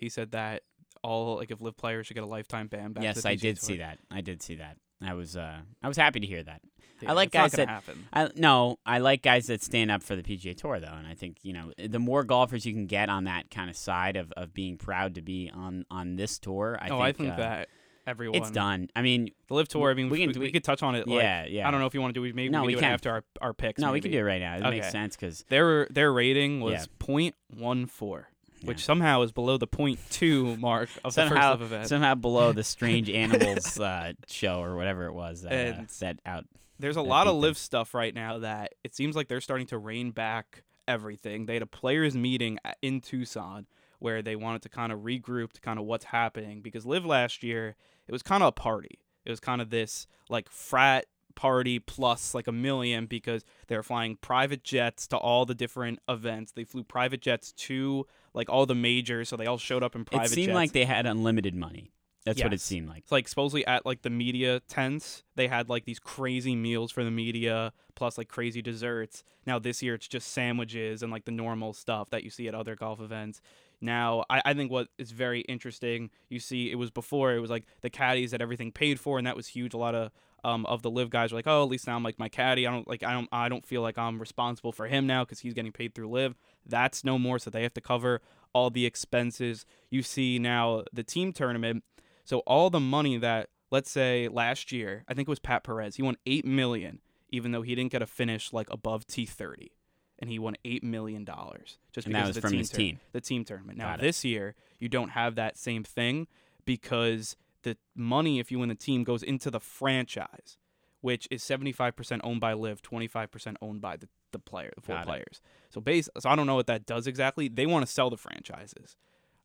He 0.00 0.10
said 0.10 0.32
that 0.32 0.62
all 1.02 1.36
like 1.36 1.50
if 1.50 1.60
LIV 1.60 1.76
players 1.76 2.06
should 2.06 2.14
get 2.14 2.22
a 2.22 2.26
lifetime 2.26 2.68
ban. 2.68 2.92
Back 2.92 3.02
to 3.02 3.06
Yes, 3.06 3.24
I 3.24 3.34
did 3.34 3.56
Tour. 3.56 3.66
see 3.66 3.76
that. 3.78 3.98
I 4.10 4.20
did 4.20 4.42
see 4.42 4.56
that. 4.56 4.76
I 5.06 5.14
was 5.14 5.36
uh, 5.36 5.58
I 5.82 5.88
was 5.88 5.96
happy 5.96 6.20
to 6.20 6.26
hear 6.26 6.42
that. 6.42 6.60
Yeah, 7.00 7.10
I 7.10 7.12
like 7.14 7.32
guys 7.32 7.52
that 7.52 7.68
happen. 7.68 8.06
I, 8.12 8.30
no, 8.36 8.78
I 8.86 8.98
like 8.98 9.22
guys 9.22 9.48
that 9.48 9.62
stand 9.62 9.90
up 9.90 10.02
for 10.02 10.14
the 10.14 10.22
PGA 10.22 10.56
Tour 10.56 10.78
though, 10.78 10.92
and 10.92 11.06
I 11.06 11.14
think 11.14 11.38
you 11.42 11.52
know 11.52 11.72
the 11.76 11.98
more 11.98 12.22
golfers 12.22 12.64
you 12.64 12.72
can 12.72 12.86
get 12.86 13.08
on 13.08 13.24
that 13.24 13.50
kind 13.50 13.68
of 13.68 13.76
side 13.76 14.16
of, 14.16 14.32
of 14.32 14.54
being 14.54 14.76
proud 14.76 15.16
to 15.16 15.22
be 15.22 15.50
on 15.52 15.84
on 15.90 16.16
this 16.16 16.38
tour. 16.38 16.78
I 16.80 16.86
oh, 16.86 16.88
think, 16.88 17.02
I 17.02 17.12
think 17.12 17.32
uh, 17.32 17.36
that 17.36 17.68
everyone 18.06 18.40
it's 18.40 18.50
done. 18.50 18.88
I 18.94 19.02
mean, 19.02 19.30
the 19.48 19.54
LIV 19.54 19.68
tour. 19.68 19.90
I 19.90 19.94
mean, 19.94 20.10
we, 20.10 20.18
we 20.26 20.32
can 20.32 20.40
we, 20.40 20.46
we, 20.46 20.52
could 20.52 20.64
touch 20.64 20.82
on 20.82 20.94
it. 20.94 21.08
Like, 21.08 21.22
yeah, 21.22 21.44
yeah. 21.46 21.66
I 21.66 21.70
don't 21.70 21.80
know 21.80 21.86
if 21.86 21.94
you 21.94 22.00
want 22.00 22.14
to 22.14 22.20
do. 22.20 22.34
Maybe 22.34 22.50
no, 22.50 22.62
we, 22.62 22.68
we 22.68 22.74
can 22.74 22.82
do 22.82 22.88
it 22.88 22.94
after 22.94 23.10
our 23.10 23.24
our 23.40 23.52
picks. 23.52 23.80
No, 23.80 23.88
maybe. 23.88 23.94
we 23.94 24.00
can 24.02 24.10
do 24.12 24.18
it 24.18 24.22
right 24.22 24.40
now. 24.40 24.56
It 24.56 24.60
okay. 24.60 24.70
makes 24.70 24.90
sense 24.90 25.16
because 25.16 25.44
their 25.48 25.86
their 25.90 26.12
rating 26.12 26.60
was 26.60 26.72
yeah. 26.72 27.06
0.14 27.06 28.24
yeah. 28.62 28.68
which 28.68 28.84
somehow 28.84 29.22
is 29.22 29.32
below 29.32 29.56
the 29.56 29.66
point 29.66 29.98
two 30.10 30.56
mark 30.56 30.88
of 31.04 31.12
somehow, 31.12 31.56
the 31.56 31.58
first 31.58 31.60
LIV 31.60 31.62
event. 31.62 31.88
Somehow 31.88 32.14
below 32.14 32.52
the 32.52 32.64
Strange 32.64 33.10
Animals 33.10 33.78
uh, 33.78 34.12
show 34.26 34.60
or 34.60 34.76
whatever 34.76 35.06
it 35.06 35.12
was 35.12 35.44
uh, 35.44 35.84
that, 36.00 36.18
uh, 36.26 36.28
out. 36.28 36.44
There's 36.78 36.96
a 36.96 37.02
lot 37.02 37.26
of 37.26 37.36
LIV 37.36 37.56
stuff 37.58 37.94
right 37.94 38.14
now 38.14 38.38
that 38.38 38.74
it 38.82 38.94
seems 38.94 39.14
like 39.14 39.28
they're 39.28 39.40
starting 39.40 39.66
to 39.68 39.78
rein 39.78 40.10
back 40.10 40.64
everything. 40.88 41.46
They 41.46 41.54
had 41.54 41.62
a 41.62 41.66
players 41.66 42.16
meeting 42.16 42.58
uh, 42.64 42.72
in 42.82 43.00
Tucson 43.00 43.66
where 43.98 44.20
they 44.20 44.34
wanted 44.34 44.62
to 44.62 44.68
kind 44.68 44.90
of 44.92 45.00
regroup 45.00 45.52
to 45.52 45.60
kind 45.60 45.78
of 45.78 45.84
what's 45.84 46.06
happening 46.06 46.60
because 46.60 46.84
LIV 46.84 47.06
last 47.06 47.42
year 47.42 47.76
it 48.08 48.12
was 48.12 48.22
kind 48.22 48.42
of 48.42 48.48
a 48.48 48.52
party. 48.52 48.98
It 49.24 49.30
was 49.30 49.38
kind 49.38 49.60
of 49.60 49.70
this 49.70 50.06
like 50.28 50.48
frat 50.48 51.06
party 51.34 51.78
plus 51.78 52.34
like 52.34 52.46
a 52.46 52.52
million 52.52 53.06
because 53.06 53.44
they 53.68 53.76
were 53.76 53.82
flying 53.82 54.16
private 54.16 54.64
jets 54.64 55.06
to 55.08 55.16
all 55.16 55.46
the 55.46 55.54
different 55.54 56.00
events. 56.08 56.52
They 56.52 56.64
flew 56.64 56.84
private 56.84 57.20
jets 57.20 57.52
to 57.52 58.06
like 58.34 58.48
all 58.50 58.66
the 58.66 58.74
majors, 58.74 59.28
so 59.28 59.36
they 59.36 59.46
all 59.46 59.58
showed 59.58 59.82
up 59.82 59.94
in 59.94 60.04
private 60.04 60.26
It 60.26 60.34
seemed 60.34 60.46
jets. 60.48 60.54
like 60.54 60.72
they 60.72 60.84
had 60.84 61.06
unlimited 61.06 61.54
money. 61.54 61.92
That's 62.24 62.40
what 62.42 62.54
it 62.54 62.60
seemed 62.60 62.88
like. 62.88 62.98
It's 62.98 63.10
like 63.10 63.26
supposedly 63.26 63.66
at 63.66 63.84
like 63.84 64.02
the 64.02 64.10
media 64.10 64.60
tents, 64.68 65.24
they 65.34 65.48
had 65.48 65.68
like 65.68 65.86
these 65.86 65.98
crazy 65.98 66.54
meals 66.54 66.92
for 66.92 67.02
the 67.02 67.10
media, 67.10 67.72
plus 67.96 68.16
like 68.16 68.28
crazy 68.28 68.62
desserts. 68.62 69.24
Now 69.44 69.58
this 69.58 69.82
year 69.82 69.94
it's 69.94 70.06
just 70.06 70.30
sandwiches 70.30 71.02
and 71.02 71.10
like 71.10 71.24
the 71.24 71.32
normal 71.32 71.72
stuff 71.72 72.10
that 72.10 72.22
you 72.22 72.30
see 72.30 72.46
at 72.46 72.54
other 72.54 72.76
golf 72.76 73.00
events. 73.00 73.40
Now 73.80 74.24
I, 74.30 74.40
I 74.44 74.54
think 74.54 74.70
what 74.70 74.86
is 74.98 75.10
very 75.10 75.40
interesting, 75.42 76.10
you 76.28 76.38
see 76.38 76.70
it 76.70 76.76
was 76.76 76.92
before 76.92 77.32
it 77.34 77.40
was 77.40 77.50
like 77.50 77.64
the 77.80 77.90
caddies 77.90 78.30
that 78.30 78.40
everything 78.40 78.70
paid 78.70 79.00
for 79.00 79.18
and 79.18 79.26
that 79.26 79.34
was 79.34 79.48
huge. 79.48 79.74
A 79.74 79.78
lot 79.78 79.96
of 79.96 80.12
um, 80.44 80.66
of 80.66 80.82
the 80.82 80.90
LIV 80.90 81.10
guys 81.10 81.32
were 81.32 81.38
like, 81.38 81.46
oh, 81.46 81.62
at 81.62 81.68
least 81.68 81.86
now 81.86 81.94
I'm 81.96 82.02
like 82.02 82.18
my 82.18 82.28
caddy. 82.28 82.66
I 82.66 82.70
don't 82.70 82.86
like 82.88 83.02
I 83.02 83.12
don't 83.12 83.28
I 83.32 83.48
don't 83.48 83.64
feel 83.64 83.82
like 83.82 83.96
I'm 83.98 84.18
responsible 84.18 84.72
for 84.72 84.86
him 84.86 85.06
now 85.06 85.24
because 85.24 85.40
he's 85.40 85.54
getting 85.54 85.72
paid 85.72 85.94
through 85.94 86.08
LIV. 86.10 86.34
That's 86.66 87.04
no 87.04 87.18
more, 87.18 87.38
so 87.38 87.50
they 87.50 87.62
have 87.62 87.74
to 87.74 87.80
cover 87.80 88.20
all 88.52 88.70
the 88.70 88.84
expenses. 88.86 89.64
You 89.90 90.02
see 90.02 90.38
now 90.38 90.82
the 90.92 91.02
team 91.04 91.32
tournament. 91.32 91.84
So 92.24 92.38
all 92.40 92.70
the 92.70 92.80
money 92.80 93.16
that 93.18 93.48
let's 93.70 93.90
say 93.90 94.28
last 94.28 94.70
year, 94.72 95.04
I 95.08 95.14
think 95.14 95.28
it 95.28 95.30
was 95.30 95.38
Pat 95.38 95.64
Perez, 95.64 95.96
he 95.96 96.02
won 96.02 96.16
eight 96.26 96.44
million, 96.44 97.00
even 97.30 97.52
though 97.52 97.62
he 97.62 97.74
didn't 97.74 97.92
get 97.92 98.02
a 98.02 98.06
finish 98.06 98.52
like 98.52 98.68
above 98.70 99.06
T 99.06 99.24
thirty, 99.26 99.72
and 100.18 100.28
he 100.30 100.38
won 100.38 100.56
eight 100.64 100.84
million 100.84 101.24
dollars 101.24 101.78
just 101.92 102.06
And 102.06 102.14
because 102.14 102.30
of 102.30 102.34
the 102.36 102.40
from 102.42 102.50
team 102.50 102.58
his 102.58 102.70
tour- 102.70 102.76
team. 102.78 103.00
the 103.12 103.20
team 103.20 103.44
tournament. 103.44 103.78
Now 103.78 103.96
this 103.96 104.24
year 104.24 104.54
you 104.78 104.88
don't 104.88 105.10
have 105.10 105.36
that 105.36 105.56
same 105.56 105.84
thing 105.84 106.26
because 106.64 107.36
the 107.62 107.76
money 107.94 108.38
if 108.38 108.50
you 108.50 108.58
win 108.58 108.68
the 108.68 108.74
team 108.74 109.04
goes 109.04 109.22
into 109.22 109.50
the 109.50 109.60
franchise, 109.60 110.58
which 111.00 111.28
is 111.30 111.42
seventy 111.42 111.72
five 111.72 111.96
percent 111.96 112.22
owned 112.24 112.40
by 112.40 112.52
LIV, 112.52 112.82
twenty 112.82 113.06
five 113.08 113.30
percent 113.30 113.56
owned 113.60 113.80
by 113.80 113.96
the 113.96 114.08
the 114.32 114.38
player, 114.38 114.72
the 114.74 114.80
four 114.80 114.96
Got 114.96 115.02
it. 115.02 115.06
players. 115.06 115.40
So 115.70 115.80
base, 115.80 116.08
so 116.18 116.28
I 116.28 116.36
don't 116.36 116.46
know 116.46 116.54
what 116.54 116.66
that 116.66 116.86
does 116.86 117.06
exactly. 117.06 117.48
They 117.48 117.66
want 117.66 117.86
to 117.86 117.92
sell 117.92 118.10
the 118.10 118.16
franchises. 118.16 118.96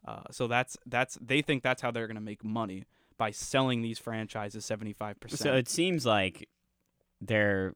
Uh, 0.08 0.22
so 0.32 0.48
that's 0.48 0.78
that's 0.86 1.18
they 1.22 1.42
think 1.42 1.64
that's 1.64 1.82
how 1.82 1.92
they're 1.92 2.08
going 2.08 2.16
to 2.16 2.22
make 2.22 2.44
money 2.44 2.86
by 3.18 3.32
selling 3.32 3.82
these 3.82 4.00
franchises 4.00 4.64
seventy 4.66 4.94
five 4.94 5.20
percent. 5.20 5.40
So 5.42 5.54
it 5.56 5.68
seems 5.68 6.06
like 6.06 6.48
they're 7.20 7.74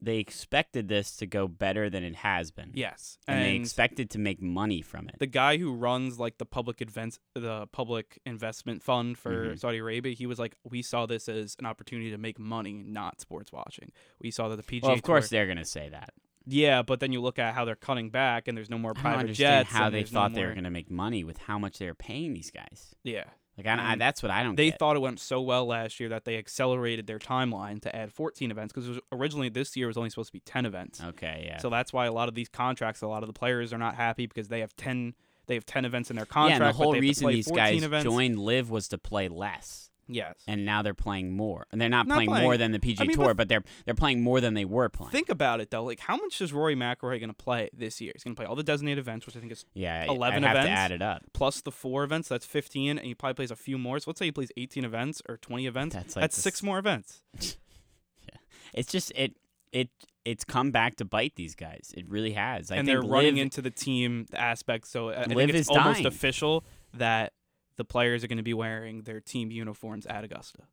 they 0.00 0.18
expected 0.18 0.86
this 0.88 1.16
to 1.16 1.26
go 1.26 1.48
better 1.48 1.90
than 1.90 2.04
it 2.04 2.14
has 2.16 2.50
been. 2.52 2.70
yes, 2.74 3.18
And, 3.26 3.42
they 3.44 3.56
expected 3.56 4.10
to 4.10 4.18
make 4.18 4.40
money 4.40 4.80
from 4.80 5.08
it. 5.08 5.16
the 5.18 5.26
guy 5.26 5.56
who 5.56 5.72
runs 5.74 6.18
like 6.20 6.38
the 6.38 6.46
public 6.46 6.80
events, 6.80 7.18
the 7.34 7.66
public 7.72 8.20
investment 8.24 8.82
fund 8.82 9.18
for 9.18 9.54
Mhm. 9.54 9.58
Saudi 9.58 9.78
Arabia, 9.78 10.12
he 10.14 10.26
was 10.26 10.38
like, 10.38 10.54
we 10.62 10.82
saw 10.82 11.06
this 11.06 11.28
as 11.28 11.56
an 11.58 11.66
opportunity 11.66 12.10
to 12.12 12.18
make 12.18 12.38
money, 12.38 12.74
not 12.84 13.20
sports 13.20 13.50
watching. 13.52 13.90
We 14.20 14.30
saw 14.30 14.48
that 14.48 14.56
the 14.56 14.62
PGA. 14.62 14.82
well, 14.88 14.92
of 14.92 15.02
course 15.02 15.28
Tour- 15.28 15.38
they're 15.38 15.46
going 15.46 15.58
to 15.58 15.64
say 15.64 15.88
that. 15.88 16.14
yeah, 16.46 16.82
but 16.82 17.00
then 17.00 17.10
you 17.12 17.20
look 17.20 17.38
at 17.40 17.54
how 17.54 17.64
they're 17.64 17.74
cutting 17.76 18.10
back, 18.10 18.46
and 18.48 18.56
there's 18.56 18.70
no 18.70 18.78
more 18.78 18.92
I 18.92 18.94
don't 18.94 19.02
private 19.02 19.18
understand 19.20 19.66
jets. 19.66 19.76
how 19.76 19.86
and 19.86 19.94
they 19.94 19.98
there's 20.00 20.12
no 20.12 20.20
thought 20.20 20.34
they 20.34 20.44
were 20.46 20.52
going 20.54 20.64
to 20.64 20.70
make 20.70 20.90
money 20.90 21.24
with 21.24 21.38
how 21.38 21.58
much 21.58 21.78
they 21.78 21.86
were 21.86 21.94
paying 21.94 22.32
these 22.34 22.50
guys. 22.52 22.94
Yeah. 23.02 23.24
Like 23.58 23.66
I, 23.66 23.92
I, 23.92 23.96
that's 23.96 24.22
what 24.22 24.30
I 24.30 24.44
don't 24.44 24.54
they 24.54 24.70
get. 24.70 24.78
thought 24.78 24.94
it 24.94 25.00
went 25.00 25.18
so 25.18 25.40
well 25.40 25.66
last 25.66 25.98
year 25.98 26.08
that 26.10 26.24
they 26.24 26.36
accelerated 26.38 27.08
their 27.08 27.18
timeline 27.18 27.82
to 27.82 27.94
add 27.94 28.12
14 28.12 28.52
events 28.52 28.72
because 28.72 29.00
originally 29.10 29.48
this 29.48 29.76
year 29.76 29.88
was 29.88 29.96
only 29.96 30.10
supposed 30.10 30.28
to 30.28 30.32
be 30.32 30.40
10 30.40 30.64
events. 30.64 31.02
Okay, 31.02 31.42
yeah. 31.44 31.58
So 31.58 31.68
that's 31.68 31.92
why 31.92 32.06
a 32.06 32.12
lot 32.12 32.28
of 32.28 32.36
these 32.36 32.48
contracts, 32.48 33.02
a 33.02 33.08
lot 33.08 33.24
of 33.24 33.26
the 33.26 33.32
players 33.32 33.72
are 33.72 33.78
not 33.78 33.96
happy 33.96 34.28
because 34.28 34.46
they 34.46 34.60
have 34.60 34.76
10 34.76 35.14
they 35.48 35.54
have 35.54 35.66
10 35.66 35.84
events 35.84 36.10
in 36.10 36.16
their 36.16 36.26
yeah, 36.28 36.32
contract. 36.32 36.62
and 36.62 36.68
the 36.68 36.76
whole 36.76 36.92
they 36.92 36.98
have 36.98 37.02
to 37.02 37.08
reason 37.08 37.28
these 37.28 37.50
guys 37.50 37.82
events. 37.82 38.04
joined 38.04 38.38
LIV 38.38 38.70
was 38.70 38.88
to 38.88 38.98
play 38.98 39.28
less. 39.28 39.87
Yes. 40.10 40.36
And 40.46 40.64
now 40.64 40.80
they're 40.82 40.94
playing 40.94 41.36
more. 41.36 41.66
And 41.70 41.78
they're 41.80 41.88
not, 41.90 42.06
Not 42.06 42.14
playing, 42.24 42.30
more 42.42 42.56
than 42.56 42.72
the 42.72 42.78
PGA 42.78 43.02
I 43.02 43.04
mean, 43.04 43.16
Tour, 43.16 43.26
but- 43.28 43.36
but 43.36 43.48
they're 43.48 43.62
they're 43.84 43.94
playing 43.94 44.22
more 44.22 44.40
than 44.40 44.54
they 44.54 44.64
were 44.64 44.88
playing. 44.88 45.12
Think 45.12 45.28
about 45.28 45.60
it 45.60 45.70
though. 45.70 45.84
Like 45.84 46.00
how 46.00 46.16
much 46.16 46.40
is 46.40 46.52
Rory 46.52 46.74
McIlroy 46.74 47.20
going 47.20 47.28
to 47.28 47.34
play 47.34 47.68
this 47.72 48.00
year? 48.00 48.12
He's 48.14 48.24
going 48.24 48.34
to 48.34 48.40
play 48.40 48.46
all 48.46 48.56
the 48.56 48.62
designated 48.62 48.98
events, 48.98 49.26
which 49.26 49.36
I 49.36 49.40
think 49.40 49.52
is 49.52 49.64
yeah, 49.74 50.04
11 50.04 50.42
I'd 50.44 50.46
have 50.48 50.56
events? 50.56 50.68
to 50.68 50.72
add 50.72 50.92
it 50.92 51.02
up. 51.02 51.22
plus 51.34 51.60
the 51.60 51.70
four 51.70 52.04
events. 52.04 52.28
That's 52.28 52.46
15, 52.46 52.96
and 52.98 53.06
he 53.06 53.14
probably 53.14 53.34
plays 53.34 53.50
a 53.50 53.56
few 53.56 53.76
more. 53.78 53.98
So 53.98 54.10
let's 54.10 54.18
say 54.18 54.24
he 54.26 54.32
plays 54.32 54.50
18 54.56 54.84
events 54.84 55.20
or 55.28 55.36
20 55.36 55.66
events. 55.66 55.94
That's 55.94 56.16
like 56.16 56.22
That's 56.22 56.36
the 56.36 56.42
six 56.42 56.62
more 56.62 56.78
events. 56.78 57.22
yeah. 57.40 58.36
It's 58.74 58.90
just 58.90 59.12
it 59.14 59.34
it 59.72 59.88
it's 60.24 60.44
come 60.44 60.70
back 60.70 60.96
to 60.96 61.04
bite 61.04 61.34
these 61.36 61.54
guys. 61.54 61.92
It 61.96 62.08
really 62.08 62.32
has. 62.32 62.70
I 62.70 62.76
and 62.76 62.86
think 62.86 63.00
they're 63.02 63.10
running 63.10 63.34
LIV- 63.36 63.42
into 63.42 63.62
the 63.62 63.70
team 63.70 64.26
aspect. 64.34 64.86
So 64.88 65.10
I 65.10 65.24
LIV 65.24 65.36
think 65.36 65.54
it's 65.54 65.68
almost 65.68 65.94
dying. 65.96 66.06
official 66.06 66.64
that 66.94 67.32
the 67.78 67.84
players 67.84 68.22
are 68.22 68.26
going 68.26 68.36
to 68.36 68.42
be 68.42 68.52
wearing 68.52 69.02
their 69.02 69.20
team 69.20 69.50
uniforms 69.50 70.04
at 70.04 70.24
Augusta. 70.24 70.64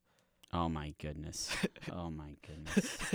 Oh 0.52 0.70
my 0.70 0.94
goodness. 1.00 1.56
Oh 1.92 2.10
my 2.10 2.36
goodness. 2.46 2.98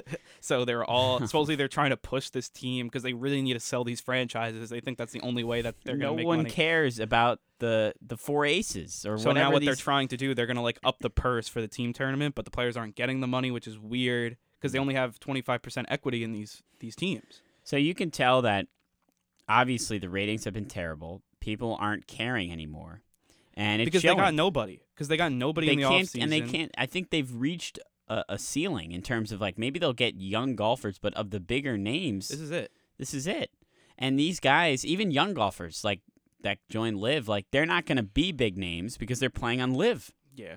So 0.43 0.65
they're 0.65 0.85
all 0.85 1.19
supposedly 1.27 1.55
they're 1.55 1.69
trying 1.69 1.91
to 1.91 1.99
push 1.99 2.31
this 2.31 2.49
team 2.49 2.87
because 2.87 3.03
they 3.03 3.13
really 3.13 3.43
need 3.43 3.53
to 3.53 3.61
sell 3.61 3.85
these 3.85 4.01
franchises. 4.01 4.71
They 4.71 4.81
think 4.81 4.97
that's 4.97 5.13
the 5.13 5.21
only 5.21 5.45
way 5.45 5.61
that 5.61 5.75
they're 5.85 5.99
no 5.99 6.07
going 6.07 6.17
to 6.17 6.17
make 6.23 6.27
one 6.27 6.39
money. 6.39 6.51
cares 6.51 6.99
about 6.99 7.41
the 7.59 7.93
the 8.01 8.17
four 8.17 8.47
aces 8.47 9.05
or 9.05 9.19
So 9.19 9.29
whatever 9.29 9.45
now 9.45 9.53
what 9.53 9.61
these, 9.61 9.67
they're 9.67 9.75
trying 9.75 10.09
to 10.09 10.17
do, 10.17 10.35
they're 10.35 10.47
going 10.47 10.57
to 10.57 10.63
like 10.63 10.79
up 10.83 11.01
the 11.01 11.11
purse 11.11 11.47
for 11.47 11.61
the 11.61 11.69
team 11.69 11.93
tournament, 11.93 12.35
but 12.35 12.47
the 12.47 12.51
players 12.51 12.75
aren't 12.75 12.95
getting 12.95 13.21
the 13.21 13.27
money, 13.27 13.51
which 13.51 13.67
is 13.67 13.79
weird 13.79 14.39
because 14.59 14.73
they 14.73 14.79
mm. 14.79 14.83
only 14.83 14.95
have 14.95 15.21
25% 15.21 15.85
equity 15.89 16.25
in 16.25 16.33
these 16.33 16.63
these 16.79 16.97
teams. 16.97 17.43
So 17.63 17.77
you 17.77 17.95
can 17.95 18.11
tell 18.11 18.41
that 18.43 18.67
obviously 19.47 19.99
the 19.99 20.09
ratings 20.09 20.45
have 20.45 20.55
been 20.55 20.65
terrible. 20.65 21.21
People 21.39 21.77
aren't 21.79 22.07
caring 22.07 22.51
anymore. 22.51 23.03
And 23.61 23.83
it's 23.83 23.87
because 23.89 24.03
showing. 24.03 24.17
they 24.17 24.23
got 24.25 24.35
nobody. 24.35 24.81
Because 24.95 25.09
they 25.09 25.17
got 25.17 25.33
nobody 25.33 25.67
they 25.67 25.73
in 25.75 25.79
the 25.81 25.85
offseason. 25.85 26.23
and 26.23 26.33
they 26.33 26.41
can't 26.41 26.71
I 26.79 26.87
think 26.87 27.11
they've 27.11 27.31
reached 27.35 27.79
a, 28.09 28.25
a 28.31 28.39
ceiling 28.39 28.93
in 28.93 29.03
terms 29.03 29.33
of 29.33 29.41
like 29.41 29.59
maybe 29.59 29.79
they'll 29.79 29.93
get 29.93 30.15
young 30.17 30.57
golfers, 30.57 30.99
but 30.99 31.13
of 31.15 31.31
the 31.31 31.41
bigger 31.41 31.77
names, 31.77 32.29
This 32.29 32.41
is 32.41 32.51
it. 32.51 32.73
this 32.99 33.13
is 33.15 33.27
it. 33.27 33.51
And 33.99 34.19
these 34.19 34.41
guys, 34.41 34.85
even 34.87 35.11
young 35.11 35.35
golfers 35.35 35.85
like 35.85 36.01
that 36.43 36.59
join 36.71 36.97
LIV, 36.97 37.29
like 37.29 37.47
they're 37.51 37.67
not 37.67 37.85
going 37.87 37.97
to 37.99 38.03
be 38.03 38.33
big 38.33 38.57
names 38.57 38.97
because 38.97 39.21
they're 39.21 39.29
playing 39.31 39.61
on 39.61 39.75
LIV. 39.75 40.11
Yeah. 40.35 40.55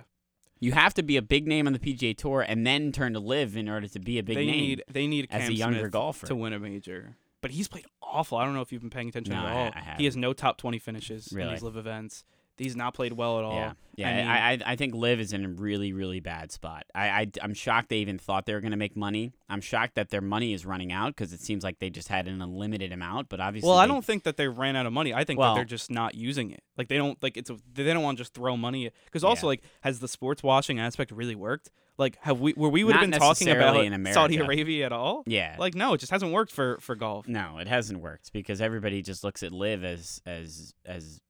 You 0.60 0.72
have 0.72 0.94
to 0.94 1.04
be 1.04 1.18
a 1.18 1.22
big 1.22 1.46
name 1.46 1.68
on 1.68 1.74
the 1.74 1.80
PGA 1.80 2.16
Tour 2.18 2.40
and 2.48 2.66
then 2.66 2.94
turn 2.94 3.12
to 3.14 3.20
LIV 3.20 3.58
in 3.58 3.68
order 3.68 3.88
to 3.90 4.00
be 4.00 4.18
a 4.18 4.24
big 4.24 4.38
they 4.38 4.46
name. 4.46 4.56
need 4.62 4.84
they 4.90 5.08
need 5.08 5.28
as 5.30 5.50
a 5.50 5.54
younger 5.54 5.80
Smith 5.80 5.92
golfer. 5.92 6.28
to 6.28 6.36
win 6.38 6.54
a 6.54 6.60
major. 6.60 7.18
But 7.42 7.52
he's 7.52 7.68
played 7.68 7.86
awful. 8.02 8.38
I 8.38 8.46
don't 8.46 8.54
know 8.54 8.62
if 8.62 8.72
you've 8.72 8.80
been 8.82 8.90
paying 8.90 9.10
attention 9.10 9.34
No, 9.34 9.40
at 9.46 9.52
all. 9.58 9.72
I 9.76 9.80
haven't. 9.82 10.00
he 10.00 10.06
has 10.06 10.16
no 10.16 10.32
top 10.32 10.58
20 10.58 10.80
finishes 10.80 11.30
in 11.34 11.50
these 11.50 11.62
LIV 11.62 11.76
events. 11.76 12.24
He's 12.58 12.76
not 12.76 12.94
played 12.94 13.14
well 13.14 13.40
at 13.40 13.46
all. 13.46 13.56
Yeah, 13.56 13.74
yeah. 13.96 14.08
I 14.10 14.16
mean- 14.16 14.28
I, 14.28 14.52
I, 14.52 14.74
I 14.74 14.76
think 14.76 14.94
LIV 14.94 15.20
is 15.20 15.34
in 15.34 15.44
a 15.44 15.50
really, 15.50 15.92
really 15.92 16.20
bad 16.20 16.52
spot. 16.52 16.84
I, 16.94 17.08
I, 17.10 17.28
am 17.42 17.54
shocked 17.56 17.90
they 17.90 17.98
even 17.98 18.20
thought 18.20 18.46
they 18.46 18.54
were 18.54 18.62
going 18.62 18.72
to 18.72 18.78
make 18.78 18.96
money. 18.96 19.34
I'm 19.50 19.62
shocked 19.62 19.96
that 19.96 20.10
their 20.10 20.22
money 20.22 20.54
is 20.54 20.64
running 20.66 20.92
out 20.92 21.08
because 21.16 21.34
it 21.34 21.42
seems 21.42 21.64
like 21.64 21.80
they 21.80 21.90
just 21.90 22.10
had 22.10 22.28
an 22.28 22.42
unlimited 22.42 22.92
amount. 22.92 23.30
But 23.30 23.40
obviously, 23.40 23.68
Well, 23.68 23.78
I 23.78 23.88
they- 23.88 23.94
don't 23.94 24.06
think 24.06 24.24
that 24.24 24.38
they 24.38 24.48
ran 24.48 24.76
out 24.76 24.86
of 24.86 24.94
money. 24.94 25.14
I 25.14 25.24
think 25.24 25.40
Well- 25.40 25.54
that 25.56 25.60
they're 25.60 25.66
just 25.66 25.90
not 25.90 26.14
using 26.16 26.52
it. 26.52 26.64
Like 26.78 26.88
they 26.90 26.98
don't 26.98 27.22
like 27.24 27.38
it's 27.38 27.50
a, 27.50 27.58
they 27.74 27.84
don't 27.86 28.04
want 28.04 28.18
to 28.18 28.24
just 28.24 28.34
throw 28.34 28.56
money 28.58 28.90
because 29.06 29.24
also 29.24 29.46
Yeah. 29.48 29.50
like 29.50 29.64
has 29.82 30.00
the 30.00 30.08
sports 30.08 30.42
washing 30.44 30.80
aspect 30.80 31.12
really 31.12 31.36
worked? 31.36 31.70
Like 31.98 32.18
have 32.22 32.40
we 32.40 32.54
where 32.54 32.70
we 32.72 32.84
would 32.84 32.96
have 32.96 33.10
been 33.10 33.20
talking 33.20 33.50
about 33.50 33.78
in 33.78 34.14
Saudi 34.14 34.38
Arabia 34.38 34.88
at 34.88 34.92
all? 34.92 35.24
Yeah. 35.28 35.56
Like 35.60 35.76
no, 35.76 35.94
it 35.94 36.00
just 36.00 36.12
hasn't 36.12 36.32
worked 36.32 36.52
for 36.52 36.80
for 36.82 36.96
golf. 36.96 37.28
No, 37.28 37.58
it 37.60 37.68
hasn't 37.68 38.00
worked 38.00 38.34
because 38.34 38.62
everybody 38.62 39.02
just 39.04 39.24
looks 39.24 39.44
at 39.44 39.52
LIV 39.52 39.84
as 39.84 40.22
as 40.26 40.74
as 40.86 41.22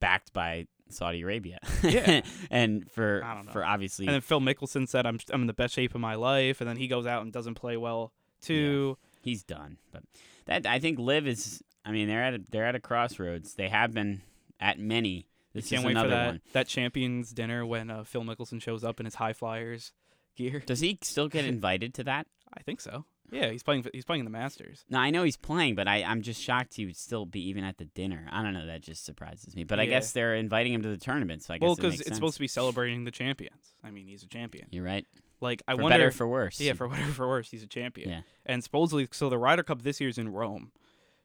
backed 0.00 0.32
by 0.32 0.66
Saudi 0.88 1.22
Arabia. 1.22 1.58
Yeah. 1.82 2.22
and 2.50 2.90
for 2.90 3.22
I 3.24 3.34
don't 3.34 3.46
know. 3.46 3.52
for 3.52 3.64
obviously 3.64 4.06
And 4.06 4.14
then 4.14 4.20
Phil 4.20 4.40
Mickelson 4.40 4.88
said 4.88 5.06
I'm 5.06 5.18
I'm 5.32 5.42
in 5.42 5.46
the 5.46 5.52
best 5.52 5.74
shape 5.74 5.94
of 5.94 6.00
my 6.00 6.14
life 6.16 6.60
and 6.60 6.68
then 6.68 6.76
he 6.76 6.88
goes 6.88 7.06
out 7.06 7.22
and 7.22 7.32
doesn't 7.32 7.54
play 7.54 7.76
well 7.76 8.12
too. 8.42 8.96
he's 9.22 9.42
done. 9.44 9.78
But 9.92 10.02
that 10.46 10.66
I 10.66 10.78
think 10.78 10.98
LIV 10.98 11.26
is. 11.26 11.62
I 11.84 11.92
mean, 11.92 12.08
they're 12.08 12.22
at 12.22 12.34
a, 12.34 12.40
they're 12.50 12.66
at 12.66 12.74
a 12.74 12.80
crossroads. 12.80 13.54
They 13.54 13.68
have 13.68 13.92
been 13.92 14.22
at 14.60 14.78
many. 14.78 15.26
This 15.54 15.68
Can't 15.68 15.80
is 15.80 15.86
wait 15.86 15.92
another 15.92 16.08
for 16.08 16.14
that 16.14 16.26
one. 16.26 16.40
that 16.52 16.66
champions 16.68 17.32
dinner 17.32 17.64
when 17.64 17.90
uh, 17.90 18.04
Phil 18.04 18.22
Mickelson 18.22 18.60
shows 18.60 18.84
up 18.84 19.00
in 19.00 19.06
his 19.06 19.16
HyFlyers 19.16 19.92
gear. 20.36 20.62
Does 20.64 20.80
he 20.80 20.98
still 21.02 21.28
get 21.28 21.44
invited 21.46 21.94
to 21.94 22.04
that? 22.04 22.26
I 22.56 22.62
think 22.62 22.80
so. 22.80 23.04
Yeah, 23.30 23.50
he's 23.50 23.62
playing. 23.62 23.84
He's 23.92 24.04
playing 24.04 24.20
in 24.20 24.24
the 24.24 24.30
Masters. 24.30 24.84
No, 24.88 24.98
I 24.98 25.10
know 25.10 25.22
he's 25.22 25.36
playing, 25.36 25.74
but 25.74 25.86
I, 25.86 26.02
I'm 26.02 26.22
just 26.22 26.40
shocked 26.40 26.74
he 26.74 26.86
would 26.86 26.96
still 26.96 27.26
be 27.26 27.48
even 27.48 27.64
at 27.64 27.78
the 27.78 27.84
dinner. 27.84 28.26
I 28.30 28.42
don't 28.42 28.54
know. 28.54 28.66
That 28.66 28.82
just 28.82 29.04
surprises 29.04 29.54
me. 29.54 29.64
But 29.64 29.80
I 29.80 29.86
guess 29.86 30.12
they're 30.12 30.34
inviting 30.34 30.72
him 30.72 30.82
to 30.82 30.88
the 30.88 30.96
tournament, 30.96 31.42
so 31.42 31.54
I 31.54 31.58
guess 31.58 31.66
well, 31.66 31.76
because 31.76 31.92
makes 31.92 32.00
it's 32.00 32.08
sense. 32.08 32.16
supposed 32.16 32.34
to 32.34 32.40
be 32.40 32.48
celebrating 32.48 33.04
the 33.04 33.10
champions. 33.10 33.74
I 33.84 33.90
mean, 33.90 34.06
he's 34.06 34.22
a 34.22 34.28
champion. 34.28 34.66
You're 34.70 34.84
right. 34.84 35.06
Like 35.40 35.62
I 35.66 35.74
for 35.74 35.82
wonder. 35.82 35.94
better 35.94 36.08
or 36.08 36.10
for 36.10 36.28
worse. 36.28 36.60
yeah, 36.60 36.74
for 36.74 36.88
better 36.90 37.08
or 37.08 37.12
for 37.12 37.28
worse, 37.28 37.50
he's 37.50 37.62
a 37.62 37.68
champion. 37.68 38.10
Yeah. 38.10 38.20
And 38.46 38.62
supposedly, 38.62 39.08
so 39.12 39.28
the 39.28 39.38
Ryder 39.38 39.62
Cup 39.62 39.82
this 39.82 40.00
year 40.00 40.10
is 40.10 40.18
in 40.18 40.28
Rome. 40.28 40.72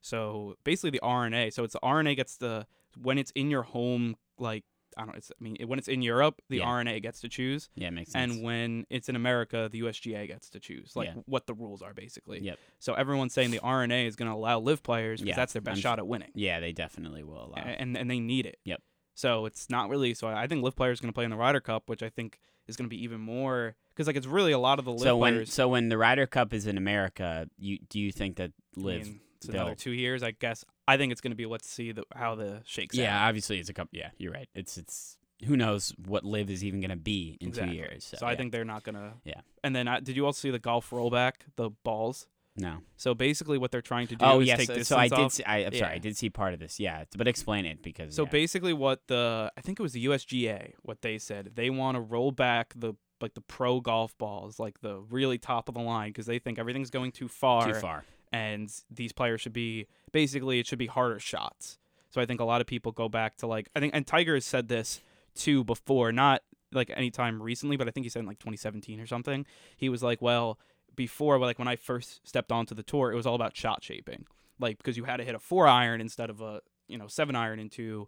So 0.02 0.56
basically, 0.64 0.92
the 0.92 1.00
R&A. 1.02 1.50
So 1.50 1.64
it's 1.64 1.74
the 1.74 1.80
R&A 1.82 2.14
gets 2.16 2.38
the 2.38 2.68
when 3.02 3.18
it's 3.18 3.32
in 3.32 3.50
your 3.50 3.64
home, 3.64 4.16
like 4.38 4.64
I 4.98 5.02
don't. 5.02 5.10
know, 5.10 5.14
It's 5.18 5.32
I 5.32 5.44
mean, 5.44 5.58
when 5.68 5.78
it's 5.80 5.88
in 5.88 6.02
Europe, 6.02 6.42
the 6.50 6.58
Yeah. 6.58 6.64
R&A 6.66 7.00
gets 7.00 7.20
to 7.22 7.30
choose. 7.30 7.70
yeah, 7.76 7.88
it 7.90 7.92
makes 7.92 8.12
sense. 8.12 8.34
And 8.36 8.44
when 8.44 8.86
it's 8.90 9.10
in 9.10 9.16
America, 9.16 9.70
the 9.72 9.80
USGA 9.82 10.28
gets 10.28 10.50
to 10.52 10.60
choose, 10.60 10.96
like 10.96 11.08
Yeah. 11.10 11.22
what 11.26 11.48
the 11.48 11.54
rules 11.54 11.82
are 11.82 11.94
basically. 11.94 12.40
Yep. 12.42 12.60
So 12.80 12.94
everyone's 12.94 13.34
saying 13.34 13.52
the 13.52 13.60
R&A 13.60 14.06
is 14.08 14.16
going 14.16 14.30
to 14.30 14.36
allow 14.36 14.60
LIV 14.60 14.84
players 14.84 15.20
because 15.22 15.30
Yeah, 15.30 15.36
that's 15.36 15.54
their 15.54 15.62
best 15.62 15.78
I'm 15.78 15.82
shot 15.82 16.00
at 16.00 16.08
winning, 16.08 16.32
yeah, 16.34 16.60
they 16.60 16.72
definitely 16.72 17.24
will 17.24 17.46
allow. 17.46 17.62
it. 17.62 17.76
and 17.80 17.98
and 17.98 18.10
they 18.10 18.20
need 18.20 18.46
it. 18.46 18.60
Yep. 18.66 18.82
So 19.14 19.46
it's 19.46 19.70
not 19.70 19.90
really. 19.90 20.14
So 20.14 20.28
I 20.28 20.48
think 20.48 20.64
LIV 20.64 20.76
players 20.76 21.00
are 21.00 21.04
going 21.04 21.12
to 21.14 21.16
play 21.16 21.24
in 21.26 21.30
the 21.32 21.38
Ryder 21.38 21.62
Cup, 21.62 21.90
which 21.90 22.04
I 22.04 22.10
think 22.10 22.40
is 22.68 22.76
going 22.76 22.90
to 22.90 22.94
be 22.96 23.02
even 23.04 23.20
more 23.22 23.76
because 23.94 24.08
like 24.08 24.16
it's 24.16 24.28
really 24.28 24.52
a 24.52 24.60
lot 24.60 24.80
of 24.80 24.86
the 24.86 24.92
LIV 24.92 25.02
so 25.02 25.18
when 25.18 25.34
players. 25.34 25.54
so 25.54 25.68
when 25.70 25.88
the 25.90 25.98
Ryder 25.98 26.26
Cup 26.28 26.54
is 26.54 26.68
in 26.68 26.78
America, 26.78 27.50
you 27.58 27.80
do 27.90 28.00
you 28.00 28.12
think 28.12 28.38
that 28.38 28.52
I 28.78 28.80
LIV? 28.82 29.06
mean, 29.06 29.20
it's 29.38 29.48
another 29.50 29.76
two 29.76 29.92
years, 29.92 30.24
I 30.24 30.32
guess. 30.32 30.66
I 30.88 30.98
think 30.98 31.12
it's 31.12 31.22
going 31.22 31.32
to 31.32 31.36
be 31.38 31.46
let's 31.46 31.70
see 31.70 31.92
the, 31.92 32.04
how 32.16 32.36
the 32.36 32.62
shakes 32.66 32.96
yeah, 32.96 33.06
out. 33.06 33.08
Yeah, 33.08 33.28
obviously 33.28 33.60
it's 33.60 33.70
a 33.70 33.74
cup. 33.74 33.90
Yeah, 33.92 34.10
you're 34.18 34.32
right. 34.34 34.50
It's 34.54 34.78
it's 34.78 35.18
who 35.46 35.58
knows 35.58 35.94
what 36.06 36.24
LIV 36.24 36.50
is 36.50 36.64
even 36.64 36.80
going 36.80 36.92
to 36.92 36.96
be 36.96 37.38
in 37.42 37.50
Exactly. 37.50 37.74
two 37.74 37.78
years. 37.78 38.04
So, 38.06 38.18
So, 38.18 38.26
I 38.26 38.32
yeah. 38.32 38.38
think 38.38 38.52
they're 38.52 38.66
not 38.66 38.84
gonna. 38.84 39.14
Yeah. 39.24 39.42
And 39.64 39.76
then 39.76 39.88
uh, 39.88 40.00
did 40.00 40.16
you 40.16 40.26
also 40.26 40.40
see 40.40 40.52
the 40.52 40.60
golf 40.60 40.90
rollback, 40.92 41.34
the 41.56 41.72
balls? 41.84 42.28
no. 42.58 42.78
So 42.96 43.14
basically, 43.14 43.58
what 43.58 43.72
they're 43.72 43.82
trying 43.82 44.08
to 44.08 44.16
do 44.16 44.24
Oh 44.26 44.40
is 44.40 44.48
yes, 44.48 44.60
take 44.60 44.68
so, 44.68 44.76
distance 44.76 44.88
so 44.88 44.98
I 44.98 45.08
did. 45.10 45.32
See, 45.32 45.44
I, 45.44 45.58
I'm 45.66 45.74
sorry, 45.74 45.94
I 45.94 45.98
did 45.98 46.16
see 46.16 46.30
part 46.30 46.54
of 46.54 46.60
this. 46.60 46.80
Yeah, 46.80 47.04
but 47.18 47.28
explain 47.28 47.66
it 47.66 47.82
because 47.82 48.16
So 48.16 48.24
yeah. 48.24 48.30
basically, 48.30 48.74
what 48.74 49.02
the 49.08 49.52
I 49.58 49.62
think 49.62 49.80
it 49.80 49.84
was 49.84 49.94
the 49.94 50.06
USGA, 50.06 50.74
what 50.84 51.02
they 51.02 51.18
said, 51.18 51.52
they 51.56 51.70
want 51.70 51.96
to 51.96 52.02
roll 52.02 52.32
back 52.32 52.74
the 52.76 52.94
like 53.22 53.34
the 53.34 53.42
pro 53.42 53.82
golf 53.82 54.18
balls, 54.18 54.60
like 54.60 54.82
the 54.82 55.00
really 55.10 55.38
top 55.38 55.68
of 55.68 55.76
the 55.76 55.82
line, 55.82 56.10
because 56.10 56.26
they 56.26 56.40
think 56.40 56.60
everything's 56.60 56.90
going 56.90 57.12
too 57.12 57.28
far, 57.28 57.74
too 57.74 57.80
far. 57.80 58.04
And 58.36 58.72
these 58.90 59.12
players 59.14 59.40
should 59.42 59.54
be 59.54 59.88
basically 60.12 60.60
it 60.60 60.68
should 60.68 60.80
be 60.80 60.88
harder 60.88 61.20
shots. 61.20 61.78
So 62.10 62.22
I 62.22 62.26
think 62.26 62.40
a 62.40 62.46
lot 62.46 62.62
of 62.62 62.68
people 62.68 62.92
go 62.92 63.08
back 63.10 63.38
to 63.38 63.48
like 63.48 63.70
I 63.76 63.80
think 63.80 63.94
and 63.96 64.06
Tiger 64.06 64.34
has 64.36 64.46
said 64.46 64.68
this 64.68 65.02
too 65.36 65.64
before, 65.64 66.12
not 66.12 66.42
like 66.72 66.92
anytime 66.96 67.42
recently, 67.42 67.78
but 67.78 67.88
I 67.88 67.92
think 67.92 68.06
he 68.06 68.10
said 68.10 68.20
in 68.22 68.26
like 68.26 68.40
2017 68.40 69.00
or 69.00 69.08
something. 69.08 69.46
He 69.78 69.90
was 69.90 70.02
like, 70.04 70.22
well, 70.22 70.58
before 70.96 71.38
like 71.40 71.60
when 71.60 71.68
I 71.68 71.76
first 71.76 72.26
stepped 72.28 72.52
onto 72.52 72.76
the 72.76 72.84
tour, 72.84 73.12
it 73.12 73.16
was 73.16 73.26
all 73.26 73.36
about 73.36 73.56
shot 73.56 73.84
shaping, 73.84 74.26
like 74.60 74.78
because 74.78 74.98
you 74.98 75.04
had 75.06 75.18
to 75.18 75.24
hit 75.24 75.36
a 75.36 75.40
four 75.40 75.68
iron 75.68 76.02
instead 76.02 76.30
of 76.30 76.42
a 76.42 76.62
you 76.88 76.98
know 76.98 77.08
seven 77.08 77.36
iron 77.36 77.60
into 77.60 78.08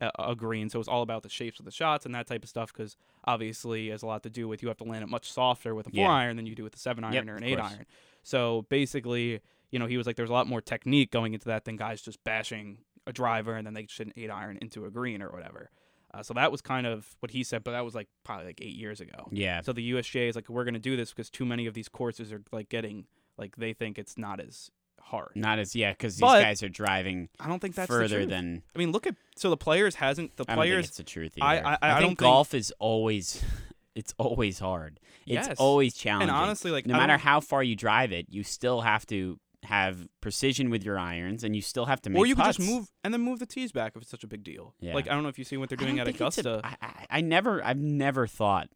a, 0.00 0.10
a 0.30 0.34
green. 0.36 0.68
So 0.70 0.76
it 0.78 0.84
was 0.84 0.88
all 0.88 1.02
about 1.02 1.22
the 1.24 1.28
shapes 1.28 1.58
of 1.58 1.64
the 1.64 1.72
shots 1.72 2.06
and 2.06 2.14
that 2.14 2.26
type 2.28 2.42
of 2.44 2.48
stuff. 2.48 2.72
Because 2.72 2.96
obviously, 3.24 3.88
it 3.88 3.92
has 3.92 4.02
a 4.02 4.06
lot 4.06 4.22
to 4.22 4.30
do 4.30 4.46
with 4.48 4.62
you 4.62 4.68
have 4.68 4.76
to 4.78 4.84
land 4.84 5.02
it 5.02 5.08
much 5.08 5.32
softer 5.32 5.74
with 5.74 5.86
a 5.88 5.90
four 5.90 6.04
Yeah. 6.04 6.12
iron 6.22 6.36
than 6.36 6.46
you 6.46 6.54
do 6.54 6.62
with 6.64 6.74
a 6.76 6.78
seven 6.78 7.02
iron 7.04 7.14
Yep, 7.14 7.28
or 7.28 7.36
an 7.36 7.44
eight 7.44 7.58
course. 7.58 7.72
iron. 7.72 7.86
So 8.22 8.66
basically, 8.68 9.40
you 9.70 9.78
know, 9.78 9.86
he 9.86 9.96
was 9.96 10.06
like, 10.06 10.16
there's 10.16 10.30
a 10.30 10.32
lot 10.32 10.46
more 10.46 10.60
technique 10.60 11.10
going 11.10 11.34
into 11.34 11.46
that 11.46 11.64
than 11.64 11.76
guys 11.76 12.00
just 12.02 12.22
bashing 12.24 12.78
a 13.06 13.12
driver 13.12 13.54
and 13.54 13.66
then 13.66 13.74
they 13.74 13.86
should 13.88 14.06
an 14.08 14.12
eight 14.16 14.30
iron 14.30 14.58
into 14.60 14.84
a 14.84 14.90
green 14.90 15.22
or 15.22 15.30
whatever. 15.30 15.70
Uh, 16.14 16.22
so 16.22 16.32
that 16.34 16.50
was 16.50 16.62
kind 16.62 16.86
of 16.86 17.06
what 17.20 17.30
he 17.30 17.44
said, 17.44 17.62
but 17.64 17.72
that 17.72 17.84
was 17.84 17.94
like 17.94 18.08
probably 18.24 18.46
like 18.46 18.60
eight 18.62 18.74
years 18.76 19.00
ago. 19.00 19.28
Yeah. 19.30 19.60
So 19.60 19.72
the 19.72 19.92
USGA 19.92 20.28
is 20.28 20.36
like, 20.36 20.48
we're 20.48 20.64
going 20.64 20.74
to 20.74 20.80
do 20.80 20.96
this 20.96 21.10
because 21.10 21.28
too 21.30 21.44
many 21.44 21.66
of 21.66 21.74
these 21.74 21.88
courses 21.88 22.32
are 22.32 22.42
like 22.50 22.68
getting 22.70 23.04
like 23.36 23.56
they 23.56 23.72
think 23.74 23.98
it's 23.98 24.16
not 24.16 24.40
as 24.40 24.70
hard. 25.00 25.32
Not 25.34 25.58
as 25.58 25.76
yeah, 25.76 25.92
because 25.92 26.14
these 26.16 26.20
But- 26.22 26.40
guys 26.42 26.62
are 26.62 26.68
driving 26.70 27.28
I 27.38 27.46
don't 27.48 27.60
think 27.60 27.74
that's 27.74 27.88
the 27.90 27.94
further 27.94 28.24
than. 28.26 28.62
I 28.74 28.78
mean, 28.78 28.90
look 28.92 29.06
at 29.06 29.16
so 29.36 29.50
the 29.50 29.56
players 29.58 29.94
hasn't 29.96 30.36
the 30.36 30.44
players. 30.44 30.58
I 30.58 30.64
don't 30.66 30.74
think 30.76 30.86
it's 30.88 30.96
the 30.96 31.02
truth 31.04 31.34
I- 31.40 31.56
either. 31.58 31.66
I- 31.66 31.78
I 31.82 31.88
think 31.88 32.00
don't 32.00 32.08
think- 32.10 32.18
golf 32.20 32.54
is 32.54 32.72
always. 32.78 33.42
It's 33.94 34.14
always 34.16 34.60
hard. 34.60 35.00
It's 35.26 35.48
Yes. 35.48 35.56
always 35.58 35.92
challenging. 35.92 36.28
and 36.28 36.36
honestly 36.36 36.70
like 36.70 36.86
no 36.86 36.96
matter 36.96 37.16
how 37.16 37.40
far 37.40 37.64
you 37.64 37.74
drive 37.74 38.12
it, 38.12 38.26
you 38.30 38.44
still 38.44 38.80
have 38.82 39.04
to 39.06 39.40
have 39.64 40.06
precision 40.20 40.70
with 40.70 40.84
your 40.84 40.98
irons, 40.98 41.42
and 41.44 41.54
you 41.56 41.62
still 41.62 41.86
have 41.86 42.00
to 42.02 42.10
make. 42.10 42.20
or 42.20 42.26
you 42.26 42.34
could 42.34 42.44
putts. 42.44 42.58
just 42.58 42.68
move 42.70 42.90
and 43.04 43.12
then 43.12 43.20
move 43.20 43.38
the 43.38 43.46
tees 43.46 43.72
back 43.72 43.92
if 43.96 44.02
it's 44.02 44.10
such 44.10 44.24
a 44.24 44.28
big 44.28 44.44
deal. 44.44 44.74
Yeah. 44.80 44.94
Like 44.94 45.08
I 45.08 45.14
don't 45.14 45.22
know 45.22 45.28
if 45.28 45.38
you 45.38 45.44
see 45.44 45.56
what 45.56 45.68
they're 45.68 45.76
doing 45.76 45.98
at 45.98 46.06
think 46.06 46.20
it's 46.20 46.38
a- 46.38 46.40
Augusta. 46.50 46.60
I, 46.64 46.76
I, 46.86 47.06
I 47.10 47.20
never, 47.20 47.64
I've 47.64 47.78
never 47.80 48.26
thought 48.26 48.68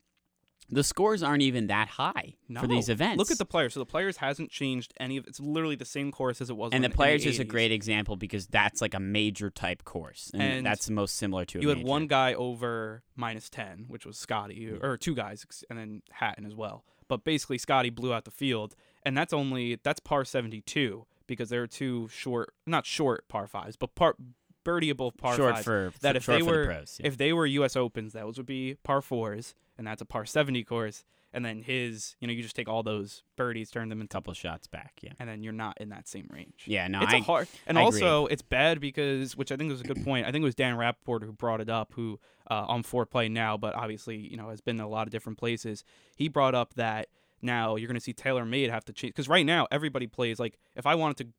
the 0.68 0.82
scores 0.82 1.22
aren't 1.22 1.42
even 1.42 1.66
that 1.66 1.86
high 1.86 2.34
for 2.58 2.66
these 2.66 2.88
events. 2.88 3.18
Look 3.18 3.30
at 3.30 3.36
the 3.38 3.44
players. 3.44 3.74
So 3.74 3.80
the 3.80 3.86
players 3.86 4.16
hasn't 4.16 4.50
changed 4.50 4.94
any 4.98 5.18
of. 5.18 5.26
It's 5.26 5.38
literally 5.38 5.76
the 5.76 5.84
same 5.84 6.10
course 6.10 6.40
as 6.40 6.48
it 6.50 6.56
was. 6.56 6.70
and 6.72 6.82
the 6.82 6.88
players 6.88 7.24
in 7.24 7.30
is 7.30 7.38
a 7.38 7.44
great 7.44 7.72
example 7.72 8.16
because 8.16 8.46
that's 8.46 8.80
like 8.80 8.94
a 8.94 9.00
major 9.00 9.50
type 9.50 9.84
course, 9.84 10.30
and, 10.32 10.42
And 10.42 10.66
that's 10.66 10.86
the 10.86 10.92
most 10.92 11.16
similar 11.16 11.44
to. 11.46 11.60
You 11.60 11.68
had 11.68 11.78
major. 11.78 11.88
one 11.88 12.06
guy 12.06 12.32
over 12.34 13.02
minus 13.16 13.50
ten, 13.50 13.84
which 13.88 14.06
was 14.06 14.16
Scottie, 14.18 14.72
or 14.80 14.96
two 14.96 15.14
guys, 15.14 15.44
and 15.68 15.78
then 15.78 16.02
Hatton 16.10 16.46
as 16.46 16.54
well. 16.54 16.84
But 17.08 17.24
basically, 17.24 17.58
Scottie 17.58 17.90
blew 17.90 18.14
out 18.14 18.24
the 18.24 18.30
field, 18.30 18.74
and 19.04 19.16
that's 19.16 19.32
only 19.32 19.78
that's 19.82 20.00
par 20.00 20.24
seventy 20.24 20.60
two 20.60 21.06
because 21.26 21.48
there 21.48 21.62
are 21.62 21.66
two 21.66 22.08
short, 22.08 22.52
not 22.66 22.86
short 22.86 23.28
par 23.28 23.46
fives, 23.46 23.76
but 23.76 23.94
par 23.94 24.16
birdieable 24.64 25.16
par 25.16 25.36
short 25.36 25.54
fives. 25.54 25.64
for 25.64 25.92
that 26.00 26.12
for, 26.12 26.16
if 26.16 26.24
short 26.24 26.38
they 26.38 26.44
for 26.44 26.52
the 26.52 26.58
were 26.58 26.66
pros, 26.66 26.98
yeah. 27.00 27.06
if 27.06 27.16
they 27.16 27.32
were 27.32 27.46
U.S. 27.46 27.76
Opens, 27.76 28.12
those 28.12 28.36
would 28.36 28.46
be 28.46 28.76
par 28.82 29.00
fours, 29.00 29.54
and 29.78 29.86
that's 29.86 30.02
a 30.02 30.06
par 30.06 30.26
seventy 30.26 30.64
course. 30.64 31.04
And 31.34 31.46
then 31.46 31.62
his, 31.62 32.14
you 32.20 32.26
know, 32.26 32.34
you 32.34 32.42
just 32.42 32.54
take 32.54 32.68
all 32.68 32.82
those 32.82 33.22
birdies, 33.36 33.70
turn 33.70 33.88
them 33.88 34.02
into, 34.02 34.12
couple 34.12 34.34
shots 34.34 34.66
back, 34.66 34.98
yeah, 35.00 35.12
and 35.18 35.26
then 35.26 35.42
you're 35.42 35.54
not 35.54 35.78
in 35.80 35.88
that 35.88 36.06
same 36.06 36.28
range. 36.30 36.64
yeah. 36.66 36.86
No, 36.88 37.00
it's 37.00 37.14
I, 37.14 37.16
a 37.16 37.22
hard, 37.22 37.48
and 37.66 37.78
I 37.78 37.86
agree. 37.86 38.02
also 38.02 38.26
it's 38.26 38.42
bad 38.42 38.80
because, 38.80 39.34
which 39.34 39.50
I 39.50 39.56
think 39.56 39.70
was 39.70 39.80
a 39.80 39.84
good 39.84 40.04
point. 40.04 40.26
I 40.26 40.30
think 40.30 40.42
it 40.42 40.44
was 40.44 40.54
Dan 40.54 40.76
Rapaport 40.76 41.24
who 41.24 41.32
brought 41.32 41.62
it 41.62 41.70
up, 41.70 41.94
who 41.94 42.20
uh, 42.50 42.66
on 42.68 42.82
play 42.82 43.30
now, 43.30 43.56
but 43.56 43.74
obviously 43.74 44.18
you 44.18 44.36
know 44.36 44.50
has 44.50 44.60
been 44.60 44.76
in 44.76 44.82
a 44.82 44.88
lot 44.88 45.06
of 45.06 45.10
different 45.10 45.38
places. 45.38 45.84
He 46.16 46.28
brought 46.28 46.54
up 46.54 46.74
that 46.74 47.08
now 47.42 47.76
you're 47.76 47.88
going 47.88 47.94
to 47.94 48.00
see 48.00 48.14
TaylorMade 48.14 48.70
have 48.70 48.84
to 48.86 48.92
change 48.92 49.14
because 49.14 49.28
right 49.28 49.44
now 49.44 49.66
everybody 49.70 50.06
plays 50.06 50.38
like 50.38 50.58
if 50.76 50.86
I 50.86 50.94
wanted 50.94 51.16
to 51.18 51.32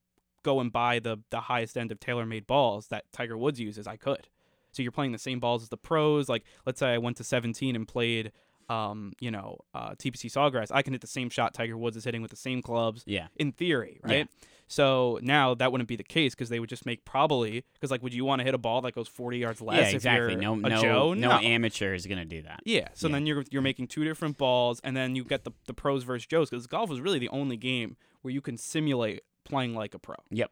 go 0.44 0.60
and 0.60 0.72
buy 0.72 1.00
the 1.00 1.18
the 1.30 1.42
highest 1.42 1.78
end 1.78 1.92
of 1.92 2.00
TaylorMade 2.00 2.46
balls 2.46 2.88
that 2.88 3.06
Tiger 3.12 3.38
Woods 3.38 3.60
uses, 3.60 3.88
I 3.88 3.98
could. 3.98 4.28
So 4.72 4.82
you're 4.82 4.92
playing 4.92 5.12
the 5.12 5.20
same 5.20 5.40
balls 5.40 5.64
as 5.64 5.70
the 5.70 5.78
pros. 5.78 6.30
Like 6.30 6.44
let's 6.66 6.80
say 6.80 6.94
I 6.94 6.98
went 6.98 7.18
to 7.18 7.24
17 7.24 7.76
and 7.76 7.88
played. 7.88 8.32
Um, 8.70 9.14
you 9.20 9.32
know, 9.32 9.58
uh, 9.74 9.92
TPC 9.92 10.32
Sawgrass. 10.32 10.68
I 10.72 10.82
can 10.82 10.94
hit 10.94 11.02
the 11.02 11.08
same 11.08 11.30
shot 11.30 11.54
Tiger 11.54 11.78
Woods 11.78 11.98
is 11.98 12.04
hitting 12.06 12.22
with 12.22 12.32
the 12.32 12.38
same 12.38 12.62
clubs 12.62 13.04
yeah, 13.06 13.28
in 13.36 13.52
theory, 13.52 14.00
Yeah. 14.06 14.16
right? 14.16 14.28
So 14.68 15.20
now 15.22 15.54
that 15.56 15.72
wouldn't 15.72 15.88
be 15.90 15.98
the 15.98 16.04
case 16.04 16.34
because 16.34 16.50
they 16.50 16.60
would 16.60 16.70
just 16.70 16.86
make 16.86 17.04
probably 17.06 17.64
because 17.74 17.92
like 17.92 18.02
would 18.02 18.14
you 18.14 18.26
want 18.26 18.40
to 18.40 18.44
hit 18.46 18.54
a 18.56 18.58
ball 18.58 18.82
that 18.82 18.96
goes 18.96 19.08
40 19.08 19.38
yards 19.38 19.62
less 19.62 19.78
yeah, 19.82 19.88
if 19.90 19.94
exactly. 19.96 20.32
you're 20.34 20.42
No, 20.42 20.54
a 20.54 20.58
no, 20.70 20.82
Joe? 20.82 21.14
no 21.14 21.32
amateur 21.32 21.94
is 21.94 22.08
gonna 22.08 22.26
do 22.26 22.42
that. 22.44 22.62
Yeah, 22.66 22.88
so 22.94 23.08
Yeah. 23.08 23.14
then 23.14 23.28
you're 23.28 23.44
you're 23.52 23.62
making 23.62 23.88
two 23.88 24.04
different 24.06 24.38
balls 24.38 24.80
and 24.84 24.96
then 24.96 25.16
you 25.16 25.26
get 25.26 25.44
the 25.44 25.52
the 25.68 25.74
pros 25.74 26.04
versus 26.04 26.26
Joes 26.26 26.50
because 26.50 26.66
golf 26.66 26.90
is 26.92 27.02
really 27.02 27.20
the 27.20 27.30
only 27.30 27.58
game 27.58 27.98
where 28.22 28.34
you 28.34 28.42
can 28.42 28.58
simulate 28.58 29.22
playing 29.44 29.76
like 29.76 29.94
a 29.94 30.00
pro. 30.00 30.16
Yep. 30.32 30.50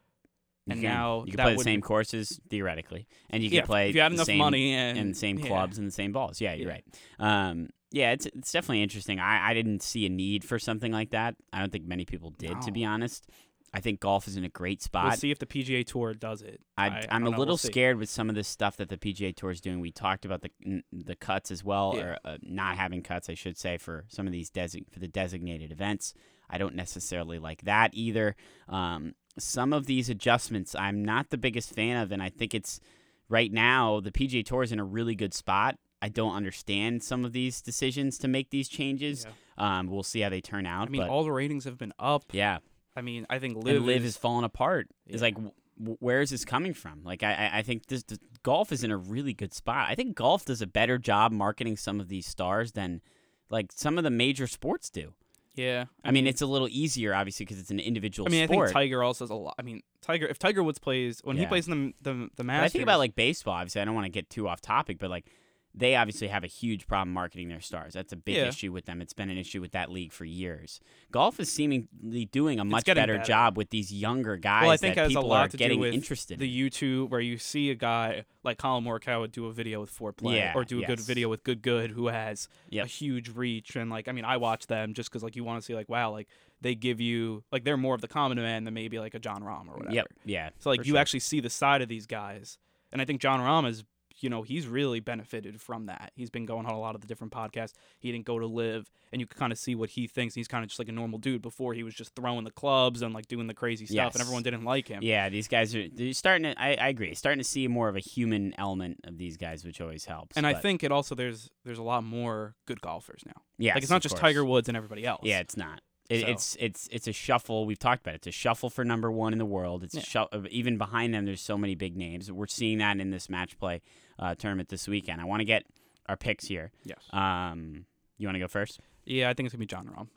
You 0.68 0.74
And 0.74 0.82
can. 0.82 0.90
now 0.92 1.24
you 1.26 1.32
can 1.32 1.42
play 1.44 1.56
the 1.56 1.64
same 1.64 1.82
courses 1.82 2.40
theoretically, 2.50 3.08
and 3.32 3.42
you 3.42 3.50
can 3.50 3.56
yeah, 3.60 3.66
play 3.66 3.90
if 3.90 3.96
you 3.96 4.02
had 4.02 4.12
the 4.12 4.16
enough 4.18 4.28
same, 4.28 4.38
money 4.38 4.74
and, 4.74 5.00
and 5.00 5.12
the 5.16 5.18
same 5.18 5.40
yeah. 5.40 5.48
clubs 5.48 5.80
and 5.80 5.88
the 5.88 5.92
same 5.92 6.12
balls. 6.12 6.40
Yeah, 6.40 6.54
you're 6.54 6.68
Yeah. 6.68 6.74
right. 6.74 7.50
Um, 7.50 7.70
yeah, 7.92 8.12
it's 8.12 8.26
it's 8.28 8.52
definitely 8.52 8.84
interesting. 8.84 9.20
I, 9.20 9.52
I 9.52 9.54
didn't 9.54 9.82
see 9.84 10.06
a 10.06 10.10
need 10.10 10.44
for 10.44 10.58
something 10.60 10.92
like 10.92 11.12
that. 11.12 11.36
I 11.52 11.60
don't 11.60 11.72
think 11.72 11.86
many 11.86 12.06
people 12.06 12.32
did, 12.32 12.62
to 12.62 12.72
be 12.72 12.86
honest. 12.86 13.28
I 13.74 13.80
think 13.80 14.02
golf 14.02 14.28
is 14.28 14.36
in 14.36 14.44
a 14.44 14.50
great 14.50 14.82
spot. 14.82 15.06
We'll 15.06 15.12
see 15.18 15.32
if 15.32 15.40
the 15.40 15.46
PGA 15.46 15.86
Tour 15.86 16.14
does 16.14 16.42
it. 16.42 16.60
I, 16.78 16.90
don't 17.10 17.24
a 17.24 17.30
little 17.30 17.46
we'll 17.54 17.58
scared 17.58 17.98
with 17.98 18.10
some 18.10 18.28
of 18.28 18.36
the 18.36 18.44
stuff 18.44 18.76
that 18.78 18.90
the 18.90 18.98
PGA 18.98 19.34
Tour 19.34 19.52
is 19.52 19.62
doing. 19.62 19.80
We 19.80 19.92
talked 19.92 20.26
about 20.26 20.42
the 20.42 20.84
the 20.92 21.16
cuts 21.16 21.52
as 21.52 21.64
well, 21.64 21.94
Yeah. 21.96 22.02
or 22.04 22.18
uh, 22.26 22.38
not 22.42 22.76
having 22.76 23.02
cuts, 23.02 23.30
I 23.30 23.34
should 23.34 23.58
say, 23.58 23.78
for 23.78 24.06
some 24.10 24.28
of 24.28 24.34
these 24.34 24.50
desi- 24.52 24.92
for 24.92 25.00
the 25.00 25.08
designated 25.08 25.72
events. 25.72 26.14
I 26.50 26.58
don't 26.58 26.76
necessarily 26.76 27.40
like 27.40 27.62
that 27.62 27.92
either. 27.94 28.36
Um, 28.68 29.16
some 29.40 29.72
of 29.72 29.86
these 29.86 30.10
adjustments, 30.10 30.76
I'm 30.76 31.06
not 31.06 31.30
the 31.30 31.38
biggest 31.38 31.74
fan 31.74 31.96
of, 31.96 32.12
and 32.12 32.22
I 32.22 32.28
think 32.28 32.54
it's 32.54 32.82
right 33.30 33.52
now 33.52 34.02
the 34.02 34.12
PGA 34.12 34.46
Tour 34.46 34.64
is 34.64 34.74
in 34.74 34.80
a 34.80 34.84
really 34.86 35.16
good 35.16 35.34
spot. 35.34 35.78
I 36.02 36.10
don't 36.10 36.34
understand 36.36 37.04
some 37.04 37.26
of 37.26 37.32
these 37.34 37.62
decisions 37.62 38.18
to 38.20 38.28
make 38.28 38.50
these 38.50 38.68
changes. 38.68 39.26
Yeah. 39.58 39.80
Um, 39.80 39.88
we'll 39.88 40.04
see 40.04 40.22
how 40.22 40.30
they 40.30 40.42
turn 40.42 40.66
out. 40.66 40.88
I 40.88 40.92
mean, 40.92 41.02
but 41.02 41.10
all 41.10 41.24
the 41.24 41.32
ratings 41.32 41.66
have 41.66 41.78
been 41.78 41.94
up. 42.00 42.24
yeah, 42.32 42.60
I 42.96 43.02
mean, 43.02 43.26
I 43.30 43.38
think 43.40 43.58
LIV, 43.64 43.76
and 43.78 43.86
LIV 43.86 44.02
is, 44.02 44.06
is 44.10 44.18
falling 44.18 44.44
apart. 44.46 44.88
It's 45.06 45.22
like, 45.22 45.36
w- 45.36 45.54
where 46.00 46.22
is 46.22 46.32
this 46.32 46.44
coming 46.46 46.74
from? 46.74 47.04
Like, 47.04 47.22
I, 47.24 47.34
I- 47.34 47.58
I 47.60 47.62
think 47.62 47.86
this, 47.88 48.04
this 48.04 48.18
golf 48.44 48.72
is 48.72 48.84
in 48.84 48.90
a 48.92 48.98
really 48.98 49.34
good 49.34 49.54
spot. 49.54 49.88
I 49.90 49.96
think 49.96 50.16
golf 50.16 50.46
does 50.46 50.62
a 50.62 50.68
better 50.68 50.98
job 50.98 51.32
marketing 51.32 51.78
some 51.78 52.00
of 52.00 52.08
these 52.10 52.26
stars 52.26 52.72
than 52.72 53.02
like 53.50 53.72
some 53.72 53.98
of 54.00 54.04
the 54.04 54.10
major 54.10 54.48
sports 54.48 54.90
do. 54.90 55.14
yeah. 55.56 55.86
I, 56.04 56.10
mean, 56.12 56.26
it's 56.26 56.42
a 56.42 56.48
little 56.48 56.70
easier, 56.72 57.14
obviously, 57.14 57.46
because 57.46 57.60
it's 57.60 57.70
an 57.72 57.80
individual 57.80 58.28
I 58.28 58.32
mean, 58.32 58.48
sport. 58.48 58.64
I 58.64 58.68
think 58.70 58.74
Tiger 58.74 59.04
also 59.04 59.26
has 59.26 59.30
a 59.30 59.36
lot. 59.36 59.56
I 59.60 59.62
mean, 59.62 59.82
Tiger. 60.02 60.26
If 60.26 60.40
Tiger 60.40 60.64
Woods 60.64 60.80
plays 60.80 61.20
when 61.24 61.38
he 61.38 61.46
plays 61.46 61.68
in 61.68 61.94
the 62.02 62.14
the, 62.14 62.30
the 62.38 62.44
but 62.46 62.50
I 62.56 62.68
think 62.70 62.82
about 62.84 62.98
like 63.00 63.16
baseball. 63.16 63.54
Obviously, 63.56 63.82
I 63.82 63.86
don't 63.86 63.94
want 63.94 64.06
to 64.06 64.12
get 64.12 64.30
too 64.30 64.48
off 64.48 64.62
topic, 64.62 64.98
but 64.98 65.10
like 65.12 65.26
they 65.74 65.96
obviously 65.96 66.28
have 66.28 66.44
a 66.44 66.48
huge 66.48 66.86
problem 66.86 67.14
marketing 67.14 67.48
their 67.48 67.62
stars. 67.62 67.94
That's 67.94 68.12
a 68.12 68.18
big 68.18 68.36
Yeah. 68.36 68.48
issue 68.48 68.72
with 68.74 68.86
them. 68.86 69.02
It's 69.02 69.14
been 69.14 69.30
an 69.30 69.38
issue 69.38 69.62
with 69.62 69.72
that 69.72 69.90
league 69.90 70.12
for 70.12 70.26
years. 70.26 70.82
Golf 71.12 71.40
is 71.40 71.50
seemingly 71.52 72.26
doing 72.26 72.60
a 72.60 72.66
much 72.66 72.86
better, 72.86 73.00
better. 73.18 73.24
job 73.24 73.56
with 73.58 73.70
these 73.70 73.94
younger 73.94 74.36
guys 74.36 74.64
well, 74.64 74.72
I 74.72 74.78
think 74.78 74.96
that 74.96 75.02
it 75.02 75.04
has 75.04 75.12
a 75.12 75.16
people 75.20 75.30
lot 75.30 75.46
are 75.46 75.50
to 75.50 75.58
getting 75.58 75.78
do 75.78 75.82
with 75.82 75.94
interested 75.94 76.34
in. 76.36 76.40
the 76.42 76.70
YouTube 76.70 77.10
where 77.10 77.22
you 77.22 77.38
see 77.38 77.70
a 77.70 77.76
guy 77.76 78.26
like 78.44 78.58
Collin 78.58 78.84
Morikawa 78.84 79.32
do 79.32 79.46
a 79.46 79.54
video 79.54 79.80
with 79.80 79.90
Fore 79.90 80.12
Play 80.12 80.38
Yeah, 80.38 80.54
or 80.56 80.66
do 80.66 80.84
a 80.84 80.86
good 80.86 81.00
video 81.00 81.30
with 81.30 81.44
Good 81.44 81.62
Good 81.62 81.92
who 81.92 82.08
has 82.08 82.50
Yep. 82.70 82.86
a 82.86 82.88
huge 82.90 83.30
reach 83.30 83.76
and 83.78 83.90
like 83.90 84.08
I 84.10 84.12
mean 84.12 84.26
I 84.26 84.38
watch 84.38 84.68
them 84.68 84.94
just 84.94 85.10
because 85.10 85.24
like 85.24 85.36
you 85.38 85.44
want 85.46 85.62
to 85.62 85.66
see 85.66 85.74
like 85.76 85.88
wow 85.88 86.12
like 86.12 86.28
they 86.60 86.76
give 86.76 87.00
you 87.00 87.44
like 87.52 87.64
they're 87.64 87.78
more 87.78 87.96
of 87.96 88.02
the 88.02 88.08
common 88.08 88.38
man 88.38 88.66
than 88.66 88.74
maybe 88.74 89.00
like 89.00 89.14
a 89.14 89.20
Jon 89.20 89.42
Rahm 89.42 89.68
or 89.70 89.78
whatever. 89.78 89.96
Yep. 89.96 90.08
Yeah. 90.26 90.50
So 90.60 90.70
like 90.70 90.80
you 90.86 90.92
sure. 90.94 90.98
actually 90.98 91.22
see 91.22 91.40
the 91.40 91.50
side 91.50 91.82
of 91.82 91.88
these 91.90 92.06
guys, 92.06 92.58
and 92.92 93.02
I 93.02 93.06
think 93.06 93.22
Jon 93.22 93.40
Rahm 93.40 93.68
is, 93.70 93.84
you 94.24 94.30
know, 94.30 94.42
he's 94.44 94.68
really 94.68 95.00
benefited 95.00 95.60
from 95.62 95.88
that. 95.88 96.12
He's 96.16 96.30
been 96.30 96.46
going 96.46 96.66
on 96.66 96.74
a 96.74 96.80
lot 96.80 96.96
of 96.96 97.02
the 97.02 97.08
different 97.08 97.34
podcasts. 97.34 97.74
He 98.00 98.12
didn't 98.12 98.26
go 98.26 98.40
to 98.40 98.46
LIV, 98.46 98.90
and 99.12 99.20
you 99.20 99.28
can 99.28 99.38
kind 99.40 99.52
of 99.52 99.58
see 99.60 99.76
what 99.76 99.90
he 99.92 100.08
thinks. 100.08 100.36
He's 100.36 100.48
kind 100.48 100.64
of 100.64 100.70
just 100.70 100.80
like 100.80 100.90
a 100.90 100.92
normal 100.92 101.20
dude. 101.20 101.42
Before 101.42 101.74
he 101.74 101.84
was 101.84 101.94
just 101.94 102.16
throwing 102.16 102.44
the 102.44 102.52
clubs 102.52 103.02
and 103.02 103.14
like 103.14 103.28
doing 103.28 103.48
the 103.48 103.54
crazy 103.54 103.86
stuff, 103.86 103.96
Yes. 103.96 104.14
and 104.16 104.22
everyone 104.22 104.44
didn't 104.44 104.64
like 104.64 104.88
him. 104.88 105.04
Yeah, 105.04 105.30
these 105.30 105.48
guys 105.48 105.76
are 105.76 105.88
they're 105.90 106.14
starting 106.14 106.44
to. 106.54 106.62
I, 106.62 106.76
I 106.76 106.88
agree. 106.90 107.14
Starting 107.16 107.40
to 107.40 107.44
see 107.48 107.68
more 107.68 107.90
of 107.90 107.96
a 107.96 108.00
human 108.00 108.54
element 108.58 109.00
of 109.06 109.18
these 109.18 109.38
guys, 109.38 109.64
which 109.66 109.82
always 109.82 110.06
helps. 110.06 110.38
And 110.38 110.46
I 110.48 110.54
think 110.54 110.84
it 110.84 110.92
also 110.92 111.16
there's 111.16 111.50
there's 111.66 111.80
a 111.80 111.84
lot 111.84 112.04
more 112.04 112.56
good 112.68 112.82
golfers 112.82 113.22
now. 113.26 113.42
yes, 113.58 113.76
like 113.76 113.84
it's 113.84 113.92
not 113.92 114.02
just 114.02 114.14
course. 114.16 114.22
Tiger 114.22 114.46
Woods 114.46 114.68
and 114.68 114.78
everybody 114.78 115.06
else. 115.06 115.22
Yeah, 115.24 115.40
it's 115.40 115.58
not. 115.58 115.82
It, 116.12 116.22
So- 116.22 116.28
It's 116.28 116.58
it's 116.60 116.88
it's 116.92 117.08
a 117.08 117.14
shuffle. 117.14 117.66
We've 117.66 117.80
talked 117.80 118.02
about 118.02 118.14
it. 118.14 118.18
It's 118.18 118.28
a 118.28 118.32
shuffle 118.32 118.70
for 118.70 118.84
number 118.84 119.12
one 119.12 119.32
in 119.34 119.40
the 119.40 119.46
world. 119.46 119.84
It's 119.84 119.96
a 119.96 120.00
Yeah. 120.00 120.04
shu- 120.04 120.48
even 120.50 120.78
behind 120.78 121.14
them. 121.14 121.26
There's 121.26 121.42
so 121.42 121.58
many 121.58 121.74
big 121.76 121.96
names. 121.96 122.32
We're 122.32 122.48
seeing 122.48 122.80
that 122.80 123.00
in 123.00 123.10
this 123.12 123.30
match 123.30 123.58
play 123.58 123.82
uh, 124.20 124.36
tournament 124.36 124.70
this 124.70 124.88
weekend. 124.88 125.22
I 125.22 125.26
want 125.26 125.40
to 125.40 125.46
get 125.46 125.66
our 126.08 126.18
picks 126.18 126.46
here. 126.46 126.72
Yes. 126.84 127.00
Um, 127.12 127.86
you 128.18 128.28
want 128.28 128.36
to 128.36 128.40
go 128.40 128.48
first? 128.48 128.80
yeah, 129.06 129.30
I 129.30 129.34
think 129.34 129.46
it's 129.48 129.54
gonna 129.54 129.60
be 129.62 129.66
Jon 129.66 129.88
Rahm. 129.88 130.08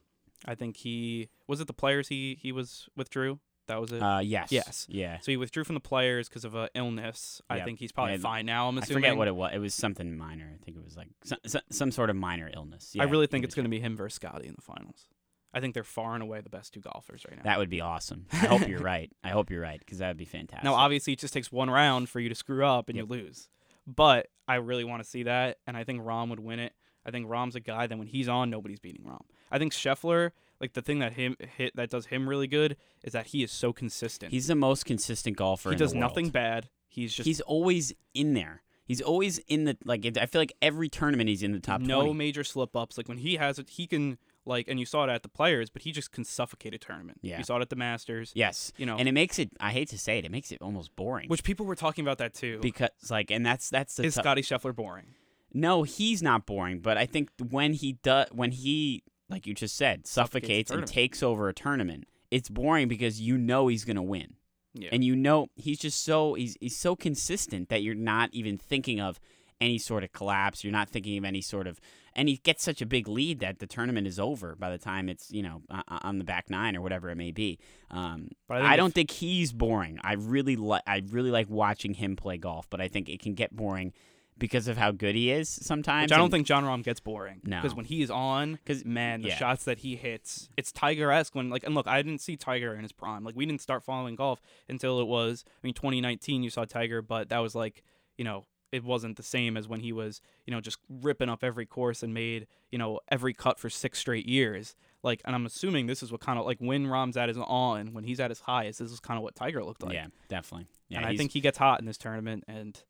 I 0.44 0.54
think 0.54 0.76
he 0.78 1.28
was 1.46 1.60
it 1.60 1.66
the 1.68 1.72
players 1.72 2.08
he 2.08 2.36
he 2.40 2.52
was 2.52 2.88
withdrew. 2.96 3.38
That 3.66 3.80
was 3.80 3.92
it. 3.92 4.02
Uh, 4.02 4.18
yes. 4.18 4.52
Yes. 4.52 4.86
Yeah. 4.90 5.18
so 5.20 5.32
he 5.32 5.38
withdrew 5.38 5.64
from 5.64 5.72
the 5.72 5.80
players 5.80 6.28
because 6.28 6.44
of 6.44 6.54
a 6.54 6.68
illness. 6.74 7.40
I 7.48 7.60
think 7.60 7.78
he's 7.78 7.92
probably 7.92 8.12
And 8.14 8.22
fine 8.22 8.44
now. 8.44 8.68
I'm 8.68 8.76
assuming. 8.76 9.04
I 9.04 9.06
forget 9.08 9.16
what 9.16 9.26
it 9.28 9.34
was. 9.34 9.52
It 9.54 9.58
was 9.58 9.72
something 9.72 10.18
minor. 10.18 10.52
I 10.54 10.62
think 10.62 10.76
it 10.76 10.84
was 10.84 10.98
like 10.98 11.08
some, 11.24 11.38
some, 11.46 11.62
some 11.70 11.90
sort 11.90 12.10
of 12.10 12.16
minor 12.16 12.50
illness. 12.52 12.90
Yeah, 12.94 13.04
I 13.04 13.06
really 13.06 13.26
think 13.26 13.42
it's 13.42 13.54
going 13.54 13.64
to 13.64 13.70
be 13.70 13.80
him 13.80 13.96
versus 13.96 14.16
Scottie 14.16 14.48
in 14.48 14.54
the 14.54 14.60
finals. 14.60 15.06
I 15.54 15.60
think 15.60 15.72
they're 15.74 15.84
far 15.84 16.14
and 16.14 16.22
away 16.22 16.40
the 16.40 16.50
best 16.50 16.74
two 16.74 16.80
golfers 16.80 17.24
right 17.28 17.36
now. 17.36 17.44
That 17.44 17.58
would 17.58 17.70
be 17.70 17.80
awesome. 17.80 18.26
I 18.32 18.36
hope 18.36 18.66
you're 18.68 18.80
right. 18.82 19.10
I 19.22 19.28
hope 19.28 19.50
you're 19.50 19.60
right 19.62 19.78
because 19.78 19.98
that 19.98 20.08
would 20.08 20.16
be 20.16 20.24
fantastic. 20.24 20.64
Now, 20.64 20.74
obviously, 20.74 21.12
it 21.12 21.18
just 21.20 21.32
takes 21.32 21.52
one 21.52 21.70
round 21.70 22.08
for 22.08 22.20
you 22.20 22.28
to 22.28 22.34
screw 22.34 22.64
up 22.66 22.88
and 22.88 22.96
Yep. 22.96 23.04
you 23.06 23.10
lose. 23.10 23.48
But 23.86 24.28
I 24.48 24.56
really 24.56 24.84
want 24.84 25.02
to 25.02 25.08
see 25.08 25.22
that, 25.24 25.58
and 25.66 25.76
I 25.76 25.84
think 25.84 26.02
Rahm 26.02 26.30
would 26.30 26.40
win 26.40 26.58
it. 26.58 26.72
I 27.06 27.10
think 27.10 27.28
Rahm's 27.28 27.54
a 27.54 27.60
guy 27.60 27.86
that 27.86 27.98
when 27.98 28.06
he's 28.06 28.28
on, 28.28 28.48
nobody's 28.50 28.80
beating 28.80 29.04
Rahm. 29.04 29.20
I 29.52 29.58
think 29.58 29.72
Scheffler, 29.72 30.30
like 30.60 30.72
the 30.72 30.80
thing 30.82 31.00
that 31.00 31.12
him 31.12 31.36
hit 31.56 31.76
that 31.76 31.90
does 31.90 32.06
him 32.06 32.28
really 32.28 32.46
good 32.46 32.76
is 33.02 33.12
that 33.12 33.26
he 33.28 33.42
is 33.42 33.52
so 33.52 33.72
consistent. 33.72 34.32
he's 34.32 34.46
the 34.46 34.54
most 34.54 34.84
consistent 34.86 35.36
golfer. 35.36 35.68
he 35.68 35.74
in 35.74 35.78
the 35.78 35.84
does 35.84 35.94
nothing 35.94 36.30
bad. 36.30 36.68
He's 36.88 37.12
just 37.14 37.26
He's 37.26 37.40
always 37.42 37.92
in 38.14 38.32
there. 38.34 38.62
He's 38.86 39.00
always 39.02 39.38
in 39.48 39.64
the 39.64 39.76
like. 39.84 40.06
I 40.18 40.26
feel 40.26 40.40
like 40.40 40.52
every 40.62 40.88
tournament 40.88 41.28
he's 41.28 41.42
in 41.42 41.52
the 41.52 41.60
top 41.60 41.80
no 41.80 42.00
20. 42.02 42.14
major 42.14 42.44
slip 42.44 42.74
ups. 42.76 42.96
Like 42.96 43.08
when 43.08 43.18
he 43.18 43.36
has 43.36 43.58
it, 43.58 43.68
he 43.70 43.86
can 43.86 44.18
like, 44.46 44.68
and 44.68 44.78
you 44.78 44.86
saw 44.86 45.04
it 45.04 45.10
at 45.10 45.22
the 45.22 45.28
players, 45.28 45.70
but 45.70 45.82
he 45.82 45.92
just 45.92 46.12
can 46.12 46.24
suffocate 46.24 46.74
a 46.74 46.78
tournament. 46.78 47.18
Yeah. 47.22 47.38
you 47.38 47.44
saw 47.44 47.56
it 47.56 47.62
at 47.62 47.70
the 47.70 47.76
Masters. 47.76 48.32
Yes, 48.34 48.72
you 48.76 48.86
know, 48.86 48.96
and 48.96 49.08
it 49.08 49.12
makes 49.12 49.38
it. 49.38 49.50
I 49.60 49.70
hate 49.70 49.88
to 49.90 49.98
say 49.98 50.18
it, 50.18 50.24
it 50.24 50.30
makes 50.30 50.52
it 50.52 50.60
almost 50.62 50.94
boring. 50.96 51.28
which 51.28 51.44
people 51.44 51.66
were 51.66 51.74
talking 51.76 52.04
about 52.04 52.18
that 52.18 52.34
too. 52.34 52.58
because 52.60 52.90
like, 53.10 53.30
and 53.30 53.44
that's 53.44 53.70
that's 53.70 53.94
the 53.96 54.04
is 54.04 54.14
tou- 54.14 54.20
Scottie 54.20 54.42
Scheffler 54.42 54.74
boring? 54.74 55.14
No, 55.52 55.82
he's 55.84 56.22
not 56.22 56.46
boring, 56.46 56.80
but 56.80 56.96
I 56.98 57.06
think 57.06 57.30
when 57.50 57.74
he 57.74 57.92
does, 58.02 58.26
when 58.32 58.50
he, 58.50 59.04
like 59.28 59.46
you 59.46 59.54
just 59.54 59.76
said, 59.76 60.06
Suffocates 60.06 60.68
suffocates 60.68 60.70
and 60.72 60.86
takes 60.86 61.22
over 61.22 61.48
a 61.48 61.54
tournament, 61.54 62.04
it's 62.30 62.48
boring 62.48 62.88
because 62.88 63.20
you 63.20 63.38
know 63.38 63.68
he's 63.68 63.84
gonna 63.84 64.02
win, 64.02 64.34
Yeah, 64.72 64.88
and 64.92 65.04
you 65.04 65.14
know 65.14 65.46
he's 65.54 65.78
just 65.78 66.02
so 66.04 66.34
he's 66.34 66.56
he's 66.60 66.76
so 66.76 66.96
consistent 66.96 67.68
that 67.68 67.82
you're 67.82 67.94
not 67.94 68.30
even 68.32 68.58
thinking 68.58 69.00
of 69.00 69.20
any 69.60 69.78
sort 69.78 70.02
of 70.02 70.10
collapse. 70.12 70.64
You're 70.64 70.72
not 70.72 70.88
thinking 70.90 71.16
of 71.16 71.24
any 71.24 71.40
sort 71.40 71.68
of, 71.68 71.80
and 72.16 72.28
he 72.28 72.36
gets 72.38 72.62
such 72.62 72.80
a 72.80 72.86
big 72.86 73.08
lead 73.08 73.40
that 73.40 73.58
the 73.58 73.66
tournament 73.66 74.06
is 74.06 74.18
over 74.20 74.54
by 74.56 74.70
the 74.70 74.78
time 74.78 75.08
it's 75.08 75.30
you 75.30 75.42
know 75.42 75.62
on 75.88 76.18
the 76.18 76.24
back 76.24 76.48
nine 76.50 76.76
or 76.76 76.80
whatever 76.80 77.10
it 77.10 77.16
may 77.16 77.30
be. 77.32 77.58
Um, 77.90 78.28
But 78.48 78.62
I 78.62 78.72
I, 78.74 78.76
don't 78.76 78.88
if- 78.88 78.94
think 78.94 79.10
he's 79.10 79.52
boring. 79.52 79.98
I 80.02 80.14
really 80.14 80.56
like 80.56 80.82
I 80.86 81.02
really 81.10 81.30
like 81.30 81.48
watching 81.50 81.94
him 81.94 82.16
play 82.16 82.38
golf, 82.38 82.68
but 82.70 82.80
I 82.80 82.88
think 82.88 83.08
it 83.08 83.20
can 83.20 83.34
get 83.34 83.54
boring 83.54 83.92
because 84.36 84.66
of 84.66 84.76
how 84.76 84.90
good 84.90 85.14
he 85.14 85.30
is 85.30 85.48
sometimes. 85.48 86.06
Which 86.06 86.12
I 86.12 86.16
don't 86.16 86.24
and- 86.24 86.32
think 86.32 86.46
Jon 86.48 86.64
Rahm 86.64 86.82
gets 86.82 86.98
boring. 86.98 87.40
No. 87.44 87.58
because 87.62 87.74
when 87.76 87.84
he 87.84 88.02
is 88.02 88.10
on, 88.10 88.54
because 88.54 88.84
man, 88.84 89.22
the 89.22 89.28
yeah. 89.28 89.36
shots 89.36 89.64
that 89.64 89.78
he 89.78 89.94
hits, 89.94 90.48
it's 90.56 90.72
Tiger 90.72 91.12
esque. 91.12 91.34
When 91.36 91.50
like, 91.50 91.62
and 91.62 91.74
look, 91.74 91.86
I 91.86 92.02
didn't 92.02 92.20
see 92.20 92.36
Tiger 92.36 92.74
in 92.74 92.82
his 92.82 92.90
prime. 92.90 93.22
Like, 93.22 93.36
we 93.36 93.46
didn't 93.46 93.60
start 93.60 93.84
following 93.84 94.16
golf 94.16 94.40
until 94.68 94.98
it 95.00 95.06
was. 95.06 95.44
I 95.46 95.60
mean, 95.62 95.74
2019, 95.74 96.42
you 96.42 96.50
saw 96.50 96.64
Tiger, 96.64 97.00
but 97.00 97.28
that 97.28 97.38
was 97.38 97.54
like, 97.54 97.84
you 98.18 98.24
know, 98.24 98.44
it 98.72 98.82
wasn't 98.84 99.16
the 99.16 99.22
same 99.22 99.56
as 99.56 99.68
when 99.68 99.80
he 99.80 99.92
was, 99.92 100.20
you 100.46 100.52
know, 100.52 100.60
just 100.60 100.78
ripping 100.88 101.28
up 101.28 101.44
every 101.44 101.66
course 101.66 102.02
and 102.02 102.12
made, 102.12 102.46
you 102.72 102.78
know, 102.78 103.00
every 103.08 103.32
cut 103.32 103.58
for 103.58 103.70
six 103.70 103.98
straight 103.98 104.26
years. 104.26 104.74
Like, 105.02 105.20
and 105.24 105.34
I'm 105.34 105.46
assuming 105.46 105.86
this 105.86 106.02
is 106.02 106.10
what 106.10 106.20
kind 106.20 106.38
of 106.38 106.46
like 106.46 106.58
when 106.58 106.86
Rahm's 106.86 107.16
at 107.16 107.28
his 107.28 107.38
on, 107.38 107.92
when 107.92 108.04
he's 108.04 108.20
at 108.20 108.30
his 108.30 108.40
highest, 108.40 108.78
this 108.80 108.90
is 108.90 109.00
kind 109.00 109.16
of 109.18 109.22
what 109.22 109.34
Tiger 109.34 109.62
looked 109.62 109.82
like. 109.82 109.92
yeah, 109.94 110.06
definitely. 110.28 110.66
Yeah, 110.88 110.98
and 110.98 111.06
I 111.06 111.16
think 111.16 111.32
he 111.32 111.40
gets 111.40 111.58
hot 111.58 111.78
in 111.80 111.86
this 111.86 111.98
tournament, 111.98 112.44
and 112.48 112.82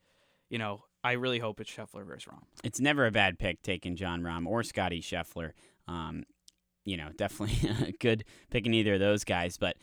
you 0.49 0.59
know, 0.59 0.85
I 1.03 1.13
really 1.13 1.39
hope 1.39 1.61
it's 1.61 1.71
Scheffler 1.71 2.07
versus 2.07 2.33
Rahm. 2.33 2.43
it's 2.63 2.81
never 2.81 3.07
a 3.07 3.11
bad 3.11 3.39
pick 3.39 3.63
taking 3.63 3.97
Jon 3.97 4.23
Rahm 4.23 4.47
or 4.47 4.63
Scottie 4.63 5.03
Scheffler. 5.03 5.53
Um, 5.89 6.25
you 6.85 6.97
know, 6.97 7.11
definitely 7.17 7.95
good 8.01 8.25
picking 8.51 8.73
either 8.75 8.95
of 8.95 9.01
those 9.01 9.25
guys. 9.25 9.57
But 9.59 9.77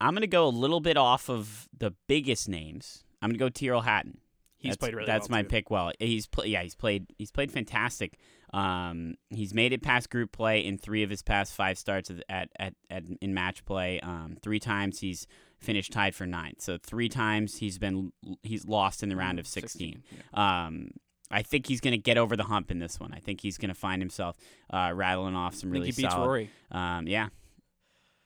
I'm 0.00 0.12
gonna 0.14 0.26
go 0.26 0.46
a 0.46 0.50
little 0.50 0.80
bit 0.80 0.96
off 0.96 1.30
of 1.30 1.68
the 1.76 1.94
biggest 2.08 2.48
names. 2.48 3.04
I'm 3.22 3.30
gonna 3.30 3.38
go 3.38 3.48
Tyrrell 3.48 3.82
Hatton. 3.82 4.18
He's 4.58 4.70
that's, 4.70 4.78
played 4.78 4.94
really 4.94 5.06
That's 5.06 5.28
well, 5.28 5.38
my 5.38 5.42
too. 5.42 5.48
pick. 5.48 5.70
Well, 5.70 5.92
he's 5.98 6.26
pl- 6.26 6.46
yeah, 6.46 6.62
he's 6.62 6.74
played 6.74 7.06
he's 7.18 7.30
played 7.30 7.52
fantastic. 7.52 8.18
Um, 8.52 9.16
he's 9.28 9.52
made 9.52 9.72
it 9.72 9.82
past 9.82 10.08
group 10.08 10.32
play 10.32 10.64
in 10.64 10.78
three 10.78 11.02
of 11.02 11.10
his 11.10 11.22
past 11.22 11.54
five 11.54 11.78
starts 11.78 12.10
at 12.28 12.48
at, 12.58 12.74
at, 12.88 13.04
in 13.20 13.34
match 13.34 13.64
play. 13.64 14.00
Um, 14.00 14.36
three 14.42 14.58
times 14.58 15.00
he's 15.00 15.26
finished 15.58 15.92
tied 15.92 16.14
for 16.14 16.26
ninth. 16.26 16.62
So 16.62 16.78
three 16.82 17.08
times 17.08 17.58
he's 17.58 17.78
been 17.78 18.12
he's 18.42 18.66
lost 18.66 19.02
in 19.02 19.08
the 19.08 19.16
round 19.16 19.38
of 19.38 19.46
16. 19.46 20.02
Um, 20.34 20.90
I 21.30 21.42
think 21.42 21.66
he's 21.66 21.80
going 21.80 21.92
to 21.92 21.98
get 21.98 22.18
over 22.18 22.36
the 22.36 22.44
hump 22.44 22.70
in 22.70 22.78
this 22.78 23.00
one. 23.00 23.12
I 23.12 23.18
think 23.18 23.40
he's 23.40 23.58
going 23.58 23.68
to 23.68 23.74
find 23.74 24.00
himself 24.00 24.36
uh, 24.70 24.92
rattling 24.94 25.34
off 25.34 25.54
some 25.54 25.70
I 25.70 25.72
think 25.72 25.80
really 25.82 25.86
he 25.86 26.02
beats 26.02 26.14
solid. 26.14 26.26
Rory. 26.26 26.50
Um, 26.70 27.08
yeah, 27.08 27.28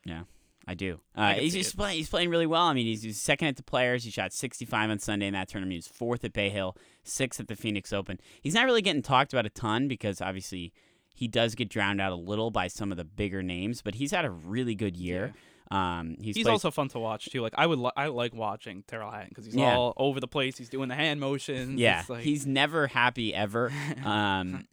yeah, 0.05 0.23
I 0.71 0.75
do. 0.75 1.01
Uh, 1.17 1.35
can 1.35 1.43
he's 1.43 1.53
see 1.55 1.63
just 1.63 1.77
playing. 1.77 1.97
He's 1.97 2.09
playing 2.09 2.31
really 2.31 2.47
well. 2.47 2.63
I 2.67 2.73
mean, 2.75 2.87
he's, 2.87 3.03
he's 3.03 3.21
second 3.21 3.49
at 3.49 3.57
the 3.57 3.63
Players. 3.65 4.05
He 4.05 4.11
shot 4.13 4.33
65 4.33 4.91
on 4.91 4.99
Sunday 5.01 5.27
in 5.27 5.33
that 5.33 5.49
tournament. 5.49 5.73
He 5.73 5.79
was 5.79 5.89
fourth 5.89 6.25
at 6.25 6.33
Bay 6.33 6.49
Hill, 6.49 6.77
sixth 7.03 7.41
at 7.41 7.49
the 7.49 7.57
Phoenix 7.57 7.93
Open. 7.93 8.21
He's 8.41 8.55
not 8.55 8.67
really 8.67 8.83
getting 8.83 9.03
talked 9.03 9.33
about 9.33 9.47
a 9.47 9.51
ton 9.51 9.89
because 9.89 10.21
obviously 10.21 10.73
he 11.15 11.27
does 11.27 11.55
get 11.57 11.69
drowned 11.69 12.01
out 12.01 12.13
a 12.13 12.17
little 12.17 12.53
by 12.53 12.69
some 12.69 12.93
of 12.93 12.99
the 12.99 13.05
bigger 13.05 13.43
names. 13.43 13.83
But 13.83 13.97
he's 13.97 14.13
had 14.13 14.25
a 14.25 14.31
really 14.31 14.77
good 14.77 14.97
year. 14.97 15.35
Um, 15.73 16.17
he's, 16.21 16.35
He's, 16.37 16.45
played- 16.45 16.53
also 16.53 16.71
fun 16.73 16.89
to 16.89 16.99
watch 16.99 17.27
too. 17.27 17.43
Like 17.43 17.55
I 17.57 17.65
would, 17.67 17.79
li- 17.79 17.93
I 17.97 18.07
like 18.09 18.35
watching 18.35 18.83
Tyrrell 18.89 19.11
Hatton 19.11 19.29
because 19.29 19.45
he's 19.47 19.55
Yeah. 19.55 19.77
all 19.77 19.93
over 19.97 20.19
the 20.19 20.27
place. 20.27 20.57
He's 20.59 20.69
doing 20.69 20.89
the 20.89 20.97
hand 20.97 21.21
motions. 21.21 21.79
Yeah, 21.79 22.01
It's 22.01 22.11
like, 22.11 22.23
he's 22.25 22.45
never 22.47 22.87
happy 22.89 23.33
ever. 23.35 23.73
Um, 24.05 24.67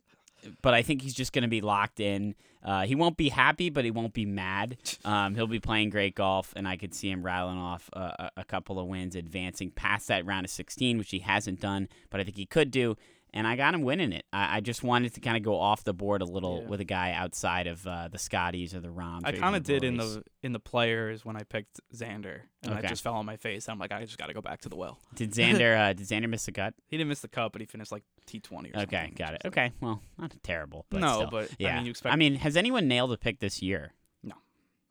but 0.61 0.73
I 0.73 0.81
think 0.81 1.01
he's 1.01 1.13
just 1.13 1.33
going 1.33 1.43
to 1.43 1.47
be 1.47 1.61
locked 1.61 1.99
in. 1.99 2.35
Uh, 2.63 2.85
he 2.85 2.95
won't 2.95 3.17
be 3.17 3.29
happy, 3.29 3.69
but 3.69 3.85
he 3.85 3.91
won't 3.91 4.13
be 4.13 4.25
mad. 4.25 4.77
Um, 5.05 5.35
he'll 5.35 5.47
be 5.47 5.59
playing 5.61 5.89
great 5.89 6.15
golf, 6.15 6.53
and 6.57 6.67
I 6.67 6.75
could 6.75 6.93
see 6.93 7.09
him 7.09 7.23
rattling 7.23 7.57
off 7.57 7.89
a, 7.93 7.99
a, 7.99 8.31
a 8.41 8.43
couple 8.43 8.77
of 8.77 8.87
wins, 8.87 9.15
advancing 9.15 9.71
past 9.71 10.09
that 10.09 10.25
round 10.25 10.45
of 10.45 10.51
16, 10.51 10.97
which 10.97 11.11
he 11.11 11.19
hasn't 11.19 11.61
done, 11.61 11.87
but 12.09 12.19
I 12.19 12.25
think 12.25 12.35
he 12.35 12.45
could 12.45 12.71
do. 12.71 12.97
And 13.33 13.45
I 13.45 13.55
got 13.55 13.73
him 13.73 13.81
winning 13.81 14.13
it. 14.13 14.25
I, 14.31 14.57
I 14.57 14.59
just 14.61 14.83
wanted 14.83 15.13
to 15.15 15.19
kind 15.19 15.35
of 15.37 15.43
go 15.43 15.59
off 15.59 15.83
the 15.83 15.93
board 15.93 16.21
a 16.21 16.25
little 16.25 16.61
Yeah. 16.63 16.69
with 16.69 16.79
a 16.79 16.85
guy 16.85 17.11
outside 17.11 17.67
of 17.67 17.85
uh, 17.85 18.07
the 18.07 18.17
Scotties 18.17 18.73
or 18.73 18.79
the 18.79 18.89
Rahms. 18.89 19.23
I 19.25 19.33
kind 19.33 19.55
of 19.55 19.63
did 19.63 19.83
in 19.83 19.97
the 19.97 20.23
in 20.41 20.53
the 20.53 20.59
players 20.59 21.25
when 21.25 21.35
I 21.35 21.43
picked 21.43 21.79
Xander, 21.93 22.39
and 22.63 22.73
Okay. 22.73 22.85
I 22.85 22.89
just 22.89 23.03
fell 23.03 23.15
on 23.15 23.25
my 23.25 23.35
face. 23.35 23.67
I'm 23.67 23.79
like, 23.79 23.91
I 23.91 24.05
just 24.05 24.17
got 24.17 24.27
to 24.27 24.33
go 24.33 24.41
back 24.41 24.61
to 24.61 24.69
the 24.69 24.75
well. 24.77 24.97
Did 25.13 25.31
Xander? 25.33 25.77
uh, 25.89 25.93
did 25.93 26.07
Xander 26.07 26.29
miss 26.29 26.47
a 26.47 26.51
cut? 26.51 26.73
He 26.87 26.97
didn't 26.97 27.09
miss 27.09 27.19
the 27.19 27.27
cut, 27.27 27.51
but 27.51 27.61
he 27.61 27.67
finished 27.67 27.91
like 27.91 28.03
T20 28.27 28.41
or 28.41 28.49
something. 28.49 28.81
Okay, 28.81 29.11
got 29.15 29.33
it. 29.33 29.41
Okay, 29.45 29.71
well, 29.81 30.01
not 30.17 30.33
terrible. 30.41 30.85
But 30.89 31.01
no, 31.01 31.15
still. 31.17 31.29
but 31.29 31.49
yeah. 31.59 31.73
I 31.73 31.75
mean, 31.77 31.85
you 31.85 31.91
expect. 31.91 32.13
I 32.13 32.15
mean, 32.15 32.35
has 32.35 32.55
anyone 32.57 32.87
nailed 32.87 33.11
a 33.11 33.17
pick 33.17 33.39
this 33.39 33.61
year? 33.61 33.91
No. 34.23 34.35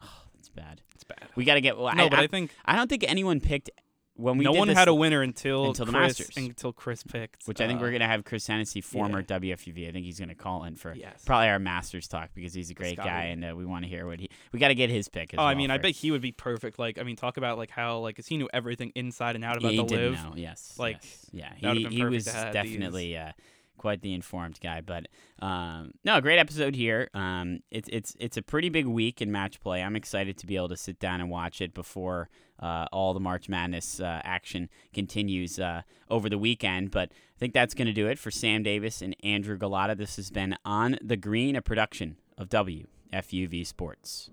Oh, 0.02 0.06
that's 0.34 0.50
bad. 0.50 0.82
it's 0.94 1.04
bad. 1.04 1.28
We 1.36 1.44
got 1.44 1.54
to 1.54 1.60
get. 1.62 1.78
Well, 1.78 1.92
no, 1.94 2.04
I, 2.06 2.08
but 2.10 2.18
I, 2.18 2.22
I 2.24 2.26
think 2.26 2.50
I 2.66 2.76
don't 2.76 2.88
think 2.88 3.04
anyone 3.08 3.40
picked 3.40 3.70
when 4.16 4.38
we 4.38 4.44
no 4.44 4.52
one 4.52 4.68
had 4.68 4.88
a 4.88 4.94
winner 4.94 5.22
until 5.22 5.66
until 5.66 5.86
the 5.86 5.92
Chris, 5.92 6.18
Masters. 6.20 6.36
until 6.36 6.72
Chris 6.72 7.02
picked. 7.02 7.44
which 7.46 7.60
I 7.60 7.66
think 7.66 7.80
uh, 7.80 7.82
we're 7.82 7.92
gonna 7.92 8.06
have 8.06 8.24
Chris 8.24 8.46
Hennessy, 8.46 8.80
former 8.80 9.20
yeah. 9.20 9.38
WFUV. 9.38 9.88
I 9.88 9.92
think 9.92 10.04
he's 10.06 10.18
gonna 10.18 10.34
call 10.34 10.64
in 10.64 10.74
for 10.76 10.94
Yes. 10.94 11.22
probably 11.24 11.48
our 11.48 11.58
Masters 11.58 12.08
talk 12.08 12.30
because 12.34 12.54
he's 12.54 12.70
a 12.70 12.74
great 12.74 12.96
guy 12.96 13.24
and 13.24 13.44
uh, 13.44 13.54
we 13.56 13.64
want 13.66 13.84
to 13.84 13.88
hear 13.88 14.06
what 14.06 14.18
he. 14.20 14.28
We 14.52 14.58
got 14.58 14.68
to 14.68 14.74
get 14.74 14.90
his 14.90 15.08
pick. 15.08 15.34
As 15.34 15.38
Oh, 15.38 15.42
I 15.42 15.46
well 15.48 15.56
mean, 15.56 15.70
I 15.70 15.78
bet 15.78 15.92
he 15.92 16.10
would 16.10 16.22
be 16.22 16.32
perfect. 16.32 16.78
Like, 16.78 16.98
I 16.98 17.02
mean, 17.02 17.16
talk 17.16 17.36
about 17.36 17.58
like 17.58 17.70
how 17.70 17.98
like, 17.98 18.16
cause 18.16 18.26
he 18.26 18.36
knew 18.36 18.48
everything 18.52 18.92
inside 18.94 19.34
and 19.36 19.44
out 19.44 19.56
about 19.58 19.72
he 19.72 19.76
the 19.76 19.82
LIV. 19.84 20.12
know. 20.14 20.32
Yes, 20.36 20.74
Like, 20.78 20.98
yes. 21.32 21.54
yeah, 21.60 21.72
he 21.74 21.84
he 21.86 22.04
was 22.04 22.24
definitely 22.24 23.16
uh, 23.16 23.32
quite 23.76 24.02
the 24.02 24.14
informed 24.14 24.58
guy. 24.60 24.80
But 24.80 25.08
um, 25.40 25.92
no, 26.04 26.20
great 26.20 26.38
episode 26.38 26.74
here. 26.74 27.08
Um, 27.14 27.60
it's 27.70 27.88
it's 27.92 28.16
it's 28.18 28.36
a 28.36 28.42
pretty 28.42 28.68
big 28.68 28.86
week 28.86 29.20
in 29.22 29.30
match 29.30 29.60
play. 29.60 29.82
I'm 29.82 29.96
excited 29.96 30.36
to 30.38 30.46
be 30.46 30.56
able 30.56 30.68
to 30.68 30.76
sit 30.76 30.98
down 30.98 31.20
and 31.20 31.30
watch 31.30 31.60
it 31.60 31.74
before 31.74 32.28
uh, 32.60 32.86
all 32.92 33.14
the 33.14 33.20
March 33.20 33.48
Madness 33.48 34.00
uh, 34.00 34.20
action 34.24 34.68
continues 34.92 35.58
uh, 35.58 35.82
over 36.10 36.28
the 36.28 36.38
weekend. 36.38 36.90
But 36.90 37.10
I 37.12 37.38
think 37.38 37.52
that's 37.52 37.74
going 37.74 37.86
to 37.86 37.92
do 37.92 38.06
it 38.06 38.18
for 38.18 38.30
Sam 38.30 38.62
Davis 38.62 39.02
and 39.02 39.14
Andrew 39.22 39.58
Gullotta. 39.58 39.96
This 39.96 40.16
has 40.16 40.30
been 40.30 40.56
on 40.64 40.98
the 41.02 41.16
Green, 41.16 41.56
a 41.56 41.62
production 41.62 42.16
of 42.38 42.48
WFUV 42.48 43.66
Sports. 43.66 44.30